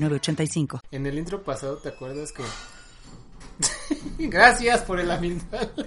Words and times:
906985. 0.00 0.80
En 0.90 1.06
el 1.06 1.18
intro 1.18 1.42
pasado, 1.42 1.78
¿te 1.78 1.88
acuerdas 1.90 2.32
que... 2.32 2.42
Gracias 4.28 4.82
por 4.82 5.00
el 5.00 5.10
ambiental. 5.10 5.72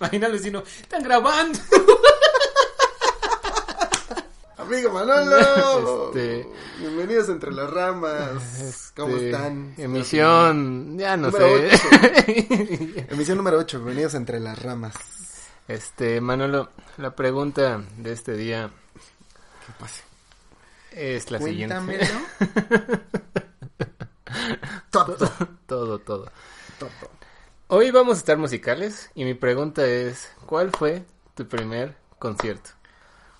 Imagina 0.00 0.26
al 0.26 0.32
vecino, 0.32 0.62
están 0.80 1.02
grabando. 1.02 1.58
Amigo 4.58 4.90
Manolo, 4.90 6.08
Este- 6.08 6.46
bienvenidos 6.80 7.28
entre 7.28 7.52
las 7.52 7.70
ramas. 7.70 8.92
¿Cómo 8.96 9.14
Este, 9.14 9.30
están? 9.30 9.74
Emisión, 9.78 10.98
ya 10.98 11.16
no 11.16 11.30
Número 11.30 11.46
sé. 11.70 13.06
Emisión 13.10 13.36
número 13.38 13.58
8, 13.58 13.78
bienvenidos 13.78 14.14
entre 14.14 14.40
las 14.40 14.60
ramas. 14.60 14.94
Este, 15.68 16.20
Manolo, 16.20 16.70
la 16.96 17.14
pregunta 17.14 17.80
de 17.98 18.12
este 18.12 18.32
día 18.34 18.70
¿Qué 19.66 19.72
pasa? 19.78 20.02
Es 20.96 21.30
la 21.30 21.38
Cuéntamelo. 21.38 22.04
siguiente. 22.06 23.00
Todo, 24.90 25.16
todo, 25.66 25.98
todo. 25.98 26.30
todo. 26.78 26.90
Hoy 27.68 27.90
vamos 27.90 28.16
a 28.16 28.18
estar 28.18 28.38
musicales 28.38 29.10
y 29.14 29.24
mi 29.24 29.34
pregunta 29.34 29.84
es, 29.86 30.32
¿cuál 30.46 30.70
fue 30.70 31.04
tu 31.34 31.46
primer 31.46 31.96
concierto? 32.18 32.70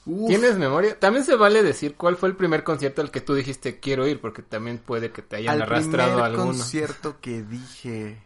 Uf, 0.04 0.28
¿Tienes 0.28 0.58
memoria? 0.58 0.98
También 0.98 1.24
se 1.24 1.34
vale 1.34 1.62
decir 1.62 1.96
cuál 1.96 2.16
fue 2.16 2.28
el 2.28 2.36
primer 2.36 2.62
concierto 2.62 3.00
al 3.00 3.10
que 3.10 3.20
tú 3.20 3.34
dijiste 3.34 3.80
quiero 3.80 4.06
ir, 4.06 4.20
porque 4.20 4.42
también 4.42 4.78
puede 4.78 5.10
que 5.10 5.22
te 5.22 5.36
hayan 5.36 5.54
al 5.54 5.62
arrastrado 5.62 6.10
primer 6.10 6.24
alguno. 6.24 6.46
concierto 6.48 7.20
que 7.20 7.42
dije 7.42 8.22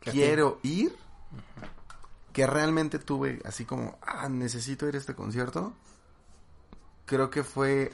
quiero 0.00 0.60
ir, 0.62 0.94
que 2.32 2.46
realmente 2.46 2.98
tuve 2.98 3.40
así 3.44 3.64
como, 3.64 3.98
ah, 4.00 4.28
necesito 4.28 4.88
ir 4.88 4.94
a 4.94 4.98
este 4.98 5.14
concierto, 5.14 5.74
creo 7.08 7.30
que 7.30 7.42
fue, 7.42 7.92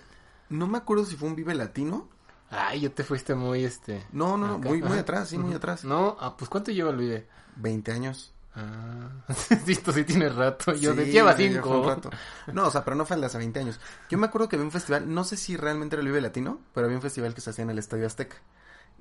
no 0.51 0.67
me 0.67 0.77
acuerdo 0.79 1.07
si 1.07 1.17
fue 1.17 1.29
un 1.29 1.37
Vive 1.37 1.55
Latino. 1.55 2.09
Ay, 2.51 2.81
ya 2.81 2.91
te 2.91 3.03
fuiste 3.05 3.35
muy 3.35 3.65
este. 3.65 4.05
No, 4.13 4.37
no, 4.37 4.47
no, 4.47 4.59
muy, 4.59 4.83
muy 4.83 4.99
atrás, 4.99 5.29
sí, 5.31 5.39
muy 5.39 5.55
atrás. 5.55 5.85
No, 5.85 6.17
ah, 6.21 6.37
pues 6.37 6.51
¿cuánto 6.51 6.71
lleva 6.71 6.91
el 6.91 6.97
video? 6.99 7.23
20 7.57 7.93
años. 7.93 8.33
Ah, 8.55 9.09
tú 9.85 9.93
sí 9.93 10.05
tienes 10.05 10.35
rato. 10.35 10.73
Yo 10.75 10.93
Sí, 10.93 10.99
de 10.99 11.07
lleva 11.07 11.33
un 11.33 11.37
cinco. 11.37 11.85
rato. 11.89 12.11
No, 12.53 12.67
o 12.67 12.71
sea, 12.71 12.85
pero 12.85 12.95
no 12.97 13.05
fue 13.07 13.15
el 13.17 13.21
de 13.23 13.27
hace 13.27 13.39
20 13.39 13.59
años. 13.61 13.81
Yo 14.11 14.19
me 14.19 14.27
acuerdo 14.27 14.49
que 14.49 14.57
había 14.57 14.67
un 14.67 14.71
festival, 14.73 15.13
no 15.13 15.25
sé 15.25 15.37
si 15.37 15.57
realmente 15.57 15.97
era 15.97 16.01
el 16.03 16.07
Vive 16.09 16.21
Latino, 16.21 16.61
pero 16.73 16.85
había 16.87 16.97
un 16.99 17.03
festival 17.03 17.35
que 17.35 17.41
se 17.41 17.51
hacía 17.51 17.65
en 17.65 17.71
el 17.71 17.79
Estadio 17.79 18.07
Azteca. 18.07 18.37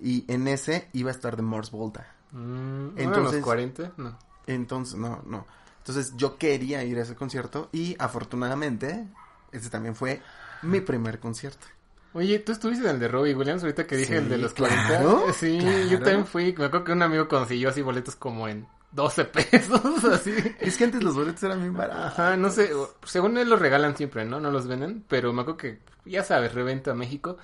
Y 0.01 0.25
en 0.31 0.47
ese 0.47 0.89
iba 0.93 1.11
a 1.11 1.13
estar 1.13 1.35
de 1.35 1.43
Mars 1.43 1.69
Volta. 1.69 2.07
Mm, 2.31 2.37
¿no 2.37 2.91
eran 2.95 2.99
Entonces- 3.13 3.35
los 3.35 3.43
40? 3.43 3.91
No. 3.97 4.17
Entonces, 4.47 4.95
no, 4.95 5.21
no. 5.27 5.45
Entonces 5.79 6.13
yo 6.15 6.37
quería 6.37 6.83
ir 6.83 6.97
a 6.97 7.01
ese 7.03 7.13
concierto 7.15 7.69
y 7.71 7.95
afortunadamente 7.99 9.07
ese 9.53 9.69
también 9.69 9.95
fue 9.95 10.21
mi 10.61 10.81
primer 10.81 11.19
concierto. 11.19 11.67
Oye, 12.13 12.39
tú 12.39 12.51
estuviste 12.51 12.85
en 12.85 12.91
el 12.95 12.99
de 12.99 13.07
Robbie 13.07 13.33
Williams, 13.35 13.63
ahorita 13.63 13.87
que 13.87 13.95
dije 13.97 14.13
Sí, 14.13 14.19
el 14.19 14.29
de 14.29 14.37
los 14.37 14.53
claro, 14.53 15.21
40. 15.23 15.33
Sí, 15.33 15.57
claro. 15.59 15.87
yo 15.89 15.99
también 15.99 16.25
fui. 16.27 16.53
Me 16.57 16.65
acuerdo 16.65 16.83
que 16.83 16.91
un 16.91 17.01
amigo 17.01 17.27
consiguió 17.27 17.69
así 17.69 17.81
boletos 17.81 18.15
como 18.15 18.47
en 18.47 18.67
12 18.91 19.25
pesos, 19.51 20.03
así. 20.05 20.35
Es 20.59 20.77
que 20.77 20.83
antes 20.83 21.01
los 21.01 21.15
boletos 21.15 21.41
eran 21.43 21.61
bien 21.61 21.73
baratos. 21.75 22.05
Ajá, 22.05 22.37
no 22.37 22.51
sé, 22.51 22.69
según 23.05 23.37
él 23.37 23.49
los 23.49 23.59
regalan 23.59 23.97
siempre, 23.97 24.25
¿no? 24.25 24.39
No 24.39 24.51
los 24.51 24.67
venden, 24.67 25.03
pero 25.07 25.33
me 25.33 25.41
acuerdo 25.41 25.57
que, 25.57 25.79
ya 26.05 26.23
sabes, 26.23 26.53
reventa 26.53 26.93
México, 26.93 27.37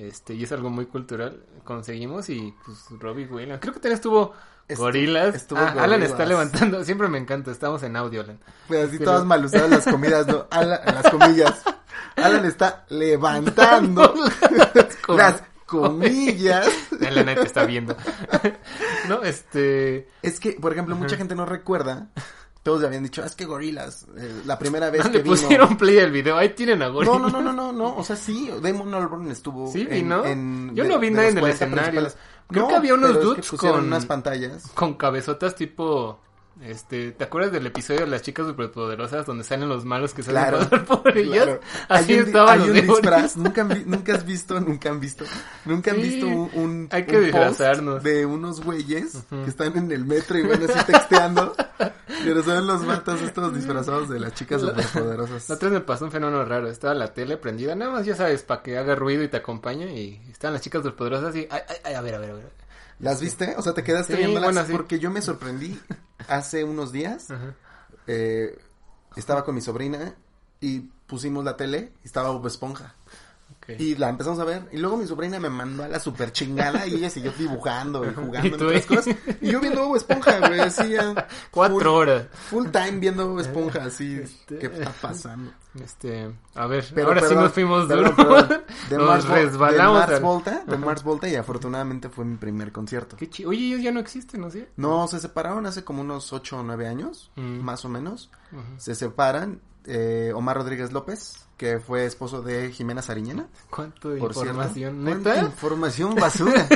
este, 0.00 0.34
y 0.34 0.44
es 0.44 0.52
algo 0.52 0.70
muy 0.70 0.86
cultural, 0.86 1.42
conseguimos 1.64 2.28
y, 2.30 2.54
pues, 2.64 2.78
Robbie 2.98 3.26
Williams, 3.26 3.60
creo 3.60 3.74
que 3.74 3.80
también 3.80 3.96
estuvo 3.96 4.32
Estu- 4.68 4.78
Gorilas, 4.78 5.34
estuvo 5.34 5.58
Ah, 5.60 5.74
Alan 5.78 6.02
está 6.02 6.24
levantando, 6.24 6.82
siempre 6.84 7.08
me 7.08 7.18
encanta, 7.18 7.50
estamos 7.50 7.82
en 7.82 7.96
audio, 7.96 8.20
Alan. 8.22 8.38
Pues 8.68 8.88
así 8.88 8.98
Pero- 8.98 9.10
todas 9.12 9.26
mal 9.26 9.44
usadas 9.44 9.70
las 9.70 9.84
comidas, 9.84 10.26
¿no? 10.26 10.46
Alan, 10.50 10.80
las 10.84 11.10
comillas. 11.10 11.62
Alan 12.16 12.44
está 12.44 12.84
levantando 12.88 14.14
com- 15.06 15.16
las 15.16 15.42
comillas. 15.66 16.68
Alan 17.06 17.26
te 17.26 17.42
está 17.42 17.64
viendo. 17.64 17.96
no, 19.08 19.22
este, 19.22 20.08
Es 20.22 20.38
que, 20.40 20.52
por 20.52 20.72
ejemplo, 20.72 20.94
mucha 20.96 21.16
gente 21.16 21.34
no 21.34 21.46
recuerda. 21.46 22.08
Todos 22.62 22.84
habían 22.84 23.02
dicho, 23.04 23.22
"Ah, 23.22 23.26
es 23.26 23.34
que 23.34 23.46
gorilas, 23.46 24.06
eh, 24.18 24.42
la 24.44 24.58
primera 24.58 24.90
vez 24.90 25.02
no 25.04 25.10
que 25.10 25.18
le 25.18 25.22
vino. 25.24 25.34
pusieron 25.34 25.76
play 25.78 25.98
al 25.98 26.10
video, 26.10 26.36
ahí 26.36 26.50
tienen 26.50 26.82
a 26.82 26.86
No, 26.88 26.92
Gorillaz. 26.92 27.18
no, 27.20 27.28
no, 27.30 27.40
no, 27.40 27.52
no, 27.52 27.72
no, 27.72 27.96
o 27.96 28.04
sea, 28.04 28.16
sí, 28.16 28.50
Damon 28.62 28.92
Albarn 28.92 29.30
estuvo. 29.30 29.72
Sí, 29.72 29.82
en- 29.82 29.88
vino. 29.90 30.24
en- 30.26 30.72
Yo 30.74 30.82
de- 30.84 30.88
no 30.90 30.98
vi 30.98 31.10
nadie 31.10 31.28
en 31.30 31.38
el 31.38 31.40
40 31.40 31.64
escenario. 31.64 32.12
Creo 32.48 32.62
No, 32.64 32.68
que 32.68 32.74
había 32.76 32.94
unos 32.94 33.10
es 33.10 33.16
que 33.16 33.22
dudes 33.24 33.48
pusieron 33.50 33.78
con- 33.78 33.86
unas 33.86 34.04
pantallas. 34.06 34.62
con 34.74 34.94
cabezotas 34.94 35.54
tipo 35.54 36.20
este 36.62 37.12
¿te 37.12 37.24
acuerdas 37.24 37.52
del 37.52 37.66
episodio 37.66 38.00
de 38.00 38.06
las 38.06 38.22
chicas 38.22 38.46
superpoderosas 38.46 39.24
donde 39.26 39.44
salen 39.44 39.68
los 39.68 39.84
malos 39.84 40.12
que 40.14 40.22
salen 40.22 40.42
Claro, 40.42 40.58
a 40.60 40.84
por 40.84 41.16
ellas 41.16 41.44
Claro. 41.44 41.60
así 41.88 42.12
hay 42.12 42.18
un, 42.18 42.24
di- 42.24 42.30
estaban 42.30 42.48
hay 42.50 42.58
los 42.58 42.68
un 42.68 42.86
disfraz, 42.86 43.36
nunca, 43.38 43.64
nunca 43.64 44.14
has 44.14 44.24
visto, 44.26 44.60
nunca 44.60 44.90
han 44.90 45.00
visto, 45.00 45.24
nunca 45.64 45.90
han 45.92 46.00
visto 46.02 46.26
un, 46.26 46.50
un- 46.54 46.88
hay 46.90 47.04
que 47.06 47.18
un 47.18 47.30
post 47.30 47.60
de 47.60 48.26
unos 48.26 48.62
güeyes 48.62 49.24
que 49.30 49.48
están 49.50 49.76
en 49.76 49.90
el 49.92 50.04
metro 50.04 50.38
y 50.38 50.42
van 50.42 50.62
así 50.62 50.84
texteando, 50.86 51.54
pero 52.24 52.42
son 52.42 52.66
los 52.66 52.84
vatos 52.84 53.22
estos 53.22 53.54
disfrazados 53.54 54.08
de 54.08 54.20
las 54.20 54.34
chicas 54.34 54.60
superpoderosas. 54.60 55.48
La 55.48 55.54
otra 55.54 55.70
me 55.70 55.80
pasó 55.80 56.04
un 56.04 56.10
fenómeno 56.12 56.44
raro, 56.44 56.68
estaba 56.68 56.94
la 56.94 57.14
tele 57.14 57.36
prendida, 57.36 57.74
nada 57.74 57.90
más 57.92 58.04
ya 58.06 58.14
sabes, 58.16 58.42
para 58.42 58.62
que 58.62 58.76
haga 58.76 58.94
ruido 58.94 59.22
y 59.22 59.28
te 59.28 59.38
acompañe 59.38 59.94
y 59.98 60.20
estaban 60.30 60.52
las 60.54 60.62
chicas 60.62 60.82
superpoderosas 60.82 61.34
y 61.36 61.46
ay, 61.50 61.60
ay, 61.68 61.76
ay, 61.84 61.94
a 61.94 62.00
ver, 62.02 62.14
a 62.14 62.18
ver, 62.18 62.30
a 62.30 62.34
ver. 62.34 62.59
¿Las 63.00 63.20
viste? 63.20 63.54
O 63.56 63.62
sea, 63.62 63.72
te 63.74 63.82
quedaste 63.82 64.12
Sí, 64.14 64.18
viéndolas 64.18 64.52
bueno, 64.52 64.66
sí. 64.66 64.72
porque 64.72 64.98
yo 64.98 65.10
me 65.10 65.22
sorprendí 65.22 65.80
hace 66.28 66.64
unos 66.64 66.92
días. 66.92 67.30
Ajá. 67.30 67.54
eh, 68.06 68.58
estaba 69.16 69.44
con 69.44 69.54
mi 69.54 69.60
sobrina 69.60 70.14
y 70.60 70.80
pusimos 71.06 71.44
la 71.44 71.56
tele 71.56 71.92
y 72.04 72.06
estaba 72.06 72.30
Bob 72.30 72.46
Esponja. 72.46 72.94
Y 73.78 73.94
la 73.94 74.08
empezamos 74.08 74.38
a 74.40 74.44
ver. 74.44 74.68
Y 74.72 74.78
luego 74.78 74.96
mi 74.96 75.06
sobrina 75.06 75.38
me 75.38 75.48
mandó 75.48 75.84
a 75.84 75.88
la 75.88 76.00
super 76.00 76.32
chingada 76.32 76.86
y 76.88 76.94
ella 76.94 77.08
siguió 77.08 77.30
dibujando 77.38 78.04
y 78.04 78.12
jugando 78.14 78.42
¿Y 78.42 78.48
en 78.48 78.54
otras 78.54 78.86
cosas. 78.86 79.16
Y 79.40 79.50
yo 79.52 79.60
viendo 79.60 79.86
Bob 79.86 79.96
Esponja, 79.96 80.38
güey, 80.40 80.58
así 80.60 80.88
ya. 80.90 81.28
Cuatro 81.52 81.78
full, 81.78 81.86
horas. 81.86 82.26
Full 82.48 82.68
time 82.70 82.92
viendo 82.98 83.28
Bob 83.28 83.38
Esponja, 83.40 83.84
así. 83.84 84.16
Este- 84.16 84.58
¿Qué 84.58 84.66
está 84.66 84.90
pasando? 85.00 85.52
Este, 85.80 86.28
a 86.56 86.66
ver, 86.66 86.84
Pero, 86.92 87.08
ahora 87.08 87.28
sí 87.28 87.32
nos 87.36 87.52
fuimos 87.52 87.88
duro. 87.88 88.16
perdón. 88.16 88.48
De 88.90 88.98
nos 88.98 89.06
Mars, 89.06 89.24
Vol- 89.28 89.34
resbalamos. 89.34 89.94
de 89.94 90.00
Mars 90.00 90.12
al- 90.14 90.20
Volta, 90.22 90.64
de 90.66 90.76
Mars 90.76 91.02
Volta 91.04 91.28
y 91.28 91.36
afortunadamente 91.36 92.08
fue 92.08 92.24
mi 92.24 92.36
primer 92.38 92.72
concierto. 92.72 93.16
Qué 93.16 93.30
chi- 93.30 93.44
Oye, 93.44 93.66
ellos 93.68 93.82
ya 93.82 93.92
no 93.92 94.00
existen, 94.00 94.40
¿no? 94.40 94.50
¿Sí? 94.50 94.64
No, 94.76 95.06
se 95.06 95.20
separaron 95.20 95.66
hace 95.66 95.84
como 95.84 96.00
unos 96.00 96.32
ocho 96.32 96.58
o 96.58 96.62
nueve 96.64 96.88
años, 96.88 97.30
Mm. 97.36 97.60
más 97.60 97.84
o 97.84 97.88
menos. 97.88 98.30
Se 98.78 98.96
separan 98.96 99.60
eh, 99.84 100.32
Omar 100.34 100.56
Rodríguez 100.56 100.90
López, 100.92 101.46
que 101.60 101.78
fue 101.78 102.06
esposo 102.06 102.40
de 102.40 102.72
Jimena 102.72 103.02
Sariñena. 103.02 103.46
¿Cuánto 103.68 104.16
Por 104.16 104.30
información? 104.30 104.72
cierto. 104.72 105.04
¿Cuánta 105.04 105.40
información 105.44 106.14
basura. 106.14 106.66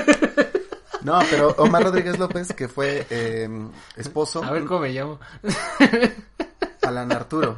no, 1.03 1.19
pero 1.31 1.55
Omar 1.57 1.85
Rodríguez 1.85 2.19
López, 2.19 2.53
que 2.53 2.69
fue 2.69 3.07
eh, 3.09 3.49
esposo 3.97 4.45
A 4.45 4.51
ver 4.51 4.67
cómo 4.67 4.81
me 4.81 4.91
llamo. 4.91 5.19
Alan 6.83 7.11
Arturo. 7.13 7.57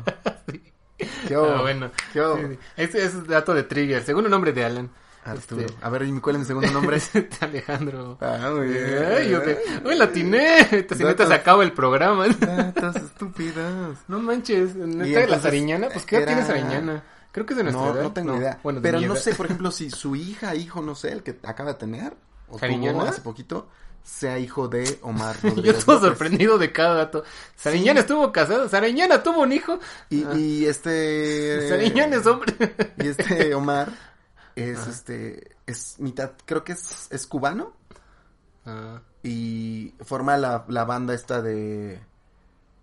¿Qué 1.27 1.37
hubo? 1.37 1.47
Ah, 1.51 1.63
bueno. 1.63 1.91
¿Qué 2.13 2.21
hubo? 2.21 2.37
Sí, 2.37 2.43
sí. 2.51 2.59
Ese 2.77 3.05
es 3.05 3.27
dato 3.27 3.55
de 3.55 3.65
Trigger. 3.65 4.05
Segundo 4.05 4.31
nombre 4.31 4.53
de 4.53 4.65
Alan. 4.65 4.89
Arturo. 5.25 5.63
Este, 5.63 5.75
A 5.85 5.91
ver, 5.91 6.03
¿y 6.05 6.21
cuál 6.21 6.37
es 6.37 6.41
mi 6.43 6.47
segundo 6.47 6.71
nombre? 6.71 7.01
Alejandro. 7.41 8.19
ah, 8.21 8.53
muy 8.57 8.69
bien. 8.69 9.05
Ay, 9.19 9.31
yo 9.31 9.43
te... 9.43 9.61
Uy, 9.85 9.97
la 9.97 10.05
atiné. 10.05 10.63
Te, 10.87 10.95
si 10.95 11.03
neta 11.03 11.25
Datos. 11.25 11.29
se 11.29 11.35
acaba 11.35 11.65
el 11.65 11.73
programa. 11.73 12.29
Datos 12.29 12.95
estúpidos. 12.95 13.97
No 14.07 14.21
manches. 14.21 14.77
¿Neta 14.77 15.03
la 15.05 15.21
entonces, 15.23 15.43
Sariñana? 15.43 15.89
Pues, 15.93 16.07
¿qué 16.07 16.19
era- 16.19 16.27
tiene 16.27 16.45
Sariñana? 16.45 17.03
Creo 17.37 17.45
que 17.45 17.53
es 17.53 17.59
de 17.59 17.65
nuestra 17.65 17.85
No, 17.85 17.93
edad. 17.95 18.03
no 18.03 18.13
tengo 18.15 18.35
idea. 18.37 18.61
Bueno, 18.63 18.81
pero 18.83 18.99
no 18.99 19.13
edad. 19.13 19.23
sé, 19.23 19.35
por 19.35 19.45
ejemplo, 19.47 19.71
si 19.71 19.91
su 19.91 20.17
hija, 20.17 20.55
hijo, 20.55 20.81
no 20.81 20.95
sé, 20.95 21.13
el 21.13 21.23
que 21.23 21.39
acaba 21.43 21.75
de 21.75 21.79
tener, 21.79 22.17
o 22.49 22.59
tuvo 22.59 23.03
hace 23.03 23.21
poquito, 23.21 23.69
sea 24.03 24.39
hijo 24.39 24.69
de 24.69 24.99
Omar 25.03 25.37
Yo 25.63 25.73
estoy 25.73 26.01
sorprendido 26.01 26.57
de 26.57 26.73
cada 26.73 26.95
dato. 26.95 27.25
Sariñana 27.55 28.01
estuvo 28.01 28.33
casada. 28.33 28.69
Sariñana 28.71 29.23
tuvo 29.23 29.43
un 29.43 29.53
hijo. 29.53 29.79
Y, 30.09 30.25
Ah. 30.25 30.33
y 30.35 30.65
este... 30.65 31.69
Sariñana 31.69 32.17
es 32.17 32.27
hombre. 32.27 32.55
Y 32.99 33.09
este 33.09 33.55
Omar 33.55 33.93
es 34.55 34.87
este, 34.87 35.57
es 35.67 35.97
mitad, 35.99 36.31
creo 36.47 36.65
que 36.65 36.73
es, 36.73 37.09
es 37.11 37.27
cubano 37.27 37.75
Ah, 38.65 39.01
y 39.23 39.93
forma 40.01 40.37
la, 40.39 40.65
la 40.69 40.85
banda 40.85 41.13
esta 41.15 41.43
de, 41.43 42.01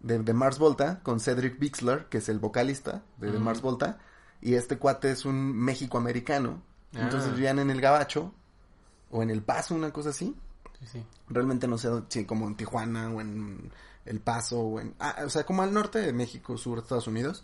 de, 0.02 0.20
de 0.20 0.34
Mars 0.34 0.60
Volta 0.60 1.00
con 1.04 1.20
Cedric 1.20 1.58
Bixler, 1.60 2.06
que 2.06 2.20
es 2.20 2.30
el 2.30 2.40
vocalista 2.40 3.02
de, 3.18 3.32
de. 3.32 3.40
Mars 3.40 3.62
Volta, 3.62 3.98
y 4.44 4.56
este 4.56 4.78
cuate 4.78 5.12
es 5.12 5.25
un 5.25 5.56
México-americano 5.56 6.62
Entonces 6.94 7.30
Ah. 7.31 7.34
vivían 7.36 7.57
en 7.60 7.72
el 7.72 7.81
Gabacho 7.81 8.31
o 9.10 9.24
en 9.24 9.30
El 9.31 9.42
Paso, 9.42 9.74
una 9.74 9.92
cosa 9.92 10.10
así. 10.10 10.36
Sí, 10.80 10.88
sí. 10.92 11.06
Realmente 11.30 11.68
no 11.68 11.78
sé 11.78 11.90
si 12.10 12.25
como 12.25 12.45
en 12.48 12.56
Tijuana 12.56 13.10
o 13.10 13.19
en 13.22 13.72
El 14.06 14.19
Paso 14.19 14.60
o 14.60 14.80
en... 14.80 14.94
Ah, 15.00 15.24
o 15.25 15.30
sea, 15.30 15.44
como 15.44 15.63
al 15.63 15.74
norte 15.74 16.00
de 16.00 16.13
México, 16.13 16.56
sur 16.57 16.78
de 16.78 16.81
Estados 16.84 17.07
Unidos. 17.07 17.42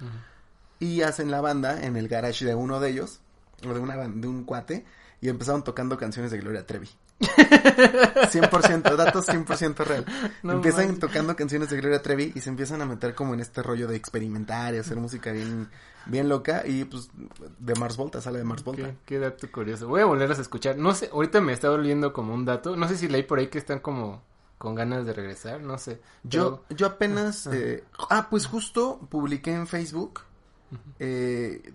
Y 0.79 1.01
hacen 1.01 1.31
la 1.31 1.41
banda 1.41 1.83
en 1.83 1.95
el 1.97 2.07
garage 2.07 2.45
de 2.45 2.53
uno 2.53 2.79
de 2.79 2.89
ellos, 2.89 3.21
o 3.67 3.73
de, 3.73 3.79
una, 3.79 3.95
de 3.97 4.27
un 4.27 4.43
cuate, 4.43 4.85
y 5.19 5.29
empezaron 5.29 5.63
tocando 5.63 5.97
canciones 5.97 6.31
de 6.31 6.37
Gloria 6.37 6.65
Trevi. 6.67 6.89
100%, 7.19 8.95
datos 8.95 9.27
100% 9.27 9.85
real. 9.85 10.05
No 10.43 10.53
empiezan 10.53 10.97
tocando 10.97 11.35
canciones 11.35 11.69
de 11.69 11.77
Gloria 11.77 12.01
Trevi 12.01 12.31
y 12.35 12.39
se 12.39 12.49
empiezan 12.49 12.81
a 12.81 12.85
meter 12.85 13.13
como 13.15 13.33
en 13.33 13.39
este 13.41 13.61
rollo 13.61 13.87
de 13.87 13.95
experimentar 13.95 14.73
y 14.73 14.77
hacer 14.77 14.97
música 14.97 15.31
bien, 15.31 15.69
bien 16.05 16.29
loca. 16.29 16.63
Y 16.65 16.85
pues 16.85 17.09
de 17.59 17.75
Mars 17.75 17.97
Volta, 17.97 18.21
sale 18.21 18.39
de 18.39 18.45
Mars 18.45 18.63
Volta. 18.63 18.83
Qué, 18.83 18.95
qué 19.05 19.19
dato 19.19 19.51
curioso. 19.51 19.87
Voy 19.87 20.01
a 20.01 20.05
volverlas 20.05 20.39
a 20.39 20.43
escuchar. 20.43 20.77
No 20.77 20.93
sé, 20.93 21.09
ahorita 21.11 21.41
me 21.41 21.53
está 21.53 21.69
oliendo 21.71 22.13
como 22.13 22.33
un 22.33 22.45
dato. 22.45 22.75
No 22.75 22.87
sé 22.87 22.97
si 22.97 23.07
leí 23.07 23.23
por 23.23 23.39
ahí 23.39 23.47
que 23.47 23.57
están 23.57 23.79
como 23.79 24.23
con 24.57 24.75
ganas 24.75 25.05
de 25.05 25.13
regresar, 25.13 25.61
no 25.61 25.77
sé. 25.77 26.01
Yo, 26.23 26.65
yo 26.69 26.87
apenas, 26.87 27.47
Ajá. 27.47 27.55
eh, 27.55 27.83
ah, 28.09 28.27
pues 28.29 28.45
justo 28.45 28.99
publiqué 29.09 29.53
en 29.53 29.67
Facebook 29.67 30.21
eh, 30.99 31.73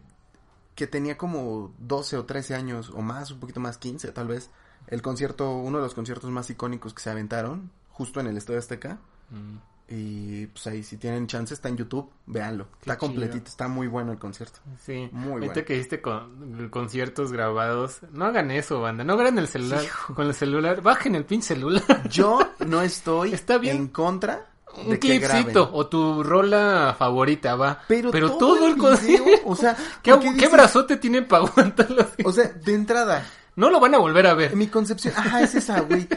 que 0.75 0.87
tenía 0.87 1.17
como 1.17 1.73
12 1.79 2.19
o 2.19 2.25
13 2.27 2.55
años 2.55 2.91
o 2.91 3.01
más, 3.01 3.31
un 3.31 3.41
poquito 3.41 3.59
más, 3.59 3.79
15 3.79 4.13
tal 4.13 4.29
vez, 4.29 4.51
el 4.89 5.03
concierto, 5.03 5.51
uno 5.57 5.79
de 5.79 5.85
los 5.85 5.95
conciertos 5.95 6.31
más 6.31 6.49
icónicos 6.51 6.95
que 6.95 7.03
se 7.03 7.11
aventaron, 7.11 7.71
justo 7.91 8.21
en 8.21 8.27
el 8.29 8.37
Estadio 8.37 8.59
Azteca. 8.59 8.99
pero- 9.31 9.41
Mm. 9.43 9.59
Y 9.87 10.47
pues 10.47 10.67
ahí, 10.67 10.83
si 10.83 10.97
tienen 10.97 11.27
chance, 11.27 11.53
está 11.53 11.69
en 11.69 11.77
YouTube, 11.77 12.11
véanlo. 12.25 12.65
Qué 12.81 12.91
está 12.91 12.97
completito, 12.97 13.49
está 13.51 13.69
muy 13.69 13.87
bueno 13.87 14.13
el 14.13 14.19
concierto. 14.19 14.61
Sí, 14.83 15.11
Muy 15.13 15.33
ahorita 15.33 15.53
bueno. 15.53 15.67
que 15.67 15.75
hiciste 15.77 16.01
con, 16.01 16.69
conciertos 16.71 17.33
grabados, 17.33 17.99
no 18.13 18.25
hagan 18.25 18.51
eso, 18.51 18.81
banda, 18.81 19.05
no 19.05 19.15
graben 19.19 19.39
el 19.39 19.47
celular, 19.49 19.83
con 20.15 20.27
el 20.27 20.33
celular, 20.35 20.81
bajen 20.81 21.15
el 21.15 21.27
pinche 21.27 21.49
celular, 21.49 22.09
Yo 22.09 22.39
no 22.67 22.81
estoy 22.81 23.35
Está 23.35 23.59
bien. 23.59 23.77
en 23.77 23.89
contra 23.89 24.47
un 24.75 24.89
de 24.89 24.99
que 24.99 25.21
clipcito, 25.21 25.69
o 25.75 25.87
tu 25.87 26.23
rola 26.23 26.97
favorita, 26.99 27.55
va, 27.55 27.81
Pero, 27.87 28.11
todo, 28.39 28.67
el 28.67 28.75
video, 28.77 28.89
concierto, 28.91 29.43
o 29.45 29.55
sea, 29.55 29.77
¿qué, 30.03 30.13
¿por 30.17 30.35
qué 30.35 30.49
brazote 30.49 30.97
tiene 30.97 31.21
para 31.23 31.45
aguantarlo 31.45 32.01
así? 32.03 32.23
O 32.25 32.33
sea, 32.33 32.49
de 32.49 32.75
entrada, 32.75 33.27
no 33.57 33.71
lo 33.71 33.81
van 33.81 33.95
a 33.95 33.99
volver 33.99 34.27
a 34.27 34.35
ver, 34.35 34.55
Mi 34.57 34.67
concepción, 34.69 35.15
ajá, 35.17 35.43
es 35.43 35.55
esa, 35.55 35.81
güey. 35.81 36.09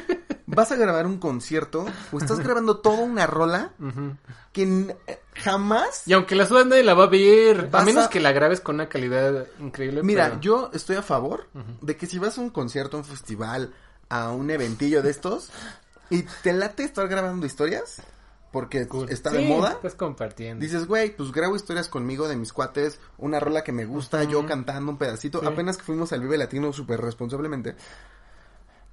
Vas 0.49 0.71
a 0.71 0.75
grabar 0.75 1.05
un 1.05 1.17
concierto 1.19 1.85
o 2.11 2.17
estás 2.17 2.39
grabando 2.39 2.77
toda 2.77 2.99
una 3.03 3.27
rola 3.27 3.71
que 4.53 4.95
jamás. 5.35 6.03
y 6.07 6.13
aunque 6.13 6.35
la 6.35 6.45
subas 6.45 6.65
nadie 6.65 6.83
la 6.83 6.93
va 6.93 7.03
a 7.03 7.07
ver, 7.07 7.69
a 7.71 7.83
menos 7.83 8.05
a- 8.05 8.09
que 8.09 8.19
la 8.19 8.31
grabes 8.31 8.61
con 8.61 8.75
una 8.75 8.89
calidad 8.89 9.45
increíble. 9.59 10.01
Mira, 10.03 10.29
pero- 10.29 10.41
yo 10.41 10.71
estoy 10.73 10.95
a 10.95 11.01
favor 11.03 11.47
de 11.81 11.97
que 11.97 12.07
si 12.07 12.17
vas 12.17 12.37
a 12.37 12.41
un 12.41 12.49
concierto, 12.49 12.97
a 12.97 13.01
un 13.01 13.05
festival, 13.05 13.73
a 14.09 14.31
un 14.31 14.49
eventillo 14.49 15.03
de 15.03 15.11
estos 15.11 15.49
y 16.09 16.23
te 16.43 16.53
late 16.53 16.83
estar 16.83 17.07
grabando 17.09 17.45
historias 17.45 18.01
porque 18.51 18.87
Cool. 18.87 19.09
está 19.09 19.31
Sí, 19.31 19.37
de 19.37 19.45
moda. 19.45 19.71
Estás 19.73 19.95
compartiendo. 19.95 20.63
Dices, 20.63 20.87
güey, 20.87 21.15
pues 21.15 21.31
grabo 21.31 21.55
historias 21.55 21.89
conmigo 21.89 22.27
de 22.27 22.35
mis 22.37 22.53
cuates, 22.53 22.99
una 23.17 23.39
rola 23.39 23.63
que 23.63 23.71
me 23.71 23.85
gusta, 23.85 24.23
yo 24.23 24.45
cantando 24.45 24.91
un 24.91 24.97
pedacito. 24.97 25.39
Sí. 25.41 25.45
Apenas 25.47 25.77
que 25.77 25.83
fuimos 25.83 26.11
al 26.13 26.21
Vive 26.21 26.37
Latino 26.37 26.71
súper 26.73 27.01
responsablemente. 27.01 27.75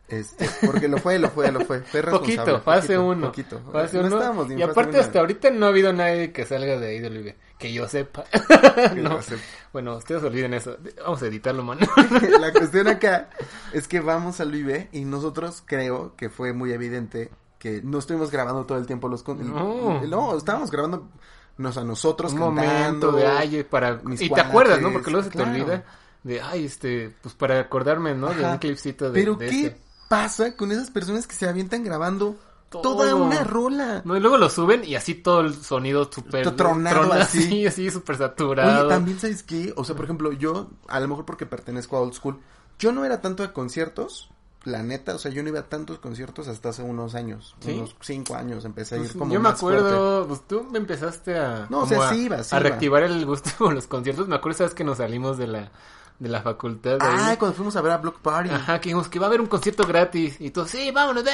Este, 0.06 0.46
porque 0.66 0.86
lo 0.86 0.98
fue, 0.98 1.18
lo 1.18 1.30
fue, 1.30 1.50
lo 1.50 1.60
fue. 1.64 1.80
Fue 1.80 2.02
responsable. 2.02 2.36
Poquito, 2.36 2.60
fase 2.60 2.88
poquito, 2.88 3.04
uno. 3.06 3.26
Poquito. 3.28 3.60
Fase 3.72 3.96
No 3.96 4.06
uno. 4.06 4.16
estábamos 4.16 4.48
ni 4.48 4.56
y 4.56 4.62
aparte 4.62 4.98
hasta 4.98 5.18
ahorita 5.20 5.50
no 5.50 5.64
ha 5.64 5.68
habido 5.70 5.94
nadie 5.94 6.30
que 6.30 6.44
salga 6.44 6.78
de 6.78 6.88
ahí 6.88 6.98
del 7.00 7.16
Vive. 7.16 7.36
Que 7.58 7.72
yo 7.72 7.88
sepa. 7.88 8.24
Que 8.92 9.00
no. 9.00 9.12
yo 9.16 9.22
sepa. 9.22 9.42
Bueno, 9.72 9.96
ustedes 9.96 10.22
olviden 10.22 10.52
eso. 10.52 10.76
Vamos 11.02 11.22
a 11.22 11.26
editarlo, 11.26 11.64
man. 11.64 11.78
la 12.40 12.52
cuestión 12.52 12.86
acá 12.88 13.30
es 13.72 13.88
que 13.88 14.00
vamos 14.00 14.40
al 14.40 14.50
Vive 14.52 14.90
y 14.92 15.06
nosotros 15.06 15.62
creo 15.64 16.14
que 16.16 16.28
fue 16.28 16.52
muy 16.52 16.72
evidente 16.72 17.30
que 17.64 17.80
no 17.82 17.98
estuvimos 17.98 18.30
grabando 18.30 18.66
todo 18.66 18.76
el 18.76 18.86
tiempo 18.86 19.08
los 19.08 19.22
con... 19.22 19.38
No. 19.50 20.02
no 20.06 20.36
estábamos 20.36 20.70
grabando 20.70 21.08
nos 21.56 21.78
a 21.78 21.82
nosotros 21.84 22.34
Un 22.34 22.40
cantando. 22.40 22.72
momento 22.72 23.12
de 23.12 23.26
ay, 23.26 23.62
para... 23.62 24.02
mis 24.04 24.20
Y 24.20 24.28
te 24.28 24.38
acuerdas, 24.38 24.82
¿no? 24.82 24.92
Porque 24.92 25.10
luego 25.10 25.24
se 25.24 25.34
te 25.34 25.42
olvida 25.42 25.82
de, 26.22 26.42
ay, 26.42 26.66
este, 26.66 27.16
pues 27.22 27.34
para 27.34 27.58
acordarme, 27.58 28.14
¿no? 28.14 28.34
De 28.34 28.44
un 28.44 28.58
clipcito 28.58 29.10
de, 29.10 29.18
Pero 29.18 29.34
de 29.36 29.48
¿qué 29.48 29.66
este. 29.68 29.80
pasa 30.10 30.54
con 30.56 30.72
esas 30.72 30.90
personas 30.90 31.26
que 31.26 31.34
se 31.34 31.48
avientan 31.48 31.84
grabando 31.84 32.36
Todo. 32.68 32.82
toda 32.82 33.14
una 33.14 33.44
rola? 33.44 34.02
No, 34.04 34.14
y 34.14 34.20
luego 34.20 34.36
lo 34.36 34.50
suben 34.50 34.84
y 34.84 34.94
así 34.94 35.14
todo 35.14 35.40
el 35.40 35.54
sonido 35.54 36.12
súper... 36.12 36.54
Tronado 36.54 37.00
trona 37.00 37.22
así. 37.22 37.44
así, 37.44 37.66
así 37.66 37.90
súper 37.90 38.18
saturado. 38.18 38.80
Oye, 38.80 38.94
también 38.94 39.18
sabes 39.18 39.42
qué, 39.42 39.72
o 39.74 39.84
sea, 39.84 39.96
por 39.96 40.04
ejemplo, 40.04 40.32
yo, 40.32 40.68
a 40.86 41.00
lo 41.00 41.08
mejor 41.08 41.24
porque 41.24 41.46
pertenezco 41.46 41.96
a 41.96 42.00
Old 42.02 42.12
School, 42.12 42.38
yo 42.78 42.92
no 42.92 43.06
era 43.06 43.22
tanto 43.22 43.42
de 43.42 43.54
conciertos, 43.54 44.28
la 44.64 44.82
neta, 44.82 45.14
o 45.14 45.18
sea, 45.18 45.30
yo 45.30 45.42
no 45.42 45.48
iba 45.50 45.60
a 45.60 45.68
tantos 45.68 45.98
conciertos 45.98 46.48
hasta 46.48 46.70
hace 46.70 46.82
unos 46.82 47.14
años, 47.14 47.54
¿Sí? 47.60 47.72
unos 47.72 47.94
cinco 48.00 48.34
años, 48.34 48.64
empecé 48.64 48.94
a 48.94 48.98
ir 48.98 49.04
Pues, 49.04 49.16
como 49.16 49.32
yo 49.32 49.40
me 49.40 49.50
más 49.50 49.60
fuerte. 49.60 49.80
acuerdo, 49.80 50.26
pues 50.28 50.40
tú 50.48 50.64
me 50.70 50.78
empezaste 50.78 51.38
a, 51.38 51.66
No, 51.68 51.80
o 51.80 51.86
sea, 51.86 52.08
sí 52.10 52.24
iba, 52.24 52.42
sí 52.42 52.54
a 52.54 52.58
iba. 52.60 52.68
reactivar 52.68 53.02
el 53.02 53.24
gusto 53.26 53.50
por 53.58 53.74
los 53.74 53.86
conciertos. 53.86 54.26
Me 54.28 54.36
acuerdo, 54.36 54.58
sabes 54.58 54.74
que 54.74 54.84
nos 54.84 54.98
salimos 54.98 55.36
de 55.38 55.46
la, 55.48 55.70
de 56.18 56.28
la 56.28 56.40
facultad. 56.42 56.92
de 56.92 56.98
Ah, 57.02 57.28
ahí. 57.30 57.36
cuando 57.36 57.56
fuimos 57.56 57.74
a 57.76 57.82
ver 57.82 57.92
a 57.92 57.98
Block 57.98 58.20
Party. 58.20 58.48
Ajá, 58.50 58.80
que 58.80 58.88
dijimos 58.88 59.08
que 59.08 59.18
va 59.18 59.26
a 59.26 59.28
haber 59.28 59.40
un 59.40 59.48
concierto 59.48 59.84
gratis. 59.86 60.36
Y 60.40 60.50
todos, 60.50 60.70
sí, 60.70 60.90
vámonos. 60.92 61.24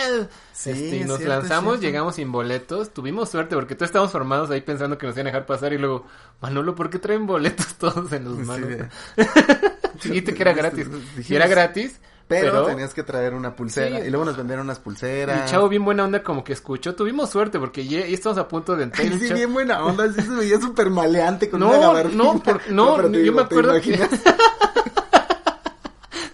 Sí, 0.53 0.71
Este, 0.71 0.97
y 0.97 1.05
nos 1.05 1.19
cierto, 1.19 1.29
lanzamos, 1.39 1.75
cierto. 1.75 1.87
llegamos 1.87 2.15
sin 2.17 2.33
boletos. 2.33 2.91
Tuvimos 2.93 3.29
suerte 3.29 3.55
porque 3.55 3.75
todos 3.75 3.89
estábamos 3.91 4.11
formados 4.11 4.51
ahí 4.51 4.63
pensando 4.63 4.97
que 4.99 5.07
nos 5.07 5.15
iban 5.15 5.27
a 5.27 5.31
dejar 5.31 5.47
pasar. 5.47 5.73
Y 5.75 5.79
luego, 5.79 6.07
Manolo, 6.41 6.75
¿por 6.75 6.91
qué 6.91 6.99
traen 6.99 7.27
boletos 7.27 7.75
todos 7.79 8.11
en 8.13 8.25
los 8.25 8.39
Sí, 8.39 8.45
manos? 8.45 8.69
de- 8.71 8.89
Dijiste 10.03 10.33
que 10.35 10.43
era 10.43 10.53
gratis. 10.55 10.89
Y 11.29 11.35
era 11.35 11.47
gratis. 11.47 12.01
Pero, 12.31 12.53
Pero, 12.53 12.67
tenías 12.67 12.95
que 12.95 13.03
traer 13.03 13.35
una 13.35 13.57
pulsera 13.57 13.99
Sí. 14.01 14.07
y 14.07 14.11
luego 14.11 14.25
nos 14.25 14.37
vendieron 14.37 14.65
unas 14.67 14.79
pulseras. 14.79 15.43
el 15.43 15.47
chavo 15.51 15.69
bien 15.69 15.85
buena 15.85 16.05
onda 16.05 16.23
como 16.23 16.45
que 16.45 16.53
escuchó. 16.53 16.95
Tuvimos 16.95 17.29
suerte 17.29 17.59
porque 17.59 17.85
ya, 17.87 17.99
estamos 18.01 18.39
a 18.39 18.47
punto 18.47 18.77
de 18.77 18.85
entrar. 18.85 19.05
Ay, 19.05 19.13
y 19.15 19.19
sí, 19.19 19.27
chavo- 19.29 19.35
bien 19.37 19.53
buena 19.53 19.85
onda, 19.85 20.13
sí 20.13 20.23
se 20.23 20.31
veía 20.31 20.61
súper 20.61 20.91
maleante 20.91 21.51
con 21.51 21.59
No, 21.59 21.69
una 21.71 21.79
gabardina. 21.79 22.23
no, 22.25 22.39
por- 22.41 22.71
no, 22.71 22.97
te 22.97 23.03
yo 23.03 23.09
digo, 23.09 23.35
me 23.37 23.43
¿te 23.43 23.55
acuerdo 23.55 23.81
que- 23.81 23.89
imaginas? 23.91 24.21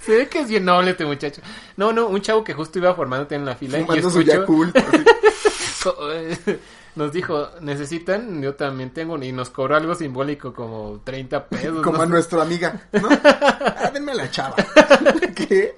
Se 0.00 0.16
ve 0.16 0.28
que 0.28 0.38
es 0.40 0.48
bien 0.48 0.64
noble 0.64 0.92
este 0.92 1.04
muchacho. 1.04 1.42
No, 1.76 1.92
no, 1.92 2.06
un 2.06 2.20
chavo 2.20 2.44
que 2.44 2.54
justo 2.54 2.78
iba 2.78 2.94
formándote 2.94 3.34
en 3.34 3.44
la 3.44 3.56
fila 3.56 3.78
y 3.78 3.82
Fumando 3.82 4.08
su 4.10 4.20
escuchó, 4.20 4.38
Yakult, 4.40 4.76
co- 5.82 6.12
eh, 6.12 6.38
nos 6.96 7.12
dijo, 7.12 7.50
necesitan, 7.60 8.42
yo 8.42 8.54
también 8.54 8.92
tengo, 8.92 9.22
y 9.22 9.30
nos 9.30 9.50
cobró 9.50 9.76
algo 9.76 9.94
simbólico 9.94 10.52
como 10.52 11.00
30 11.04 11.48
pesos. 11.48 11.82
como 11.82 11.98
no 11.98 12.02
a 12.02 12.06
nuestra 12.06 12.42
amiga, 12.42 12.88
¿no? 12.92 13.08
Ah, 13.78 13.90
denme 13.92 14.12
a 14.12 14.14
la 14.14 14.30
chava. 14.30 14.56
¿Qué? 15.34 15.74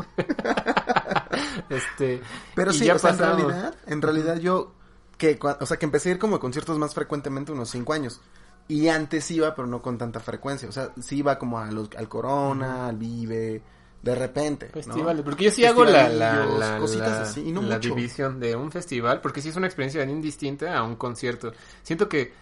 Este, 1.68 2.22
Pero 2.54 2.72
sí, 2.72 2.84
ya 2.84 2.94
o 2.94 2.98
sea, 2.98 3.10
en 3.10 3.18
realidad, 3.18 3.74
en 3.86 4.02
realidad 4.02 4.36
yo, 4.38 4.72
que, 5.16 5.38
o 5.42 5.66
sea, 5.66 5.76
que 5.76 5.84
empecé 5.84 6.08
a 6.08 6.12
ir 6.12 6.18
como 6.18 6.36
a 6.36 6.40
conciertos 6.40 6.78
más 6.78 6.94
frecuentemente 6.94 7.50
unos 7.52 7.70
cinco 7.70 7.92
años. 7.92 8.20
Y 8.68 8.88
antes 8.88 9.30
iba, 9.30 9.54
pero 9.54 9.66
no 9.66 9.82
con 9.82 9.98
tanta 9.98 10.20
frecuencia. 10.20 10.68
O 10.68 10.72
sea, 10.72 10.92
sí 11.00 11.18
iba 11.18 11.38
como 11.38 11.58
a 11.58 11.70
los, 11.72 11.88
al 11.96 12.08
Corona, 12.08 12.86
al 12.86 12.96
Vive, 12.96 13.62
de 14.02 14.14
repente. 14.14 14.66
¿no? 14.66 14.72
Festivales, 14.74 15.22
porque 15.24 15.44
yo 15.44 15.50
sí 15.50 15.64
hago 15.64 15.84
la, 15.84 16.08
la, 16.08 16.46
la, 16.46 16.78
cositas 16.78 17.18
la- 17.18 17.22
así, 17.30 17.48
y 17.48 17.52
no 17.52 17.62
la 17.62 17.76
mucho. 17.76 17.94
división 17.94 18.38
de 18.40 18.54
un 18.56 18.70
festival, 18.70 19.20
porque 19.20 19.40
sí 19.40 19.48
es 19.48 19.56
una 19.56 19.66
experiencia 19.66 20.04
bien 20.04 20.20
distinta 20.22 20.76
a 20.76 20.82
un 20.84 20.96
concierto. 20.96 21.52
Siento 21.82 22.08
que 22.08 22.32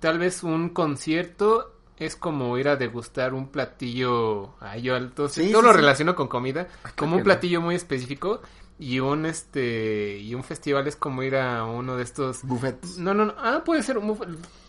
tal 0.00 0.18
vez 0.18 0.42
un 0.42 0.70
concierto 0.70 1.72
es 1.96 2.16
como 2.16 2.56
ir 2.58 2.68
a 2.68 2.76
degustar 2.76 3.34
un 3.34 3.48
platillo, 3.48 4.54
ay, 4.60 4.82
yo 4.82 4.96
entonces 4.96 5.44
Sí, 5.44 5.52
todo 5.52 5.60
sí, 5.62 5.66
lo 5.66 5.72
sí. 5.72 5.78
relaciono 5.78 6.14
con 6.14 6.28
comida, 6.28 6.68
Ay, 6.82 6.92
como 6.96 7.16
un 7.16 7.20
no. 7.20 7.24
platillo 7.24 7.60
muy 7.60 7.74
específico 7.74 8.40
y 8.80 8.98
un 9.00 9.26
este 9.26 10.18
y 10.18 10.34
un 10.34 10.42
festival 10.42 10.86
es 10.88 10.96
como 10.96 11.22
ir 11.22 11.36
a 11.36 11.64
uno 11.64 11.96
de 11.96 12.02
estos 12.02 12.42
Buffets. 12.42 12.98
no, 12.98 13.14
no, 13.14 13.26
no. 13.26 13.34
Ah, 13.38 13.62
puede 13.64 13.82
ser. 13.82 13.98
un 13.98 14.08
buf- 14.16 14.26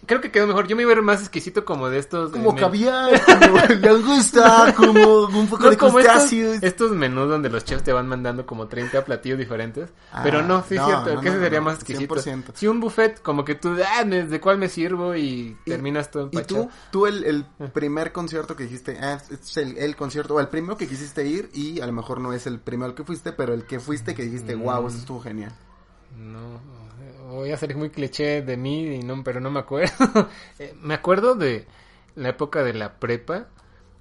Creo 0.08 0.20
que 0.20 0.32
quedó 0.32 0.48
mejor. 0.48 0.68
Yo 0.68 0.76
me 0.76 0.82
iba 0.82 0.92
a 0.92 0.96
ver 0.96 1.04
más 1.04 1.20
exquisito 1.22 1.64
como 1.64 1.88
de 1.88 2.00
estos. 2.00 2.32
Como 2.32 2.54
eh, 2.54 2.60
caviar, 2.60 3.22
como 3.24 3.58
langosta, 3.80 4.74
como 4.76 5.26
un 5.28 5.48
poco 5.48 5.66
No, 5.66 5.70
de 5.70 5.78
como 5.78 6.00
estos, 6.00 6.14
crustáceos. 6.16 6.64
estos 6.64 6.92
menús 6.92 7.30
donde 7.30 7.50
los 7.50 7.64
chefs 7.64 7.84
te 7.84 7.94
van 7.94 8.08
mandando 8.08 8.46
como 8.48 8.68
30 8.68 9.06
platillos 9.06 9.38
diferentes. 9.38 9.92
Ah, 10.12 10.22
pero 10.24 10.42
no, 10.42 10.64
sí 10.68 10.74
es 10.76 10.82
no, 10.82 10.88
cierto, 10.88 11.14
no, 11.16 11.22
que 11.22 11.28
ese 11.30 11.38
no, 11.38 11.44
sería 11.44 11.62
más 11.62 11.76
exquisito. 11.76 12.16
100%. 12.16 12.44
Si 12.56 12.68
un 12.68 12.80
buffet, 12.80 13.22
como 13.22 13.46
que 13.46 13.54
tú, 13.56 13.78
ah, 13.96 14.04
¿de 14.04 14.42
cuál 14.42 14.58
me 14.58 14.70
sirvo? 14.70 15.16
Y, 15.16 15.22
Y- 15.66 15.70
terminas 15.70 16.10
todo 16.10 16.30
Y 16.32 16.36
empachado. 16.38 16.64
tú, 16.66 16.70
tú 16.92 17.06
el, 17.08 17.24
el 17.24 17.46
primer 17.72 18.12
concierto 18.12 18.56
que 18.56 18.64
dijiste, 18.64 18.98
ah, 19.02 19.20
es 19.30 19.56
el, 19.58 19.78
el 19.78 19.96
concierto, 19.96 20.34
o 20.34 20.40
el 20.40 20.48
primero 20.48 20.78
que 20.78 20.88
quisiste 20.88 21.26
ir 21.28 21.50
y 21.54 21.80
a 21.80 21.86
lo 21.86 21.94
mejor 21.94 22.20
no 22.20 22.34
es 22.34 22.48
el 22.48 22.60
primero 22.60 22.96
que 22.96 23.04
fuiste, 23.04 23.32
pero 23.34 23.54
el 23.54 23.66
que 23.66 23.80
fuiste 23.80 24.01
que 24.04 24.24
dijiste, 24.24 24.56
Mm. 24.56 24.64
wow, 24.64 24.88
eso 24.88 24.98
estuvo 24.98 25.20
genial. 25.22 25.54
No, 26.18 26.60
voy 27.30 27.52
a 27.52 27.58
ser 27.58 27.76
muy 27.76 27.90
cliché 27.90 28.42
de 28.42 28.58
mí, 28.58 28.96
y 28.96 29.00
no, 29.04 29.24
pero 29.24 29.40
no 29.40 29.50
me 29.52 29.60
acuerdo. 29.60 29.92
Eh, 30.60 30.76
me 30.82 30.94
acuerdo 30.94 31.36
de 31.36 31.66
la 32.16 32.30
época 32.30 32.64
de 32.64 32.74
la 32.74 32.96
prepa, 33.00 33.48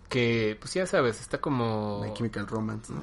que, 0.09 0.57
pues 0.61 0.75
ya 0.75 0.87
sabes, 0.87 1.21
está 1.21 1.38
como... 1.40 2.02
My 2.04 2.12
Chemical 2.14 2.47
Romance, 2.49 2.92
¿no? 2.92 3.00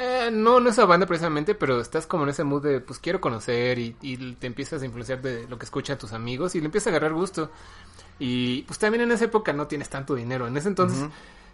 Eh, 0.00 0.30
no, 0.32 0.60
no 0.60 0.70
esa 0.70 0.86
banda 0.86 1.06
precisamente, 1.06 1.54
pero 1.54 1.80
estás 1.80 2.06
como 2.06 2.22
en 2.24 2.30
ese 2.30 2.42
mood 2.44 2.62
de, 2.62 2.80
pues 2.80 2.98
quiero 2.98 3.20
conocer 3.20 3.78
y, 3.78 3.94
y 4.00 4.32
te 4.34 4.46
empiezas 4.46 4.80
a 4.82 4.86
influenciar 4.86 5.20
de 5.20 5.46
lo 5.46 5.58
que 5.58 5.66
escuchan 5.66 5.98
tus 5.98 6.12
amigos 6.14 6.54
y 6.54 6.60
le 6.60 6.66
empiezas 6.66 6.86
a 6.88 6.90
agarrar 6.96 7.12
gusto. 7.12 7.50
Y 8.18 8.62
pues 8.62 8.78
también 8.78 9.02
en 9.04 9.12
esa 9.12 9.26
época 9.26 9.52
no 9.52 9.66
tienes 9.66 9.88
tanto 9.90 10.14
dinero. 10.14 10.48
En 10.48 10.56
ese 10.56 10.68
entonces. 10.68 10.98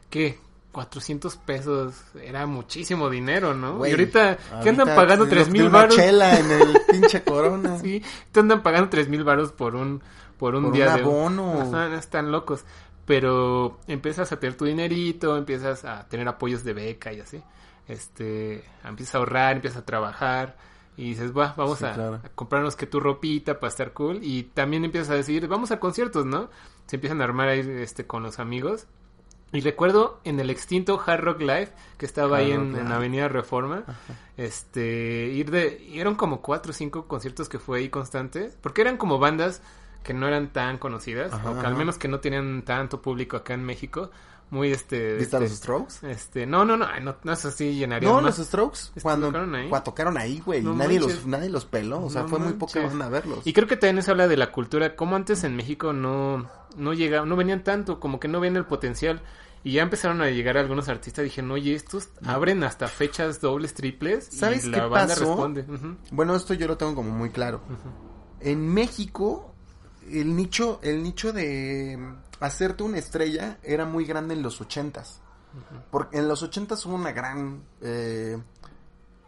¿qué? 0.09 0.39
400 0.75 1.37
pesos 1.39 1.95
era 2.23 2.45
muchísimo 2.47 3.09
dinero, 3.09 3.55
¿no? 3.55 3.87
Y 3.87 3.91
ahorita, 3.93 4.37
¿qué 4.63 4.69
andan 4.69 4.89
pagando 4.95 5.25
de- 5.25 5.31
tres 5.31 5.47
de 5.47 5.53
mil 5.53 5.63
una 5.63 5.79
baros? 5.79 5.97
chela 5.97 6.39
en 6.39 6.51
el 6.51 6.77
pinche 6.91 7.23
corona. 7.25 7.79
Sí, 7.79 8.03
te 8.33 8.41
andan 8.41 8.63
pagando 8.63 8.91
tres 8.91 9.09
mil 9.09 9.25
baros 9.25 9.53
por 9.53 9.75
un, 9.75 10.03
por 10.37 10.55
un 10.55 10.65
Por 10.65 10.73
día 10.75 10.89
un 10.91 10.95
de... 10.97 11.01
abono. 11.01 11.95
Están 11.97 12.31
locos. 12.31 12.65
Pero 13.07 13.79
empiezas 13.87 14.33
a 14.33 14.39
tener 14.41 14.57
tu 14.57 14.65
dinerito, 14.67 15.37
empiezas 15.37 15.85
a 15.85 16.07
tener 16.09 16.27
apoyos 16.29 16.65
de 16.65 16.73
beca 16.75 17.13
y 17.13 17.21
así. 17.21 17.43
Este, 17.87 18.65
empiezas 18.85 19.15
a 19.15 19.19
ahorrar, 19.19 19.57
empiezas 19.57 19.83
a 19.83 19.85
trabajar 19.85 20.57
y 20.97 21.11
dices, 21.11 21.37
va, 21.37 21.55
vamos 21.57 21.79
Sí, 21.79 21.85
a, 21.85 21.93
claro. 21.93 22.21
a 22.25 22.29
comprarnos 22.31 22.77
que 22.77 22.87
tu 22.87 23.01
ropita 23.01 23.61
para 23.61 23.69
estar 23.69 23.93
cool. 23.93 24.21
Y 24.23 24.45
también 24.45 24.85
empiezas 24.85 25.11
a 25.11 25.15
decir, 25.15 25.47
vamos 25.49 25.71
a 25.71 25.79
conciertos, 25.81 26.25
¿no? 26.25 26.49
Se 26.87 26.97
empiezan 26.97 27.21
a 27.21 27.25
armar 27.25 27.49
ahí 27.49 27.61
este, 27.61 28.07
con 28.07 28.23
los 28.23 28.39
amigos. 28.39 28.87
Y 29.55 29.61
recuerdo 29.61 30.21
en 30.25 30.41
el 30.41 30.51
extinto 30.51 31.01
Hard 31.07 31.21
Rock 31.21 31.41
Live, 31.41 31.69
que 31.97 32.07
estaba 32.07 32.39
ahí 32.39 32.51
en, 32.51 32.75
en. 32.75 32.91
Avenida 32.91 33.29
Reforma, 33.29 33.85
este, 34.37 35.29
ir 35.29 35.53
de, 35.53 35.81
y 35.89 36.01
eran 36.01 36.17
como 36.17 36.43
cuatro 36.43 36.71
o 36.71 36.75
cinco 36.75 37.07
conciertos 37.07 37.49
que 37.49 37.61
fue 37.61 37.79
ahí 37.79 37.89
constantes, 37.89 38.59
porque 38.61 38.81
eran 38.81 38.97
como 38.97 39.21
bandas 39.21 39.63
que 40.03 40.13
no 40.13 40.27
eran 40.27 40.53
tan 40.53 40.79
conocidas, 40.79 41.33
Ajá, 41.33 41.53
o 41.53 41.61
que 41.61 41.67
al 41.67 41.77
menos 41.77 41.99
que 41.99 42.09
no 42.09 42.19
tenían 42.19 42.63
tanto 42.63 43.01
público 43.01 43.37
acá 43.37 43.55
en 43.55 43.65
México, 43.65 44.11
muy 44.55 44.71
este... 44.73 45.17
¿Viste 45.17 45.37
a 45.37 45.41
este, 45.41 45.49
los 45.51 45.59
Strokes? 45.59 45.95
Este, 46.09 46.47
no, 46.47 46.65
no, 46.65 46.77
no, 46.77 46.87
no, 47.01 47.17
no 47.23 47.33
es 47.33 47.45
así, 47.45 47.75
llenaría 47.75 48.09
No, 48.09 48.21
más. 48.23 48.39
los 48.39 48.47
Strokes. 48.47 48.79
Este, 48.89 49.01
Cuando 49.03 49.27
tocaron 49.27 49.55
ahí. 49.55 49.69
cuando 49.69 49.85
tocaron 49.85 50.17
ahí, 50.17 50.41
güey. 50.45 50.63
No 50.63 50.75
nadie, 50.75 51.01
manches. 51.01 51.17
los, 51.19 51.27
nadie 51.27 51.51
los 51.51 51.65
peló. 51.67 52.05
O 52.05 52.11
sea, 52.11 52.23
No 52.23 52.29
fue 52.29 52.39
muy 52.39 52.53
poca 52.55 52.81
banda 52.87 53.07
a 53.07 53.09
verlos. 53.11 53.41
Y 53.45 53.53
creo 53.53 53.67
que 53.69 53.77
también 53.77 54.03
se 54.03 54.11
habla 54.11 54.29
de 54.29 54.37
la 54.37 54.53
cultura, 54.53 54.97
como 54.97 55.17
antes 55.17 55.45
en 55.45 55.57
México 55.57 55.93
no, 55.93 56.49
no 56.77 56.95
llegaban, 56.95 57.29
no 57.29 57.37
venían 57.37 57.65
tanto, 57.65 58.01
como 58.01 58.19
que 58.21 58.29
no 58.29 58.41
ven 58.41 58.57
el 58.57 58.65
potencial. 58.65 59.21
Y 59.67 59.73
ya 59.73 59.83
empezaron 59.83 60.21
a 60.21 60.29
llegar 60.29 60.59
algunos 60.59 60.89
artistas, 60.91 61.25
dijeron, 61.25 61.51
oye, 61.51 61.75
estos 61.75 62.11
abren 62.27 62.63
hasta 62.65 62.87
fechas 62.87 63.41
dobles, 63.41 63.73
triples. 63.73 64.27
¿Sabes 64.31 64.67
y 64.67 64.71
qué 64.71 64.77
la 64.77 64.87
banda 64.87 65.15
pasó? 65.15 65.25
responde. 65.25 65.65
Bueno, 66.11 66.37
esto 66.37 66.53
yo 66.55 66.67
lo 66.69 66.77
tengo 66.77 66.95
como 66.95 67.11
muy 67.11 67.31
claro. 67.31 67.63
En 68.41 68.69
México, 68.75 69.54
el 70.11 70.35
nicho, 70.37 70.81
el 70.83 71.03
nicho 71.03 71.33
de 71.33 71.97
mm, 71.99 72.17
hacerte 72.45 72.83
una 72.83 72.99
estrella 72.99 73.59
era 73.63 73.85
muy 73.85 74.05
grande 74.05 74.35
en 74.35 74.43
los 74.43 74.61
ochentas. 74.61 75.21
Porque 75.91 76.19
en 76.19 76.27
los 76.27 76.43
ochentas 76.43 76.85
hubo 76.85 76.97
una 76.97 77.13
gran 77.13 77.63
eh, 77.81 78.37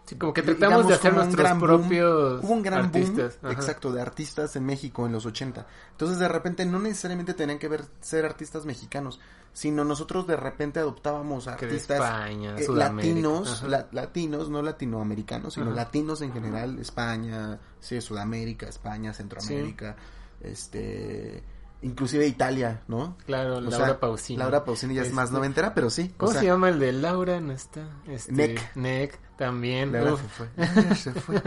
Sí, 0.06 0.16
como 0.16 0.32
que 0.32 0.42
digamos, 0.42 0.58
tratamos 0.60 0.88
de 0.88 0.94
hacer 0.94 1.14
nuestros 1.14 1.36
gran 1.36 1.58
boom. 1.60 1.68
propios 1.82 2.44
Hubo 2.44 2.52
un 2.52 2.62
gran 2.62 2.84
artistas. 2.86 3.38
boom, 3.42 3.52
Ajá. 3.52 3.60
exacto, 3.60 3.92
de 3.92 4.00
artistas 4.00 4.54
en 4.56 4.64
México 4.64 5.04
en 5.06 5.12
los 5.12 5.26
80. 5.26 5.66
Entonces, 5.92 6.18
de 6.18 6.28
repente, 6.28 6.64
no 6.66 6.78
necesariamente 6.80 7.34
tenían 7.34 7.58
que 7.58 7.66
ver 7.68 7.84
ser 8.00 8.24
artistas 8.24 8.64
mexicanos, 8.66 9.18
sino 9.52 9.84
nosotros 9.84 10.26
de 10.28 10.36
repente 10.36 10.78
adoptábamos 10.80 11.48
artistas 11.48 11.98
España, 11.98 12.56
eh, 12.56 12.66
latinos, 12.72 13.62
la- 13.64 13.86
latinos, 13.90 14.48
no 14.48 14.62
latinoamericanos, 14.62 15.54
sino 15.54 15.66
Ajá. 15.66 15.74
latinos 15.76 16.22
en 16.22 16.32
general, 16.32 16.78
España, 16.78 17.58
sí, 17.80 18.00
Sudamérica, 18.00 18.68
España, 18.68 19.12
Centroamérica, 19.12 19.96
este, 20.40 21.42
inclusive 21.82 22.26
Italia, 22.26 22.82
¿no? 22.88 23.16
Claro, 23.26 23.56
O 23.58 23.60
Laura 23.60 23.86
sea, 23.86 24.00
Pausini. 24.00 24.38
Laura 24.38 24.64
Pausini 24.64 24.94
ya 24.94 25.02
es 25.02 25.12
más 25.12 25.26
Este, 25.26 25.36
noventera, 25.36 25.74
pero 25.74 25.90
sí. 25.90 26.12
o 26.14 26.18
¿Cómo 26.18 26.32
sea, 26.32 26.40
se 26.40 26.46
llama 26.46 26.68
el 26.68 26.78
de 26.78 26.92
Laura? 26.92 27.40
No 27.40 27.52
está. 27.52 27.88
Este, 28.06 28.32
Nick. 28.32 28.76
Nick, 28.76 29.18
también. 29.36 29.92
Laura 29.92 30.14
Uf. 30.14 30.20
se 30.22 30.28
fue. 30.28 30.48
Laura 30.56 30.94
se 30.94 31.12
fue. 31.12 31.42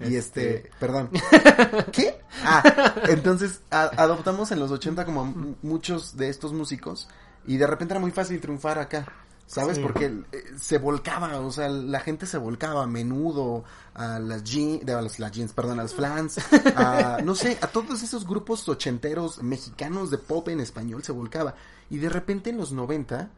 Y 0.00 0.16
este, 0.16 0.56
Este- 0.56 0.70
perdón. 0.80 1.10
¿Qué? 1.92 2.20
Ah, 2.44 2.94
entonces 3.08 3.60
a- 3.70 3.90
adoptamos 4.02 4.50
en 4.52 4.58
los 4.60 4.70
80 4.70 5.04
como 5.04 5.24
muchos 5.62 6.16
de 6.16 6.28
estos 6.30 6.52
músicos 6.54 7.08
y 7.46 7.56
de 7.58 7.66
repente 7.66 7.92
era 7.94 8.00
muy 8.00 8.10
fácil 8.10 8.40
triunfar 8.40 8.78
acá. 8.78 9.06
¿Sabes? 9.50 9.78
Sí. 9.78 9.82
Porque 9.82 10.04
eh, 10.30 10.44
se 10.60 10.78
volcaba, 10.78 11.40
o 11.40 11.50
sea, 11.50 11.68
la 11.68 11.98
gente 11.98 12.24
se 12.26 12.38
volcaba 12.38 12.84
a 12.84 12.86
menudo 12.86 13.64
a 13.94 14.20
las 14.20 14.44
jeans, 14.44 14.88
a 14.88 15.02
las, 15.02 15.18
las 15.18 15.32
jeans, 15.32 15.52
perdón, 15.52 15.80
a 15.80 15.82
las 15.82 15.92
flans, 15.92 16.38
a, 16.76 17.18
no 17.24 17.34
sé, 17.34 17.58
a 17.60 17.66
todos 17.66 18.00
esos 18.04 18.28
grupos 18.28 18.68
ochenteros 18.68 19.42
mexicanos 19.42 20.12
de 20.12 20.18
pop 20.18 20.48
en 20.50 20.60
español 20.60 21.02
se 21.02 21.10
volcaba. 21.10 21.56
Y 21.90 21.98
de 21.98 22.08
repente 22.08 22.50
en 22.50 22.58
los 22.58 22.70
90, 22.70 23.28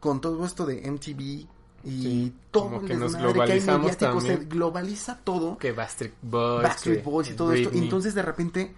con 0.00 0.20
todo 0.20 0.44
esto 0.44 0.66
de 0.66 0.82
MTV 0.90 1.20
y 1.20 1.48
Sí, 1.84 2.34
todo 2.50 2.64
como 2.64 2.80
el 2.80 2.86
que 2.88 2.94
nos 2.96 3.12
desmadre 3.12 3.32
que 3.34 3.40
hay 3.52 3.60
globalizamos 3.60 3.80
mediático, 3.84 4.20
se 4.20 4.28
también. 4.30 4.48
globaliza 4.48 5.18
todo. 5.22 5.58
Que 5.58 5.70
Backstreet 5.70 6.14
Boys. 6.22 6.62
Backstreet 6.64 7.04
que 7.04 7.08
Boys 7.08 7.30
y 7.30 7.34
todo 7.34 7.52
esto. 7.52 7.70
Entonces 7.72 8.16
de 8.16 8.22
repente, 8.22 8.74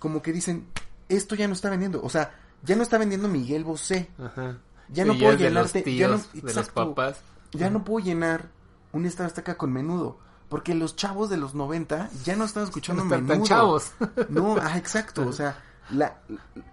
como 0.00 0.20
que 0.20 0.32
dicen, 0.32 0.66
esto 1.08 1.36
ya 1.36 1.46
no 1.46 1.52
está 1.54 1.70
vendiendo. 1.70 2.02
O 2.02 2.08
sea, 2.10 2.34
ya 2.64 2.74
no 2.74 2.82
está 2.82 2.98
vendiendo 2.98 3.28
Miguel 3.28 3.62
Bosé. 3.62 4.10
Ajá. 4.18 4.58
Ya 4.88 5.04
no 5.04 5.14
puedo 5.18 5.32
de 5.32 5.38
llenarte. 5.38 5.82
los 5.84 5.96
ya 5.96 6.08
no, 6.08 6.18
de 6.46 6.54
los 6.54 6.68
papás. 6.70 7.20
ya 7.52 7.70
no 7.70 7.84
puedo 7.84 8.04
llenar 8.04 8.48
un 8.92 9.06
estadio 9.06 9.28
Azteca 9.28 9.56
con 9.56 9.72
menudo. 9.72 10.18
Porque 10.48 10.74
los 10.74 10.94
chavos 10.94 11.30
de 11.30 11.36
los 11.36 11.54
90 11.54 12.10
ya 12.24 12.36
no 12.36 12.44
están 12.44 12.64
escuchando 12.64 13.02
No 13.04 13.08
están 13.14 13.24
menudo. 13.26 13.38
tan 13.38 13.46
chavos. 13.48 13.92
No, 14.28 14.56
ah, 14.60 14.76
exacto. 14.78 15.26
O 15.26 15.32
sea, 15.32 15.58
la, 15.90 16.18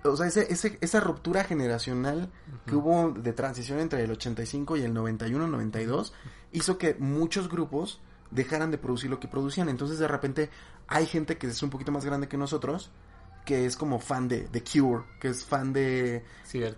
o 0.03 0.15
sea 0.15 0.27
ese, 0.27 0.51
ese- 0.51 0.77
esa 0.81 0.99
ruptura 0.99 1.43
generacional 1.45 2.29
que 2.65 2.75
hubo 2.75 3.11
de 3.11 3.33
transición 3.33 3.79
entre 3.79 4.03
el 4.03 4.11
85 4.11 4.77
y 4.77 4.81
el 4.83 4.93
91-92 4.93 6.11
hizo 6.51 6.77
que 6.77 6.95
muchos 6.99 7.49
grupos 7.49 8.01
dejaran 8.29 8.71
de 8.71 8.77
producir 8.77 9.09
lo 9.09 9.19
que 9.19 9.27
producían. 9.27 9.69
Entonces, 9.69 9.99
de 9.99 10.07
repente, 10.07 10.49
hay 10.87 11.05
gente 11.05 11.37
que 11.37 11.47
es 11.47 11.63
un 11.63 11.69
poquito 11.69 11.91
más 11.91 12.05
grande 12.05 12.27
que 12.27 12.37
nosotros 12.37 12.91
que 13.45 13.65
es 13.65 13.75
como 13.75 13.99
fan 13.99 14.27
de 14.27 14.41
The 14.51 14.63
Cure, 14.63 15.03
que 15.19 15.29
es 15.29 15.43
fan 15.45 15.73
de. 15.73 16.23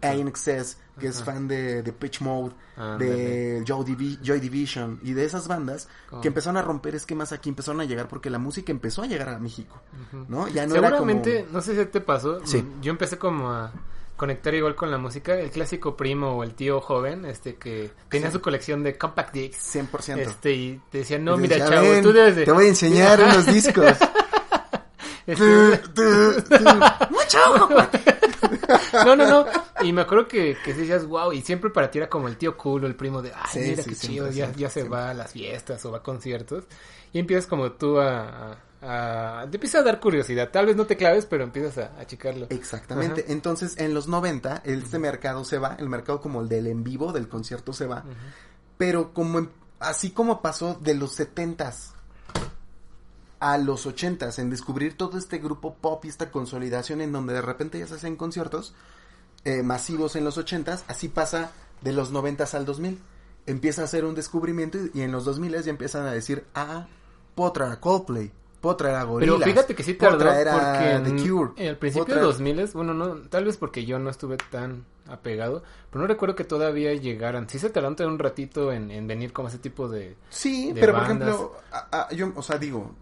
ANXS, 0.02 0.78
que 1.00 1.08
es 1.08 1.24
fan 1.24 1.48
de, 1.48 1.82
de 1.82 1.92
Pitch 1.94 2.22
Mode, 2.22 2.54
de 3.00 3.64
Joy, 3.66 3.84
Divi- 3.86 4.20
Joy 4.22 4.40
Division 4.40 5.00
y 5.04 5.14
de 5.14 5.26
esas 5.26 5.48
bandas 5.48 5.88
que 6.22 6.28
empezaron 6.28 6.58
a 6.58 6.62
romper 6.62 6.94
esquemas 6.96 7.32
aquí, 7.32 7.50
empezaron 7.50 7.82
a 7.82 7.86
llegar 7.86 8.08
porque 8.08 8.30
la 8.30 8.38
música 8.40 8.72
empezó 8.72 9.02
a 9.02 9.08
llegar 9.08 9.30
a 9.30 9.40
México. 9.40 9.82
¿no? 10.28 10.48
Ya 10.48 10.66
no 10.68 10.74
Seguramente, 10.76 11.32
era 11.38 11.42
como... 11.46 11.54
no 11.58 11.62
sé 11.62 11.76
si 11.80 11.86
te 11.90 12.02
pasó, 12.02 12.46
Sí. 12.46 12.64
yo 12.82 12.92
empecé 12.92 13.18
como 13.18 13.50
a 13.52 13.72
conectar 14.16 14.54
igual 14.54 14.76
con 14.76 14.92
la 14.92 15.00
música, 15.00 15.34
el 15.40 15.50
clásico 15.50 15.98
primo 15.98 16.30
o 16.38 16.44
el 16.44 16.54
tío 16.54 16.80
joven, 16.80 17.26
este 17.26 17.56
que 17.56 17.90
tenía 18.10 18.28
Sí. 18.28 18.34
su 18.34 18.42
colección 18.42 18.84
de 18.84 18.96
compact 18.96 19.34
discs, 19.34 19.76
100%. 19.76 20.20
este 20.20 20.54
y 20.54 20.82
te 20.92 21.00
decía, 21.00 21.18
no, 21.18 21.36
Y 21.36 21.40
mira 21.40 21.56
decía, 21.58 21.76
chavo, 21.76 21.90
"Ven, 21.90 22.04
tú 22.04 22.14
debes 22.14 22.36
de... 22.36 22.46
Te 22.46 22.52
voy 22.52 22.66
a 22.66 22.70
enseñar 22.70 23.20
unos 23.24 23.48
discos. 23.48 23.86
este, 23.88 24.06
Tu, 24.06 24.08
tu, 24.08 24.08
tu. 24.70 25.08
Mucho 27.10 27.38
ojo, 27.56 27.70
no, 29.06 29.16
no, 29.16 29.28
no, 29.28 29.46
y 29.82 29.94
me 29.94 30.02
acuerdo 30.02 30.28
que, 30.28 30.58
que 30.64 30.74
decías, 30.74 31.06
wow, 31.06 31.32
y 31.32 31.42
siempre 31.42 31.70
para 31.70 31.90
ti 31.90 32.00
era 32.00 32.10
como 32.10 32.28
el 32.28 32.38
tío 32.38 32.58
cool 32.58 32.84
o 32.84 32.88
el 32.88 32.96
primo 32.96 33.22
de, 33.22 33.32
ay, 33.34 33.42
Sí, 33.52 33.60
mira 33.60 33.84
sí, 33.84 33.90
qué 33.90 33.96
siempre, 33.96 34.08
chido, 34.08 34.28
ya, 34.28 34.34
siempre, 34.34 34.62
ya 34.62 34.68
se 34.70 34.74
siempre. 34.82 34.98
va 35.00 35.10
a 35.10 35.14
las 35.14 35.32
fiestas 35.32 35.86
o 35.86 35.92
va 35.92 36.00
a 36.00 36.04
conciertos, 36.04 36.66
y 37.12 37.20
empiezas 37.20 37.48
como 37.48 37.72
tú 37.74 38.00
a... 38.00 38.52
a- 38.52 38.58
a- 38.86 39.48
te 39.50 39.56
empieza 39.56 39.80
a 39.80 39.84
dar 39.84 40.02
curiosidad, 40.02 40.50
tal 40.52 40.66
vez 40.66 40.76
no 40.76 40.86
te 40.86 40.98
claves, 40.98 41.26
pero 41.26 41.46
empiezas 41.46 41.78
a, 41.78 42.02
a 42.02 42.06
checarlo. 42.06 42.48
Exactamente. 42.50 43.22
Ajá. 43.22 43.32
Entonces, 43.32 43.78
en 43.78 43.94
los 43.94 44.10
90, 44.10 44.62
este 44.66 45.00
mercado 45.00 45.46
se 45.46 45.58
va, 45.58 45.78
el 45.80 45.88
mercado 45.88 46.20
como 46.20 46.42
el 46.42 46.50
del 46.50 46.68
en 46.68 46.84
vivo, 46.84 47.14
del 47.14 47.30
concierto 47.30 47.72
se 47.72 47.88
va, 47.88 48.04
pero 48.78 49.14
como 49.14 49.40
en- 49.40 49.50
así 49.80 50.12
como 50.12 50.42
pasó 50.42 50.78
de 50.82 50.96
los 50.96 51.18
70s 51.18 51.93
a 53.46 53.58
los 53.58 53.86
80s 53.86 54.40
en 54.40 54.50
descubrir 54.50 54.96
todo 54.96 55.18
este 55.18 55.38
grupo 55.40 55.76
pop 55.76 56.06
y 56.06 56.08
esta 56.08 56.32
consolidación 56.32 57.02
en 57.02 57.12
donde 57.12 57.34
de 57.34 57.42
repente 57.42 57.78
ya 57.78 57.88
se 57.88 57.96
hacen 57.96 58.16
conciertos 58.16 58.74
eh, 59.44 59.64
masivos 59.64 60.16
en 60.16 60.24
los 60.24 60.38
80s, 60.38 60.84
así 60.88 61.10
pasa 61.10 61.52
de 61.82 61.92
los 61.92 62.14
90s 62.14 62.54
al 62.54 62.66
2000. 62.66 63.00
Empieza 63.46 63.82
a 63.82 63.86
hacer 63.86 64.06
un 64.06 64.16
descubrimiento 64.16 64.78
y, 64.78 64.92
y 64.94 65.02
en 65.02 65.12
los 65.12 65.26
2000 65.26 65.62
ya 65.62 65.70
empiezan 65.70 66.06
a 66.08 66.14
decir, 66.14 66.46
ah, 66.56 66.88
puedo 67.36 67.52
traer 67.52 67.74
a 67.74 67.80
Coldplay, 67.82 68.32
puedo 68.62 68.78
traer 68.78 68.96
a 68.96 69.00
Pero 69.02 69.12
Gorillaz, 69.12 69.44
fíjate 69.44 69.76
que 69.76 69.84
sí 69.84 69.96
tardó 69.96 70.20
traer 70.20 70.48
a 70.48 70.54
porque 70.54 71.12
The 71.12 71.30
Cure, 71.30 71.52
en 71.58 71.68
el 71.68 71.78
principio 71.78 72.16
de 72.16 72.22
traer- 72.22 72.24
2000, 72.24 72.68
bueno, 72.74 72.94
no, 72.94 73.16
tal 73.28 73.44
vez 73.44 73.58
porque 73.58 73.84
yo 73.84 74.00
no 74.00 74.10
estuve 74.10 74.38
tan 74.38 74.86
apegado, 75.10 75.64
pero 75.92 76.02
no 76.04 76.08
recuerdo 76.08 76.36
que 76.38 76.46
todavía 76.46 76.94
llegaran. 76.94 77.50
Sí 77.50 77.60
se 77.60 77.70
tardaron 77.70 77.98
un 78.14 78.20
ratito 78.20 78.72
en, 78.72 78.90
en 78.90 79.06
venir 79.06 79.34
como 79.34 79.50
ese 79.50 79.58
tipo 79.58 79.90
de... 79.90 80.16
Sí, 80.30 80.72
de 80.72 80.80
pero 80.80 80.94
por 80.94 81.02
bandas. 81.02 81.28
ejemplo, 81.28 81.56
a- 81.74 82.04
a- 82.08 82.14
yo, 82.14 82.32
o 82.38 82.42
sea, 82.42 82.58
digo, 82.58 82.96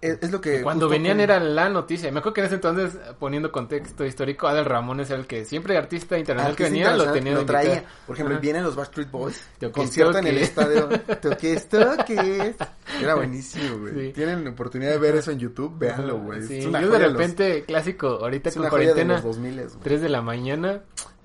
es, 0.00 0.18
es 0.22 0.30
lo 0.30 0.40
que... 0.40 0.62
Cuando 0.62 0.88
venían 0.88 1.20
era 1.20 1.40
la 1.40 1.68
noticia. 1.68 2.10
Me 2.12 2.18
acuerdo 2.18 2.34
que 2.34 2.40
en 2.42 2.46
ese 2.46 2.54
entonces, 2.56 2.98
poniendo 3.18 3.50
contexto 3.50 4.04
histórico, 4.04 4.46
Adel 4.46 4.64
Ramones 4.64 5.10
era 5.10 5.18
el 5.18 5.26
que 5.26 5.44
siempre 5.44 5.76
artista 5.76 6.18
internacional 6.18 6.56
que 6.56 6.64
venía 6.64 6.96
lo 6.96 7.12
tenía 7.12 7.32
de 7.34 7.40
lo 7.40 7.46
traía. 7.46 7.68
invitar. 7.74 7.90
Por 8.06 8.14
ejemplo, 8.16 8.34
Ajá. 8.34 8.40
vienen 8.42 8.62
los 8.64 8.76
Backstreet 8.76 9.10
Boys, 9.10 9.42
concierto 9.72 10.18
en 10.18 10.26
el 10.26 10.38
estadio, 10.38 10.88
toques, 11.22 11.68
toques. 11.68 12.56
Era 13.00 13.14
buenísimo, 13.14 13.78
güey. 13.78 14.06
Sí. 14.08 14.12
Tienen 14.12 14.46
oportunidad 14.48 14.90
de 14.92 14.98
ver 14.98 15.16
eso 15.16 15.30
en 15.30 15.38
YouTube, 15.38 15.78
véanlo, 15.78 16.18
güey. 16.18 16.42
Sí, 16.42 16.58
Es 16.58 16.64
yo 16.64 16.70
de 16.72 16.80
los- 16.98 17.12
repente, 17.12 17.64
clásico, 17.64 18.08
ahorita 18.08 18.48
es 18.50 18.54
con 18.54 18.60
una 18.60 18.66
de 18.66 18.70
cuarentena, 18.70 19.14
los 19.14 19.24
2000, 19.24 19.54
güey. 19.54 19.66
3 19.82 20.00
de 20.02 20.08
la 20.08 20.22
mañana, 20.22 20.82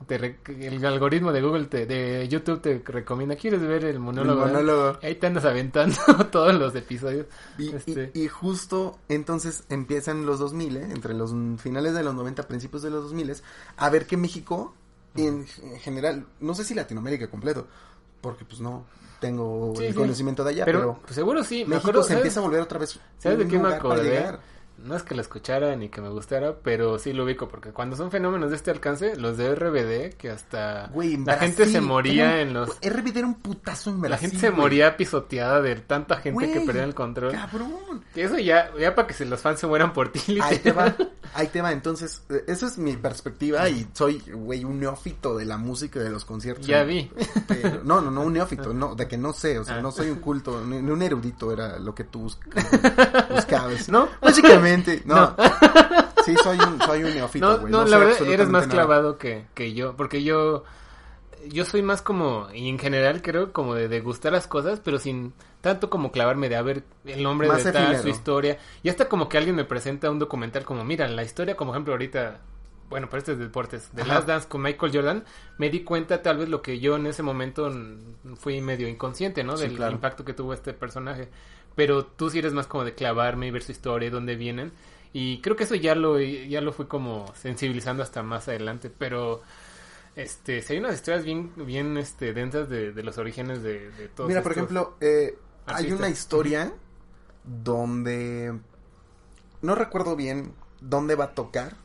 te 0.08 0.18
re- 0.18 0.40
el 0.48 0.86
algoritmo 0.86 1.32
de 1.32 1.42
Google, 1.42 1.66
te, 1.66 1.86
de 1.86 2.28
YouTube 2.28 2.62
te 2.62 2.82
recomienda, 2.86 3.36
¿quieres 3.36 3.62
ver 3.62 3.86
el 3.86 4.00
monólogo? 4.00 4.46
El 4.46 4.52
monólogo. 4.52 4.98
Ahí 5.02 5.16
te 5.16 5.28
andas 5.28 5.46
aventando 5.46 5.96
todos 6.32 6.54
los 6.56 6.76
episodios. 6.76 7.28
Y, 7.58 7.70
Este, 7.76 8.12
y 8.14 8.28
justo 8.28 9.00
entonces 9.10 9.64
empiezan 9.70 10.26
los 10.26 10.40
2000, 10.40 10.78
¿eh? 10.78 10.88
entre 10.92 11.14
los 11.14 11.32
finales 11.58 11.94
de 11.94 12.04
los 12.04 12.14
90, 12.16 12.48
principios 12.48 12.82
de 12.84 12.90
los 12.90 13.04
2000, 13.04 13.34
a 13.78 13.90
ver 13.90 14.06
que 14.06 14.18
México 14.18 14.74
en, 15.16 15.46
en 15.64 15.80
general, 15.80 16.26
no 16.40 16.54
sé 16.56 16.64
si 16.64 16.74
Latinoamérica 16.74 17.30
completo, 17.30 17.68
porque 18.22 18.46
pues 18.46 18.62
no 18.62 18.86
tengo 19.20 19.74
Sí, 19.76 19.86
el 19.86 19.94
sí. 19.94 19.98
conocimiento 20.00 20.44
de 20.44 20.50
allá, 20.52 20.66
pero, 20.66 20.80
pero, 20.80 21.00
pues 21.02 21.16
seguro 21.16 21.44
sí. 21.44 21.64
Me 21.64 21.76
México 21.76 21.80
acuerdo, 21.80 22.02
se 22.02 22.08
¿sabes? 22.10 22.20
empieza 22.22 22.40
a 22.40 22.44
volver 22.44 22.62
otra 22.62 22.80
vez. 22.80 23.00
¿Sabes 23.20 23.38
de 23.38 23.48
qué 23.48 23.60
me 23.60 23.74
acordé? 23.74 24.38
No 24.84 24.96
es 24.96 25.04
que 25.04 25.16
lo 25.16 25.22
escuchara 25.22 25.76
ni 25.76 25.90
que 25.90 26.02
me 26.02 26.10
gustara, 26.10 26.56
pero 26.64 26.98
sí 27.00 27.14
lo 27.14 27.24
ubico, 27.26 27.48
porque 27.48 27.72
cuando 27.72 27.96
son 27.96 28.12
fenómenos 28.12 28.50
de 28.50 28.56
este 28.56 28.72
alcance, 28.72 29.16
los 29.16 29.38
de 29.38 29.54
RBD, 29.56 30.16
que 30.18 30.30
hasta 30.30 30.92
la 31.26 31.38
gente 31.38 31.66
se 31.68 31.82
moría 31.82 32.42
en 32.42 32.54
los... 32.54 32.70
RBD 32.82 33.18
era 33.18 33.28
un 33.28 33.36
putazo 33.36 33.90
en 33.92 34.02
La 34.02 34.08
Brasil. 34.10 34.30
gente 34.32 34.48
se 34.48 34.52
moría 34.52 34.98
pisoteada 34.98 35.62
de 35.62 35.76
tanta 35.76 36.18
gente 36.18 36.52
que 36.52 36.62
perdía 36.62 36.84
el 36.84 36.96
control. 36.96 37.32
Cabrón. 37.32 38.04
Que 38.14 38.24
eso 38.24 38.38
ya, 38.40 38.72
ya 38.80 38.96
para 38.96 39.08
que 39.08 39.14
se 39.14 39.26
los 39.26 39.40
fans 39.42 39.60
se 39.60 39.68
mueran 39.68 39.94
por 39.94 40.12
ti. 40.12 40.40
Ahí 40.42 40.58
te 40.58 40.72
va, 40.72 40.96
ahí 41.34 41.48
te 41.48 41.62
va. 41.62 41.72
Entonces, 41.72 42.24
eh, 42.30 42.44
esa 42.48 42.68
es 42.68 42.78
mi 42.78 42.98
perspectiva 42.98 43.70
y 43.70 43.88
soy, 43.94 44.22
güey, 44.34 44.64
un 44.64 44.80
neófito 44.80 45.38
de 45.38 45.46
la 45.46 45.58
música 45.58 46.00
y 46.00 46.04
de 46.04 46.10
los 46.10 46.26
conciertos. 46.26 46.66
Ya 46.68 46.84
vi. 46.84 47.12
Pero- 47.48 47.84
no, 47.84 48.02
no, 48.02 48.12
no, 48.12 48.22
un 48.22 48.34
neófito, 48.34 48.74
no, 48.74 48.96
de 48.96 49.08
que 49.08 49.18
no 49.18 49.34
sé, 49.34 49.60
o 49.60 49.64
sea, 49.64 49.76
Ah. 49.76 49.82
no 49.82 49.92
soy 49.92 50.10
un 50.10 50.20
culto, 50.20 50.64
ni, 50.66 50.78
un 50.78 51.02
erudito 51.02 51.52
era 51.54 51.78
lo 51.80 51.94
que 51.96 52.04
tú 52.04 52.28
busc- 52.28 52.40
buscabas. 53.30 53.88
¿No? 53.90 54.10
Básicamente, 54.22 54.71
no. 55.06 55.16
No. 55.16 55.36
Sí, 56.24 56.36
soy 56.44 56.56
un, 56.60 56.80
soy 56.82 57.04
un 57.04 57.16
neófito, 57.16 57.48
No, 57.50 57.58
güey. 57.58 57.72
no, 57.72 57.84
la 57.84 57.98
verdad, 57.98 58.22
eres 58.28 58.48
más 58.48 58.68
nada. 58.68 58.74
clavado 58.74 59.18
que, 59.18 59.48
que 59.56 59.74
yo, 59.74 59.96
porque 59.98 60.22
yo, 60.22 60.64
yo 61.50 61.66
soy 61.66 61.82
más 61.82 62.04
como, 62.04 62.48
y 62.54 62.70
en 62.70 62.78
general 62.78 63.24
creo, 63.24 63.52
como 63.52 63.74
de 63.74 63.88
degustar 63.88 64.32
las 64.32 64.46
cosas, 64.46 64.80
pero 64.84 65.00
sin 65.00 65.34
tanto 65.62 65.90
como 65.90 66.12
clavarme 66.12 66.48
de 66.48 66.58
a 66.58 66.62
ver 66.62 66.84
el 67.06 67.24
nombre 67.24 67.48
Más 67.48 67.64
de 67.64 67.72
tal, 67.72 67.98
su 68.00 68.08
historia, 68.10 68.60
y 68.84 68.90
hasta 68.90 69.10
como 69.10 69.30
que 69.30 69.40
alguien 69.40 69.56
me 69.56 69.66
presenta 69.66 70.12
un 70.12 70.20
documental 70.20 70.64
como, 70.64 70.84
mira, 70.84 71.08
la 71.08 71.24
historia, 71.24 71.56
como 71.58 71.72
ejemplo 71.72 71.94
ahorita, 71.94 72.38
bueno, 72.92 73.10
para 73.10 73.20
estos 73.20 73.40
deportes, 73.40 73.90
de. 73.96 74.06
Last 74.06 74.28
Dance 74.28 74.48
con 74.48 74.62
Michael 74.62 74.92
Jordan, 74.94 75.24
me 75.58 75.70
di 75.70 75.84
cuenta 75.84 76.22
tal 76.22 76.38
vez 76.38 76.50
lo 76.50 76.62
que 76.62 76.80
yo 76.80 76.98
en 76.98 77.08
ese 77.08 77.24
momento 77.24 77.74
fui 78.36 78.62
medio 78.62 78.88
inconsciente, 78.88 79.44
¿no? 79.44 79.56
Sí, 79.58 79.64
Del 79.64 79.78
claro. 79.78 79.94
impacto 79.94 80.24
que 80.26 80.34
tuvo 80.34 80.54
este 80.54 80.74
personaje. 80.74 81.30
Pero 81.74 82.06
tú 82.06 82.30
sí 82.30 82.40
eres 82.40 82.52
más 82.54 82.68
como 82.68 82.84
de 82.84 82.94
clavarme 82.94 83.48
y 83.48 83.52
ver 83.52 83.64
su 83.64 83.72
historia, 83.72 84.12
dónde 84.12 84.36
vienen. 84.36 84.74
Y 85.14 85.40
creo 85.40 85.56
que 85.56 85.64
eso 85.64 85.76
ya 85.76 85.96
lo, 85.96 86.20
ya 86.20 86.60
lo 86.60 86.74
fui 86.74 86.86
como 86.86 87.34
sensibilizando 87.34 88.04
hasta 88.04 88.24
más 88.24 88.50
adelante. 88.50 88.92
Pero, 88.96 89.42
este, 90.18 90.62
si 90.62 90.74
hay 90.74 90.80
unas 90.80 90.94
historias 90.96 91.24
bien, 91.24 91.54
bien, 91.56 91.98
este, 91.98 92.34
densas 92.34 92.70
de, 92.70 92.92
de 92.92 93.04
los 93.04 93.18
orígenes 93.18 93.64
de, 93.64 93.90
de 93.92 94.10
todos 94.10 94.28
Mira, 94.28 94.44
por 94.44 94.52
ejemplo, 94.52 94.98
eh, 95.00 95.38
hay 95.66 95.94
una 95.94 96.10
historia 96.10 96.74
donde 97.46 98.60
no 99.62 99.76
recuerdo 99.76 100.18
bien 100.18 100.54
dónde 100.82 101.16
va 101.16 101.26
a 101.26 101.34
tocar, 101.36 101.76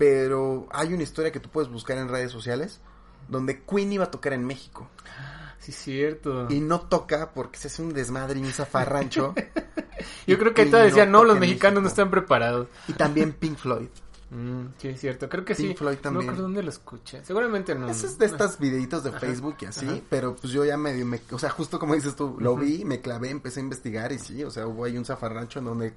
pero 0.00 0.66
hay 0.72 0.94
una 0.94 1.02
historia 1.02 1.30
que 1.30 1.40
tú 1.40 1.50
puedes 1.50 1.70
buscar 1.70 1.98
en 1.98 2.08
redes 2.08 2.32
sociales 2.32 2.80
donde 3.28 3.62
Queen 3.64 3.92
iba 3.92 4.04
a 4.06 4.10
tocar 4.10 4.32
en 4.32 4.46
México 4.46 4.88
Sí, 5.58 5.72
cierto. 5.72 6.46
y 6.48 6.60
no 6.60 6.80
toca 6.80 7.32
porque 7.34 7.58
se 7.58 7.68
hace 7.68 7.82
un 7.82 7.92
desmadre 7.92 8.40
y 8.40 8.42
un 8.42 8.50
zafarrancho 8.50 9.34
Yo 10.26 10.38
creo 10.38 10.54
que 10.54 10.62
ahí 10.62 10.68
Queen 10.68 10.70
todos 10.70 10.84
decían, 10.86 11.10
no, 11.12 11.22
los 11.22 11.38
mexicanos 11.38 11.74
no 11.74 11.80
México". 11.82 11.88
están 12.00 12.10
preparados. 12.10 12.68
y 12.88 12.94
también 12.94 13.32
Pink 13.34 13.56
Floyd. 13.58 13.88
Mm, 14.32 14.74
sí, 14.78 14.86
es 14.86 15.00
cierto. 15.00 15.28
Creo 15.28 15.44
que 15.44 15.56
sí. 15.56 15.64
Pink 15.66 15.78
Floyd 15.78 15.96
No 15.96 16.00
también. 16.02 16.20
recuerdo 16.28 16.42
dónde 16.44 16.62
lo 16.62 16.70
escuché. 16.70 17.24
Seguramente 17.24 17.74
no. 17.74 17.88
Eso 17.88 18.06
es 18.06 18.16
de 18.16 18.26
estas 18.26 18.60
videitos 18.60 19.02
de 19.02 19.10
Facebook 19.10 19.56
y 19.62 19.64
así, 19.64 19.86
ajá. 19.88 19.98
pero 20.08 20.36
pues 20.36 20.52
yo 20.52 20.64
ya 20.64 20.76
medio, 20.76 21.04
me, 21.04 21.20
o 21.32 21.38
sea, 21.40 21.50
justo 21.50 21.80
como 21.80 21.96
dices 21.96 22.14
tú, 22.14 22.36
lo 22.38 22.54
vi, 22.54 22.84
me 22.84 23.00
clavé, 23.00 23.30
empecé 23.30 23.58
a 23.58 23.64
investigar 23.64 24.12
y 24.12 24.20
sí, 24.20 24.44
o 24.44 24.50
sea, 24.52 24.68
hubo 24.68 24.84
ahí 24.84 24.96
un 24.96 25.04
zafarrancho 25.04 25.58
en 25.58 25.64
donde 25.64 25.94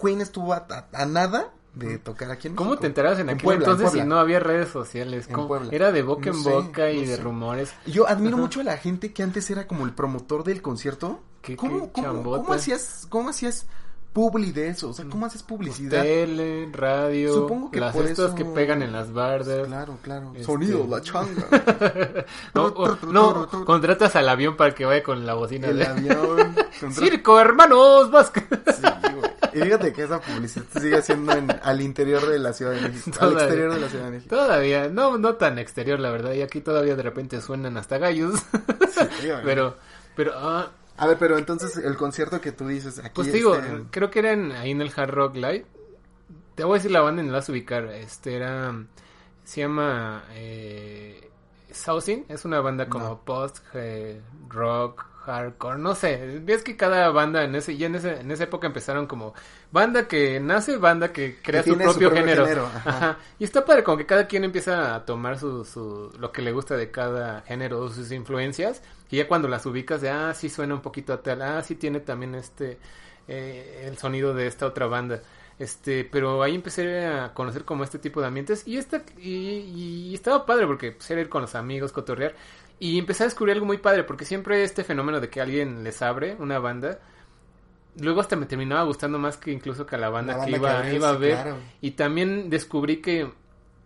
Queen 0.00 0.20
estuvo 0.20 0.52
a, 0.54 0.68
a- 0.70 0.86
a 0.92 1.04
nada 1.06 1.52
de 1.74 1.98
tocar 1.98 2.30
aquí 2.30 2.48
en 2.48 2.54
¿Cómo 2.56 2.70
México. 2.70 2.80
te 2.82 2.86
enterabas 2.88 3.18
en 3.20 3.28
aquel 3.30 3.44
Puebla, 3.44 3.64
en 3.66 3.70
entonces 3.72 4.00
si 4.00 4.06
no 4.06 4.18
había 4.18 4.40
redes 4.40 4.68
sociales? 4.68 5.28
¿Cómo? 5.32 5.56
Era 5.70 5.92
de 5.92 6.02
boca 6.02 6.30
No 6.30 6.36
en 6.36 6.42
sé, 6.42 6.50
boca 6.50 6.90
y 6.90 7.02
no 7.02 7.08
de 7.08 7.16
sé. 7.16 7.22
rumores. 7.22 7.72
Yo 7.86 8.08
admiro 8.08 8.36
Ajá. 8.36 8.42
mucho 8.42 8.60
a 8.60 8.64
la 8.64 8.76
gente 8.78 9.12
que 9.12 9.22
antes 9.22 9.48
era 9.50 9.66
como 9.66 9.84
el 9.84 9.92
promotor 9.92 10.42
del 10.44 10.60
concierto. 10.62 11.20
Qué- 11.42 11.56
¿Cómo, 11.56 11.86
qué 11.86 11.92
cómo, 11.92 12.06
chambota. 12.06 12.42
cómo 12.42 12.52
hacías, 12.54 13.06
cómo 13.08 13.28
hacías 13.30 13.66
publi 14.12 14.50
de 14.52 14.68
eso? 14.68 14.90
O 14.90 14.92
sea, 14.92 15.04
¿cómo 15.08 15.26
haces 15.26 15.42
publicidad? 15.42 16.02
Tele, 16.02 16.68
radio, 16.72 17.34
Supongo 17.34 17.70
que 17.70 17.78
las 17.80 17.94
por 17.94 18.06
estas 18.06 18.26
eso- 18.26 18.34
que 18.34 18.44
pegan 18.44 18.82
en 18.82 18.92
las 18.92 19.12
bardas. 19.12 19.66
Claro, 19.66 19.98
claro. 20.02 20.30
Este- 20.32 20.44
Sonido, 20.44 20.86
la 20.88 21.00
changa. 21.00 21.46
No, 22.54 22.64
o- 22.66 22.98
no, 23.12 23.48
contratas 23.64 24.16
al 24.16 24.28
avión 24.28 24.56
para 24.56 24.74
que 24.74 24.84
vaya 24.84 25.02
con 25.02 25.24
la 25.26 25.34
bocina. 25.34 25.68
El 25.68 25.78
de- 25.78 25.86
avión. 25.86 26.54
contra- 26.80 26.90
Circo, 27.04 27.40
hermanos, 27.40 28.10
vasca. 28.10 28.44
Sí, 28.50 28.82
güey. 29.14 29.28
Y 29.54 29.60
fíjate 29.62 29.92
que 29.92 30.02
esa 30.02 30.20
publicidad 30.20 30.64
se 30.72 30.80
sigue 30.80 30.96
haciendo 30.98 31.32
en- 31.32 31.50
al 31.62 31.80
interior 31.80 32.26
de 32.28 32.38
la 32.38 32.52
Ciudad 32.52 32.72
de 32.72 32.82
México. 32.82 33.10
Al 33.20 33.30
Todavía. 33.30 33.40
exterior 33.44 33.74
de 33.74 33.80
la 33.80 33.88
Ciudad 33.88 34.04
de 34.04 34.10
México. 34.10 34.36
Todavía, 34.36 34.88
no, 34.88 35.18
no 35.18 35.34
tan 35.36 35.58
exterior, 35.58 35.98
la 36.00 36.10
verdad. 36.10 36.32
Y 36.32 36.42
aquí 36.42 36.60
todavía 36.60 36.96
de 36.96 37.02
repente 37.02 37.40
suenan 37.40 37.76
hasta 37.76 37.98
gallos. 37.98 38.40
Sí, 39.20 39.28
pero, 39.44 39.76
pero, 40.16 40.32
ah, 40.36 40.68
A 40.98 41.06
ver, 41.06 41.16
pero 41.18 41.38
entonces 41.38 41.76
el 41.76 41.96
concierto 41.96 42.40
que 42.40 42.52
tú 42.52 42.66
dices 42.66 42.98
aquí. 42.98 43.12
pues 43.14 43.32
digo, 43.32 43.54
este, 43.54 43.84
creo 43.90 44.10
que 44.10 44.18
eran 44.18 44.52
ahí 44.52 44.70
en 44.72 44.80
el 44.82 44.92
Hard 44.94 45.10
Rock 45.10 45.36
Live. 45.36 45.66
Te 46.54 46.64
voy 46.64 46.74
a 46.74 46.78
decir 46.78 46.90
la 46.90 47.00
banda 47.00 47.22
y 47.22 47.26
no 47.26 47.32
la 47.32 47.38
vas 47.38 47.48
a 47.48 47.52
ubicar. 47.52 47.84
Este 47.86 48.34
era, 48.34 48.74
se 49.44 49.60
llama 49.60 50.24
eh. 50.32 51.24
Es 52.28 52.44
una 52.44 52.60
banda 52.60 52.88
como 52.88 53.04
No. 53.04 53.24
post, 53.24 53.58
eh, 53.74 54.20
rock, 54.48 55.04
hardcore, 55.24 55.78
no 55.78 55.94
sé. 55.94 56.40
Ves 56.42 56.62
que 56.64 56.76
cada 56.76 57.10
banda 57.10 57.44
en 57.44 57.54
ese, 57.54 57.76
ya 57.76 57.86
en, 57.86 57.94
ese, 57.94 58.20
en 58.20 58.30
esa 58.30 58.44
época 58.44 58.66
empezaron 58.66 59.06
como 59.06 59.34
banda 59.70 60.08
que 60.08 60.40
nace, 60.40 60.76
banda 60.78 61.12
que 61.12 61.38
crea 61.40 61.62
Que 61.62 61.70
su 61.70 61.76
propio, 61.76 62.08
propio 62.08 62.10
género. 62.10 62.44
género, 62.44 62.66
ajá. 62.66 62.90
Ajá. 62.96 63.18
Y 63.38 63.44
está 63.44 63.64
padre, 63.64 63.84
como 63.84 63.96
que 63.98 64.06
cada 64.06 64.26
quien 64.26 64.44
empieza 64.44 64.94
a 64.94 65.04
tomar 65.04 65.38
su, 65.38 65.64
su, 65.64 66.10
lo 66.18 66.32
que 66.32 66.42
le 66.42 66.52
gusta 66.52 66.76
de 66.76 66.90
cada 66.90 67.42
género, 67.42 67.88
sus 67.90 68.10
influencias. 68.12 68.82
Y 69.10 69.16
ya 69.16 69.28
cuando 69.28 69.48
las 69.48 69.64
ubicas 69.66 70.00
de, 70.00 70.10
ah, 70.10 70.34
sí 70.34 70.48
suena 70.48 70.74
un 70.74 70.82
poquito 70.82 71.12
a 71.12 71.22
tal, 71.22 71.42
ah, 71.42 71.62
sí 71.62 71.76
tiene 71.76 72.00
también 72.00 72.34
este, 72.34 72.78
eh, 73.26 73.84
el 73.86 73.96
sonido 73.96 74.34
de 74.34 74.46
esta 74.46 74.66
otra 74.66 74.86
banda. 74.86 75.22
Este, 75.58 76.04
pero 76.04 76.42
ahí 76.42 76.54
empecé 76.54 77.04
a 77.06 77.34
conocer 77.34 77.64
como 77.64 77.82
este 77.82 77.98
tipo 77.98 78.20
de 78.20 78.28
ambientes 78.28 78.66
y 78.66 78.76
esta, 78.76 79.02
y, 79.18 80.10
y 80.10 80.14
estaba 80.14 80.46
padre 80.46 80.66
porque 80.66 80.92
pues, 80.92 81.10
era 81.10 81.20
ir 81.20 81.28
con 81.28 81.42
los 81.42 81.54
amigos, 81.54 81.92
cotorrear. 81.92 82.34
Y 82.78 82.98
empecé 82.98 83.24
a 83.24 83.26
descubrir 83.26 83.54
algo 83.54 83.66
muy 83.66 83.78
padre 83.78 84.04
porque 84.04 84.24
siempre 84.24 84.62
este 84.62 84.84
fenómeno 84.84 85.20
de 85.20 85.28
que 85.28 85.40
alguien 85.40 85.82
les 85.82 86.00
abre 86.00 86.36
una 86.38 86.60
banda, 86.60 87.00
luego 87.96 88.20
hasta 88.20 88.36
me 88.36 88.46
terminaba 88.46 88.84
gustando 88.84 89.18
más 89.18 89.36
que 89.36 89.50
incluso 89.50 89.84
que 89.84 89.96
a 89.96 89.98
la 89.98 90.10
banda, 90.10 90.36
La 90.36 90.44
que 90.44 90.50
iba, 90.52 90.82
que 90.82 90.94
iba 90.94 91.08
a 91.08 91.16
ver. 91.16 91.32
claro. 91.34 91.56
Y 91.80 91.92
también 91.92 92.50
descubrí 92.50 92.98
que 92.98 93.28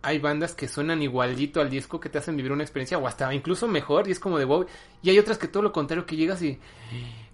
hay 0.03 0.19
bandas 0.19 0.53
que 0.53 0.67
suenan 0.67 1.01
igualito 1.01 1.61
al 1.61 1.69
disco, 1.69 1.99
que 1.99 2.09
te 2.09 2.17
hacen 2.17 2.35
vivir 2.35 2.51
una 2.51 2.61
experiencia, 2.61 2.97
o 2.97 3.07
hasta 3.07 3.33
incluso 3.33 3.69
mejor, 3.69 4.07
y 4.07 4.11
es 4.11 4.19
como 4.19 4.37
de 4.37 4.43
wow. 4.43 4.65
Y 5.01 5.09
hay 5.09 5.17
otras 5.17 5.37
que 5.37 5.47
todo 5.47 5.63
lo 5.63 5.71
contrario, 5.71 6.05
que 6.05 6.17
llegas 6.17 6.41
y 6.41 6.59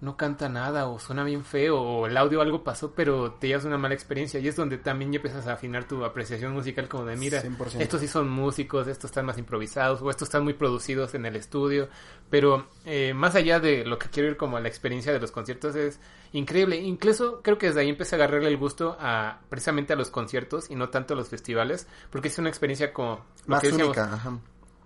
no 0.01 0.15
canta 0.15 0.47
nada, 0.49 0.87
o 0.87 0.99
suena 0.99 1.23
bien 1.23 1.43
feo, 1.43 1.81
o 1.81 2.05
el 2.05 2.15
audio 2.15 2.41
algo 2.41 2.63
pasó, 2.63 2.93
pero 2.93 3.31
te 3.33 3.47
llevas 3.47 3.65
una 3.65 3.79
mala 3.79 3.95
experiencia. 3.95 4.39
Y 4.39 4.47
es 4.47 4.55
donde 4.55 4.77
también 4.77 5.11
ya 5.11 5.17
empiezas 5.17 5.47
a 5.47 5.53
afinar 5.53 5.87
tu 5.87 6.05
apreciación 6.05 6.53
musical, 6.53 6.87
como 6.87 7.05
de 7.05 7.15
mira, 7.15 7.41
100%. 7.41 7.81
estos 7.81 8.01
sí 8.01 8.07
son 8.07 8.29
músicos, 8.29 8.87
estos 8.87 9.09
están 9.09 9.25
más 9.25 9.39
improvisados, 9.39 10.01
o 10.03 10.09
estos 10.11 10.27
están 10.27 10.43
muy 10.43 10.53
producidos 10.53 11.15
en 11.15 11.25
el 11.25 11.35
estudio. 11.35 11.89
Pero 12.29 12.67
eh, 12.85 13.13
más 13.15 13.33
allá 13.33 13.59
de 13.59 13.83
lo 13.83 13.97
que 13.97 14.09
quiero 14.09 14.29
ir 14.29 14.37
como 14.37 14.57
a 14.57 14.61
la 14.61 14.67
experiencia 14.67 15.11
de 15.11 15.19
los 15.19 15.31
conciertos, 15.31 15.75
es 15.75 15.99
increíble. 16.33 16.77
Incluso 16.77 17.41
creo 17.41 17.57
que 17.57 17.67
desde 17.67 17.81
ahí 17.81 17.89
empecé 17.89 18.15
a 18.15 18.17
agarrarle 18.17 18.49
el 18.49 18.57
gusto 18.57 18.95
a 18.99 19.39
precisamente 19.49 19.93
a 19.93 19.95
los 19.95 20.11
conciertos 20.11 20.69
y 20.69 20.75
no 20.75 20.89
tanto 20.89 21.15
a 21.15 21.17
los 21.17 21.29
festivales, 21.29 21.87
porque 22.11 22.27
es 22.27 22.37
una 22.37 22.49
experiencia 22.49 22.58
como 22.93 23.25
lo 23.45 23.55
Más 23.55 23.63
única, 23.63 24.13
ajá. 24.13 24.39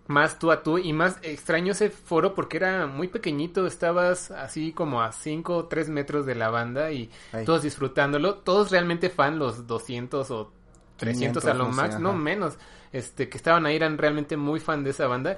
más 0.08 0.40
tú 0.40 0.52
a 0.52 0.64
tú 0.64 0.78
y 0.78 0.94
más 0.94 1.18
extraño 1.22 1.72
ese 1.74 1.90
foro 1.90 2.34
porque 2.34 2.58
era 2.58 2.88
muy 2.88 3.08
pequeñito, 3.08 3.66
estabas 3.68 4.32
así 4.32 4.72
como 4.72 5.02
a 5.02 5.12
5 5.12 5.56
o 5.56 5.66
3 5.66 5.90
metros 5.90 6.26
de 6.26 6.36
la 6.36 6.50
banda 6.50 6.92
y 6.92 7.10
todos 7.46 7.64
disfrutándolo, 7.64 8.36
todos 8.36 8.72
realmente 8.72 9.10
fan, 9.10 9.40
los 9.40 9.68
200 9.68 10.32
o 10.32 10.52
300 10.98 11.46
a 11.46 11.52
500, 11.52 11.58
lo 11.58 11.74
max, 11.76 12.00
no 12.00 12.14
menos, 12.14 12.58
este 12.92 13.30
que 13.30 13.38
estaban 13.38 13.66
ahí 13.66 13.76
eran 13.76 13.98
realmente 13.98 14.38
muy 14.38 14.60
fan 14.60 14.84
de 14.84 14.92
esa 14.92 15.08
banda. 15.08 15.38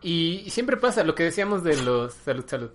Y 0.00 0.50
siempre 0.50 0.76
pasa 0.76 1.02
lo 1.02 1.14
que 1.14 1.24
decíamos 1.24 1.64
de 1.64 1.76
los 1.82 2.12
salud 2.12 2.44
salud 2.46 2.70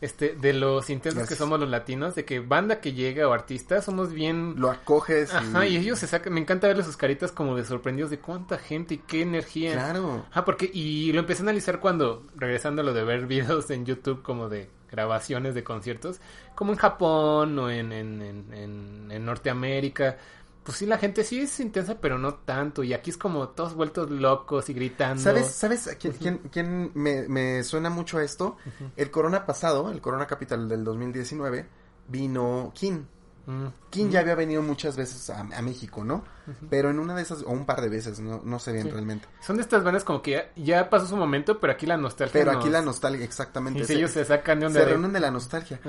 este 0.00 0.34
de 0.34 0.52
los 0.52 0.90
intensos 0.90 1.28
que 1.28 1.34
somos 1.36 1.58
los 1.60 1.68
latinos 1.68 2.14
de 2.14 2.24
que 2.24 2.40
banda 2.40 2.80
que 2.80 2.92
llega 2.92 3.26
o 3.28 3.32
artista 3.32 3.80
somos 3.80 4.12
bien 4.12 4.54
Lo 4.58 4.70
acoges. 4.70 5.32
y- 5.32 5.36
Ajá, 5.36 5.66
y 5.66 5.76
ellos 5.76 5.98
se 5.98 6.06
sacan, 6.06 6.32
me 6.34 6.40
encanta 6.40 6.66
verles 6.66 6.86
sus 6.86 6.96
caritas 6.96 7.32
como 7.32 7.56
de 7.56 7.64
sorprendidos 7.64 8.10
de 8.10 8.18
cuánta 8.18 8.58
gente 8.58 8.94
y 8.94 8.98
qué 8.98 9.22
energía. 9.22 9.72
Claro. 9.72 10.26
Ah, 10.32 10.44
porque, 10.44 10.70
y 10.72 11.12
lo 11.12 11.20
empecé 11.20 11.42
a 11.42 11.44
analizar 11.44 11.80
cuando, 11.80 12.22
regresando 12.36 12.82
a 12.82 12.84
lo 12.84 12.92
de 12.92 13.04
ver 13.04 13.26
videos 13.26 13.70
en 13.70 13.86
YouTube 13.86 14.22
como 14.22 14.48
de 14.48 14.68
grabaciones 14.90 15.54
de 15.54 15.64
conciertos, 15.64 16.20
como 16.54 16.72
en 16.72 16.78
Japón 16.78 17.58
o 17.58 17.68
en, 17.70 17.90
en, 17.92 18.22
en, 18.22 18.52
en- 18.54 19.08
en 19.10 19.24
Norteamérica, 19.24 20.18
pues 20.64 20.78
sí, 20.78 20.86
la 20.86 20.98
gente 20.98 21.22
sí 21.24 21.40
es 21.40 21.60
intensa, 21.60 21.98
pero 22.00 22.18
no 22.18 22.34
tanto, 22.34 22.82
y 22.82 22.92
aquí 22.94 23.10
es 23.10 23.16
como 23.16 23.48
todos 23.50 23.74
vueltos 23.74 24.10
locos 24.10 24.68
y 24.70 24.74
gritando. 24.74 25.22
¿Sabes, 25.22 25.46
sabes 25.48 25.86
a 25.88 25.94
quién, 25.96 26.14
quién- 26.14 26.38
quién 26.50 26.90
me, 26.94 27.28
me 27.28 27.62
suena 27.62 27.90
mucho 27.90 28.18
a 28.18 28.24
esto? 28.24 28.56
El 28.96 29.10
Corona 29.10 29.46
pasado, 29.46 29.90
el 29.90 30.00
Corona 30.00 30.26
Capital 30.26 30.68
del 30.68 30.82
2019, 30.84 31.66
vino 32.08 32.72
King. 32.74 33.02
Mm. 33.46 33.66
King 33.90 34.08
ya 34.10 34.20
había 34.20 34.34
venido 34.34 34.62
muchas 34.62 34.96
veces 34.96 35.28
a, 35.30 35.40
a 35.40 35.62
México, 35.62 36.02
¿no? 36.02 36.24
Pero 36.70 36.90
en 36.90 36.98
una 36.98 37.14
de 37.14 37.22
esas, 37.22 37.42
o 37.42 37.50
un 37.50 37.66
par 37.66 37.80
de 37.80 37.88
veces, 37.88 38.18
no, 38.20 38.40
no 38.44 38.58
sé 38.58 38.72
bien 38.72 38.84
Sí. 38.84 38.90
realmente. 38.90 39.26
Son 39.40 39.56
de 39.56 39.62
estas 39.62 39.82
bandas 39.84 40.02
como 40.04 40.22
que 40.22 40.30
ya, 40.32 40.52
ya 40.56 40.90
pasó 40.90 41.06
su 41.06 41.16
momento, 41.16 41.60
pero 41.60 41.72
aquí 41.72 41.86
la 41.86 41.96
nostalgia. 41.96 42.32
Pero 42.32 42.52
nos- 42.52 42.60
aquí 42.62 42.70
la 42.70 42.82
nostalgia, 42.82 43.24
exactamente. 43.24 43.80
Y 43.80 43.84
se- 43.84 43.94
ellos 43.94 44.10
se 44.10 44.24
sacan 44.24 44.60
de 44.60 44.66
onda. 44.66 44.80
se 44.80 44.86
de- 44.86 44.92
reúnen 44.92 45.12
de 45.12 45.20
la 45.20 45.30
nostalgia. 45.30 45.80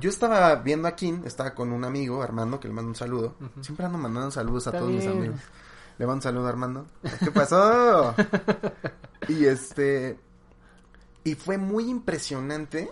Yo 0.00 0.10
estaba 0.10 0.54
viendo 0.56 0.88
a 0.88 0.96
King, 0.96 1.22
estaba 1.24 1.54
con 1.54 1.72
un 1.72 1.84
amigo, 1.84 2.22
Armando, 2.22 2.58
que 2.60 2.68
le 2.68 2.74
mando 2.74 2.88
un 2.90 2.96
saludo. 2.96 3.36
Siempre 3.60 3.86
ando 3.86 3.98
mandando 3.98 4.30
saludos 4.30 4.66
a 4.66 4.70
Está 4.70 4.78
todos 4.80 4.92
mis 4.92 5.06
amigos. 5.06 5.40
Le 5.98 6.06
mando 6.06 6.16
un 6.16 6.22
saludo 6.22 6.46
a 6.46 6.48
Armando. 6.50 6.86
¿Qué 7.22 7.30
pasó? 7.30 8.14
y 9.28 9.46
este... 9.46 10.18
Y 11.26 11.36
fue 11.36 11.56
muy 11.56 11.88
impresionante, 11.88 12.90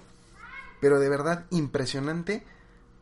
pero 0.80 0.98
de 0.98 1.08
verdad 1.10 1.44
impresionante, 1.50 2.46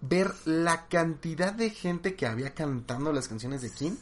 ver 0.02 0.32
la 0.44 0.86
cantidad 0.88 1.52
de 1.52 1.70
gente 1.70 2.14
que 2.14 2.26
había 2.26 2.54
cantando 2.54 3.12
las 3.12 3.28
canciones 3.28 3.62
de 3.62 3.70
King. 3.70 3.96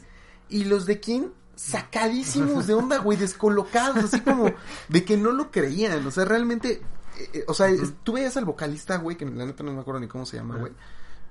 Y 0.49 0.65
los 0.65 0.85
de 0.85 0.99
King 0.99 1.29
sacadísimos 1.55 2.67
de 2.67 2.73
onda, 2.73 2.97
güey, 2.99 3.17
descolocados, 3.17 3.97
así 4.05 4.21
como 4.21 4.51
de 4.87 5.05
que 5.05 5.17
no 5.17 5.31
lo 5.31 5.51
creían. 5.51 6.05
O 6.07 6.11
sea, 6.11 6.25
realmente, 6.25 6.81
eh, 7.17 7.29
eh, 7.33 7.43
o 7.47 7.53
sea, 7.53 7.67
es- 7.69 7.93
tú 8.03 8.13
veías 8.13 8.35
al 8.37 8.45
vocalista, 8.45 8.97
güey, 8.97 9.17
que 9.17 9.25
la 9.25 9.45
neta 9.45 9.63
no 9.63 9.73
me 9.73 9.81
acuerdo 9.81 9.99
ni 9.99 10.07
cómo 10.07 10.25
se 10.25 10.37
llama, 10.37 10.57
güey. 10.57 10.71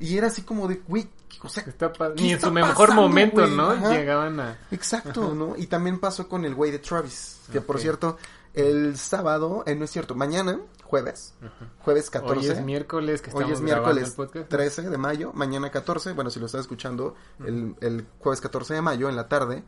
Y 0.01 0.17
era 0.17 0.29
así 0.29 0.43
como 0.43 0.69
de, 0.69 0.81
güey, 0.87 1.09
o 1.43 1.49
sea, 1.49 1.65
Está 1.65 1.93
pa- 1.93 2.15
¿Qué 2.15 2.23
Ni 2.23 2.33
en 2.33 2.41
su 2.41 2.53
mejor 2.53 2.75
pasando, 2.77 3.03
momento, 3.03 3.41
güey? 3.43 3.57
¿no? 3.57 3.71
Ajá. 3.71 3.91
Llegaban 3.91 4.39
a. 4.39 4.59
Exacto, 4.71 5.35
¿no? 5.35 5.57
Y 5.57 5.67
también 5.67 5.99
pasó 5.99 6.29
con 6.29 6.45
el 6.45 6.55
güey 6.55 6.71
de 6.71 6.79
Travis, 6.79 7.41
que 7.51 7.61
por 7.61 7.81
cierto, 7.81 8.17
el 8.59 8.99
sábado, 8.99 9.63
eh, 9.67 9.75
no 9.77 9.85
es 9.85 9.91
cierto, 9.91 10.15
mañana, 10.15 10.61
jueves, 10.83 11.35
jueves 11.79 12.11
14. 12.11 12.39
Hoy 12.41 12.47
es 12.57 12.65
miércoles 12.65 13.23
que 13.23 13.31
Hoy 13.33 13.53
es 13.53 13.61
miércoles 13.61 14.09
el 14.09 14.13
podcast. 14.15 14.49
13 14.49 14.91
de 14.91 14.99
mayo, 14.99 15.33
mañana 15.33 15.71
14, 15.71 16.13
bueno, 16.13 16.29
si 16.31 16.41
lo 16.41 16.47
estás 16.47 16.63
escuchando, 16.63 17.15
el, 17.45 17.77
el 17.81 18.07
jueves 18.19 18.41
14 18.41 18.75
de 18.75 18.83
mayo 18.83 19.09
en 19.09 19.15
la 19.17 19.29
tarde, 19.29 19.63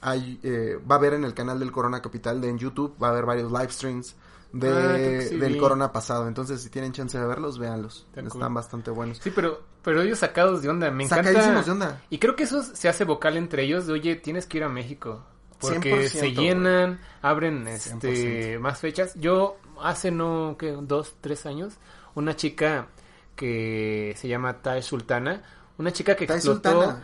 hay, 0.00 0.40
eh, 0.42 0.76
va 0.90 0.96
a 0.96 0.98
haber 0.98 1.14
en 1.14 1.22
el 1.24 1.34
canal 1.34 1.60
del 1.60 1.70
Corona 1.70 2.02
Capital 2.02 2.40
de 2.40 2.48
en 2.48 2.58
YouTube, 2.58 2.96
va 3.00 3.08
a 3.08 3.10
haber 3.12 3.26
varios 3.26 3.52
live 3.52 3.70
streams 3.70 4.16
de, 4.52 4.68
Ah, 4.68 5.28
sí 5.28 5.36
del. 5.38 5.56
Corona 5.58 5.92
pasado, 5.92 6.26
entonces 6.26 6.60
si 6.60 6.68
tienen 6.68 6.92
chance 6.92 7.16
de 7.16 7.24
verlos, 7.24 7.58
véanlos, 7.58 8.06
Está 8.08 8.22
están 8.22 8.40
cool. 8.40 8.54
bastante 8.54 8.90
buenos. 8.90 9.18
Sí, 9.18 9.30
pero, 9.30 9.60
pero 9.82 10.02
ellos 10.02 10.18
sacados 10.18 10.62
de 10.62 10.68
onda, 10.68 10.90
me 10.90 11.04
encanta. 11.04 11.28
Sacadísimos 11.28 11.66
de 11.66 11.72
onda. 11.72 12.02
Y 12.10 12.18
creo 12.18 12.34
que 12.34 12.42
eso 12.42 12.62
se 12.62 12.88
hace 12.88 13.04
vocal 13.04 13.36
entre 13.36 13.62
ellos 13.62 13.86
de, 13.86 13.92
oye, 13.92 14.16
tienes 14.16 14.46
que 14.46 14.58
ir 14.58 14.64
a 14.64 14.68
México. 14.68 15.24
Porque 15.62 16.06
100%, 16.06 16.08
se 16.08 16.32
llenan, 16.32 17.00
abren 17.22 17.66
este 17.66 18.56
100%. 18.56 18.60
más 18.60 18.78
fechas. 18.80 19.14
Yo 19.14 19.56
hace 19.80 20.10
no, 20.10 20.56
que 20.58 20.72
dos, 20.72 21.14
tres 21.20 21.46
años, 21.46 21.74
una 22.14 22.36
chica 22.36 22.88
que 23.36 24.14
se 24.18 24.28
llama 24.28 24.60
Tai 24.62 24.82
Sultana, 24.82 25.42
una 25.78 25.90
chica 25.92 26.14
que 26.16 26.24
explotó 26.24 26.70
Sultana, 26.82 27.02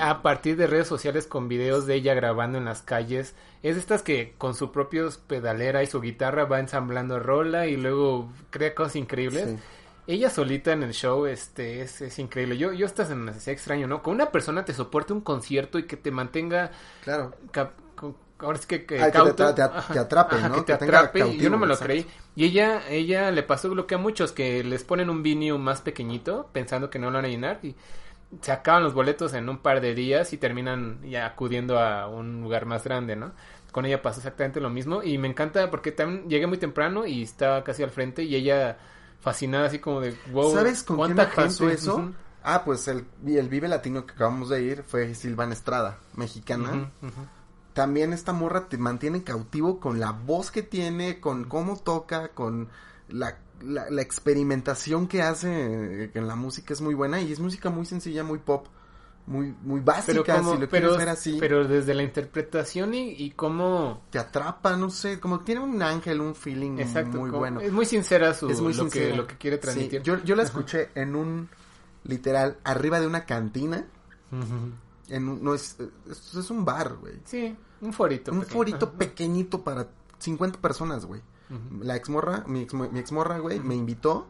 a 0.00 0.22
partir 0.22 0.56
de 0.56 0.66
redes 0.66 0.88
sociales 0.88 1.26
con 1.26 1.48
videos 1.48 1.86
de 1.86 1.94
ella 1.94 2.14
grabando 2.14 2.58
en 2.58 2.64
las 2.64 2.82
calles. 2.82 3.34
Es 3.62 3.76
de 3.76 3.80
estas 3.80 4.02
que 4.02 4.34
con 4.38 4.54
su 4.54 4.72
propio 4.72 5.08
pedalera 5.26 5.82
y 5.82 5.86
su 5.86 6.00
guitarra 6.00 6.44
va 6.44 6.58
ensamblando 6.58 7.20
rola 7.20 7.66
y 7.68 7.76
luego 7.76 8.30
crea 8.50 8.74
cosas 8.74 8.96
increíbles. 8.96 9.50
Sí. 9.50 9.56
Ella 10.08 10.30
solita 10.30 10.72
en 10.72 10.82
el 10.82 10.94
show, 10.94 11.26
este, 11.26 11.80
es, 11.80 12.00
es 12.00 12.18
increíble. 12.18 12.58
Yo, 12.58 12.72
yo 12.72 12.88
me 13.14 13.30
hacía 13.30 13.52
extraño, 13.52 13.86
¿no? 13.86 14.02
Con 14.02 14.14
una 14.14 14.32
persona 14.32 14.64
te 14.64 14.74
soporte 14.74 15.12
un 15.12 15.20
concierto 15.20 15.78
y 15.78 15.84
que 15.84 15.96
te 15.96 16.10
mantenga, 16.10 16.72
Claro. 17.04 17.32
cap- 17.52 17.74
ahora 18.42 18.58
es 18.58 18.66
que, 18.66 18.84
que 18.86 19.00
Ah, 19.00 19.06
que 19.06 19.12
te 19.12 19.12
cauto. 19.12 19.44
atra- 19.44 19.72
te 19.90 19.98
atrape, 19.98 20.36
ajá, 20.36 20.48
¿no? 20.48 20.54
Que 20.54 20.62
te 20.62 20.72
Que 20.78 20.84
atrape. 20.84 21.20
y 21.28 21.38
yo 21.38 21.50
no 21.50 21.58
me 21.58 21.66
lo 21.66 21.74
exacto. 21.74 21.84
creí. 21.94 22.06
Y 22.34 22.44
ella, 22.46 22.82
ella 22.88 23.30
le 23.30 23.42
pasó 23.42 23.74
lo 23.74 23.86
que 23.86 23.94
a 23.94 23.98
muchos, 23.98 24.32
que 24.32 24.64
les 24.64 24.84
ponen 24.84 25.10
un 25.10 25.22
vinio 25.22 25.58
más 25.58 25.80
pequeñito, 25.80 26.48
pensando 26.52 26.90
que 26.90 26.98
no 26.98 27.10
lo 27.10 27.16
van 27.18 27.24
a 27.26 27.28
llenar 27.28 27.60
y 27.62 27.74
se 28.40 28.52
acaban 28.52 28.82
los 28.82 28.94
boletos 28.94 29.34
en 29.34 29.48
un 29.48 29.58
par 29.58 29.80
de 29.80 29.94
días 29.94 30.32
y 30.32 30.38
terminan 30.38 31.00
ya 31.02 31.26
acudiendo 31.26 31.78
a 31.78 32.08
un 32.08 32.40
lugar 32.42 32.64
más 32.66 32.84
grande, 32.84 33.14
¿no? 33.16 33.32
Con 33.72 33.84
ella 33.86 34.02
pasó 34.02 34.20
exactamente 34.20 34.60
lo 34.60 34.70
mismo 34.70 35.02
y 35.02 35.18
me 35.18 35.28
encanta 35.28 35.70
porque 35.70 35.92
también 35.92 36.28
llegué 36.28 36.46
muy 36.46 36.58
temprano 36.58 37.06
y 37.06 37.22
estaba 37.22 37.62
casi 37.64 37.82
al 37.82 37.90
frente 37.90 38.22
y 38.22 38.34
ella 38.36 38.76
fascinada 39.20 39.66
así 39.66 39.78
como 39.78 40.00
de 40.00 40.14
wow. 40.32 40.52
¿Sabes 40.54 40.82
con 40.82 40.96
quién 40.96 41.16
¿cuánta 41.16 41.24
me 41.26 41.34
pasó 41.36 41.68
gente? 41.68 41.74
eso? 41.80 42.10
Ah, 42.42 42.64
pues 42.64 42.88
el, 42.88 43.04
el 43.26 43.48
Vive 43.48 43.68
Latino 43.68 44.04
que 44.04 44.12
acabamos 44.14 44.48
de 44.48 44.62
ir 44.62 44.82
fue 44.82 45.14
Silvana 45.14 45.52
Estrada, 45.52 45.98
mexicana. 46.16 46.90
También 47.74 48.12
esta 48.12 48.32
morra 48.32 48.68
te 48.68 48.76
mantiene 48.78 49.22
cautivo 49.22 49.80
con 49.80 49.98
la 49.98 50.12
voz 50.12 50.50
que 50.50 50.62
tiene, 50.62 51.20
con 51.20 51.44
cómo 51.44 51.76
toca, 51.78 52.28
con 52.28 52.68
la, 53.08 53.38
la, 53.62 53.88
la 53.90 54.02
experimentación 54.02 55.08
que 55.08 55.22
hace 55.22 55.48
eh, 56.04 56.10
en 56.14 56.28
la 56.28 56.36
música 56.36 56.74
es 56.74 56.80
muy 56.82 56.94
buena 56.94 57.20
y 57.20 57.32
es 57.32 57.40
música 57.40 57.70
muy 57.70 57.86
sencilla, 57.86 58.24
muy 58.24 58.38
pop, 58.40 58.66
muy 59.26 59.54
muy 59.62 59.80
básica, 59.80 60.22
Pero, 60.22 60.24
como, 60.24 60.50
si 60.54 60.58
lo 60.60 60.68
pero, 60.68 60.88
quieres 60.88 60.98
ver 60.98 61.08
así. 61.08 61.36
pero 61.40 61.66
desde 61.66 61.94
la 61.94 62.02
interpretación 62.02 62.92
y, 62.92 63.10
y 63.12 63.30
cómo... 63.30 64.02
te 64.10 64.18
atrapa, 64.18 64.76
no 64.76 64.90
sé, 64.90 65.18
como 65.20 65.40
tiene 65.40 65.60
un 65.62 65.80
ángel, 65.82 66.20
un 66.20 66.34
feeling 66.34 66.78
Exacto, 66.78 67.18
muy 67.18 67.30
como- 67.30 67.38
bueno. 67.40 67.60
es 67.60 67.72
muy 67.72 67.86
sincera 67.86 68.34
su, 68.34 68.50
es 68.50 68.60
muy 68.60 68.74
lo, 68.74 68.82
sincera. 68.82 69.10
que, 69.12 69.16
lo 69.16 69.26
que 69.26 69.36
quiere 69.38 69.56
Sí, 69.56 69.60
transmitir. 69.62 70.02
yo, 70.02 70.22
yo 70.24 70.36
la 70.36 70.42
escuché 70.42 70.90
en 70.94 71.14
un, 71.16 71.48
literal, 72.04 72.58
arriba 72.64 73.00
de 73.00 73.06
una 73.06 73.24
cantina, 73.24 73.86
Ujú. 74.30 74.72
En 75.12 75.42
no 75.42 75.54
es, 75.54 75.76
es, 76.10 76.34
es 76.34 76.50
un 76.50 76.64
bar, 76.64 76.96
güey. 77.00 77.14
Sí, 77.24 77.56
un 77.80 77.92
forito. 77.92 78.32
Un 78.32 78.40
pequeño. 78.40 78.54
forito 78.54 78.86
Ajá. 78.86 78.98
pequeñito 78.98 79.62
para 79.62 79.88
50 80.18 80.60
personas, 80.60 81.04
güey. 81.04 81.20
La 81.80 81.96
exmorra, 81.96 82.44
mi, 82.46 82.62
ex, 82.62 82.72
mi 82.72 82.98
exmorra, 82.98 83.38
güey, 83.38 83.60
me 83.60 83.74
invitó. 83.74 84.26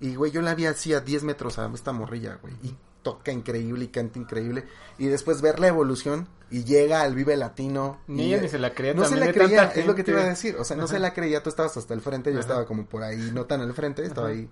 Y, 0.00 0.14
güey, 0.14 0.32
yo 0.32 0.40
la 0.40 0.54
vi 0.54 0.64
así 0.64 0.94
a 0.94 1.00
10 1.00 1.22
metros 1.24 1.58
a 1.58 1.70
esta 1.74 1.92
morrilla, 1.92 2.38
güey. 2.40 2.54
Y 2.62 2.74
toca 3.02 3.32
increíble 3.32 3.84
y 3.84 3.88
canta 3.88 4.18
increíble. 4.18 4.64
Y 4.96 5.06
después 5.06 5.42
ver 5.42 5.60
la 5.60 5.68
evolución 5.68 6.26
y 6.50 6.64
llega 6.64 7.02
al 7.02 7.14
Vive 7.14 7.36
Latino. 7.36 8.00
Ni 8.06 8.32
ella 8.32 8.40
ni 8.40 8.48
se 8.48 8.58
la 8.58 8.72
creía 8.74 8.94
No 8.94 9.04
se 9.04 9.16
la 9.16 9.30
creía, 9.32 9.64
es 9.66 9.86
lo 9.86 9.94
que 9.94 10.04
te 10.04 10.12
iba 10.12 10.22
a 10.22 10.24
decir. 10.24 10.56
O 10.58 10.64
sea, 10.64 10.76
no 10.76 10.86
se 10.88 10.98
la 10.98 11.12
creía, 11.12 11.42
tú 11.42 11.50
estabas 11.50 11.76
hasta 11.76 11.92
el 11.94 12.00
frente, 12.00 12.30
yo 12.32 12.38
Ajá. 12.38 12.48
estaba 12.48 12.66
como 12.66 12.86
por 12.86 13.02
ahí, 13.02 13.30
no 13.32 13.44
tan 13.44 13.60
al 13.60 13.74
frente, 13.74 14.04
estaba 14.04 14.28
Ajá. 14.28 14.36
ahí. 14.36 14.50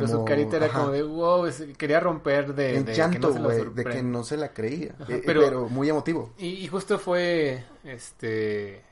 Pero 0.00 0.06
como- 0.12 0.18
su 0.20 0.24
carita 0.24 0.56
era 0.56 0.66
ajá. 0.66 0.78
como 0.80 0.92
de 0.92 1.02
wow, 1.02 1.46
quería 1.76 2.00
romper 2.00 2.54
de, 2.54 2.82
de 2.82 2.94
llanto, 2.94 3.32
que 3.32 3.38
no 3.40 3.50
se 3.50 3.58
lo 3.58 3.70
güey, 3.70 3.74
de 3.74 3.84
que 3.84 4.02
no 4.02 4.22
se 4.24 4.36
la 4.36 4.52
creía. 4.52 4.94
Ajá, 5.00 5.12
Eh, 5.14 5.22
pero- 5.24 5.40
pero 5.42 5.68
muy 5.68 5.88
emotivo. 5.88 6.32
Y, 6.38 6.46
y 6.48 6.68
justo 6.68 6.98
fue 6.98 7.64
este 7.84 8.82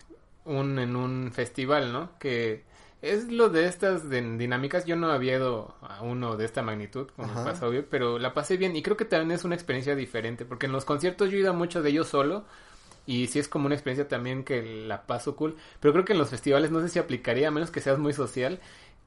un 0.44 0.78
en 0.78 0.96
un 0.96 1.30
festival, 1.32 1.92
¿no? 1.92 2.10
Que 2.18 2.62
es 3.02 3.30
lo 3.30 3.48
de 3.50 3.66
estas 3.66 4.08
de- 4.08 4.36
dinámicas. 4.38 4.84
Yo 4.86 4.96
no 4.96 5.10
había 5.10 5.36
ido 5.36 5.74
a 5.82 6.02
uno 6.02 6.36
de 6.36 6.44
esta 6.44 6.62
magnitud, 6.62 7.08
como 7.16 7.32
pasa 7.44 7.66
obvio, 7.68 7.84
pero 7.88 8.18
la 8.18 8.32
pasé 8.34 8.56
bien 8.56 8.74
y 8.76 8.82
creo 8.82 8.96
que 8.96 9.04
también 9.04 9.32
es 9.32 9.44
una 9.44 9.54
experiencia 9.54 9.94
diferente, 9.94 10.44
porque 10.44 10.66
en 10.66 10.72
los 10.72 10.84
conciertos 10.84 11.30
yo 11.30 11.36
he 11.36 11.40
ido 11.40 11.50
a 11.50 11.54
muchos 11.54 11.82
de 11.82 11.90
ellos 11.90 12.08
solo 12.08 12.44
y 13.06 13.26
sí 13.26 13.38
es 13.38 13.48
como 13.48 13.66
una 13.66 13.74
experiencia 13.74 14.08
también 14.08 14.44
que 14.44 14.62
la 14.86 15.06
paso 15.06 15.36
cool, 15.36 15.56
pero 15.80 15.92
creo 15.92 16.06
que 16.06 16.12
en 16.14 16.18
los 16.18 16.30
festivales 16.30 16.70
no 16.70 16.80
sé 16.80 16.88
si 16.88 16.98
aplicaría, 16.98 17.48
a 17.48 17.50
menos 17.50 17.70
que 17.70 17.82
seas 17.82 17.98
muy 17.98 18.14
social. 18.14 18.60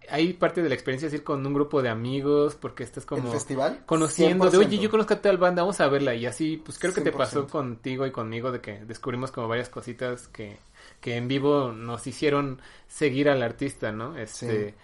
Hay 0.10 0.34
parte 0.34 0.62
de 0.64 0.70
la 0.70 0.76
experiencia 0.76 1.08
es 1.08 1.14
ir 1.14 1.24
con 1.24 1.46
un 1.46 1.54
grupo 1.54 1.82
de 1.82 1.90
amigos, 1.90 2.56
porque 2.56 2.84
estás 2.84 3.06
como 3.06 3.28
¿El 3.28 3.34
festival? 3.34 3.84
conociendo 3.86 4.50
de, 4.50 4.58
oye, 4.58 4.78
100%. 4.78 4.80
yo 4.80 4.90
conozco 4.90 5.14
a 5.16 5.22
tal 5.22 5.38
banda, 5.38 5.64
vamos 5.64 5.80
a 5.82 5.88
verla. 5.90 6.16
Y 6.16 6.26
así, 6.26 6.58
pues 6.58 6.80
creo 6.80 6.94
que 6.94 7.02
te 7.02 7.12
100%. 7.12 7.18
pasó 7.18 7.48
contigo 7.48 8.06
y 8.06 8.12
conmigo 8.12 8.52
de 8.52 8.62
que 8.62 8.84
descubrimos 8.86 9.32
como 9.32 9.48
varias 9.48 9.70
cositas 9.70 10.28
que, 10.30 10.58
que 11.02 11.16
en 11.18 11.28
vivo 11.28 11.72
nos 11.74 12.08
hicieron 12.08 12.62
seguir 12.88 13.30
al 13.30 13.44
artista, 13.44 13.92
¿no? 13.92 14.18
Este, 14.18 14.70
Sí. 14.70 14.76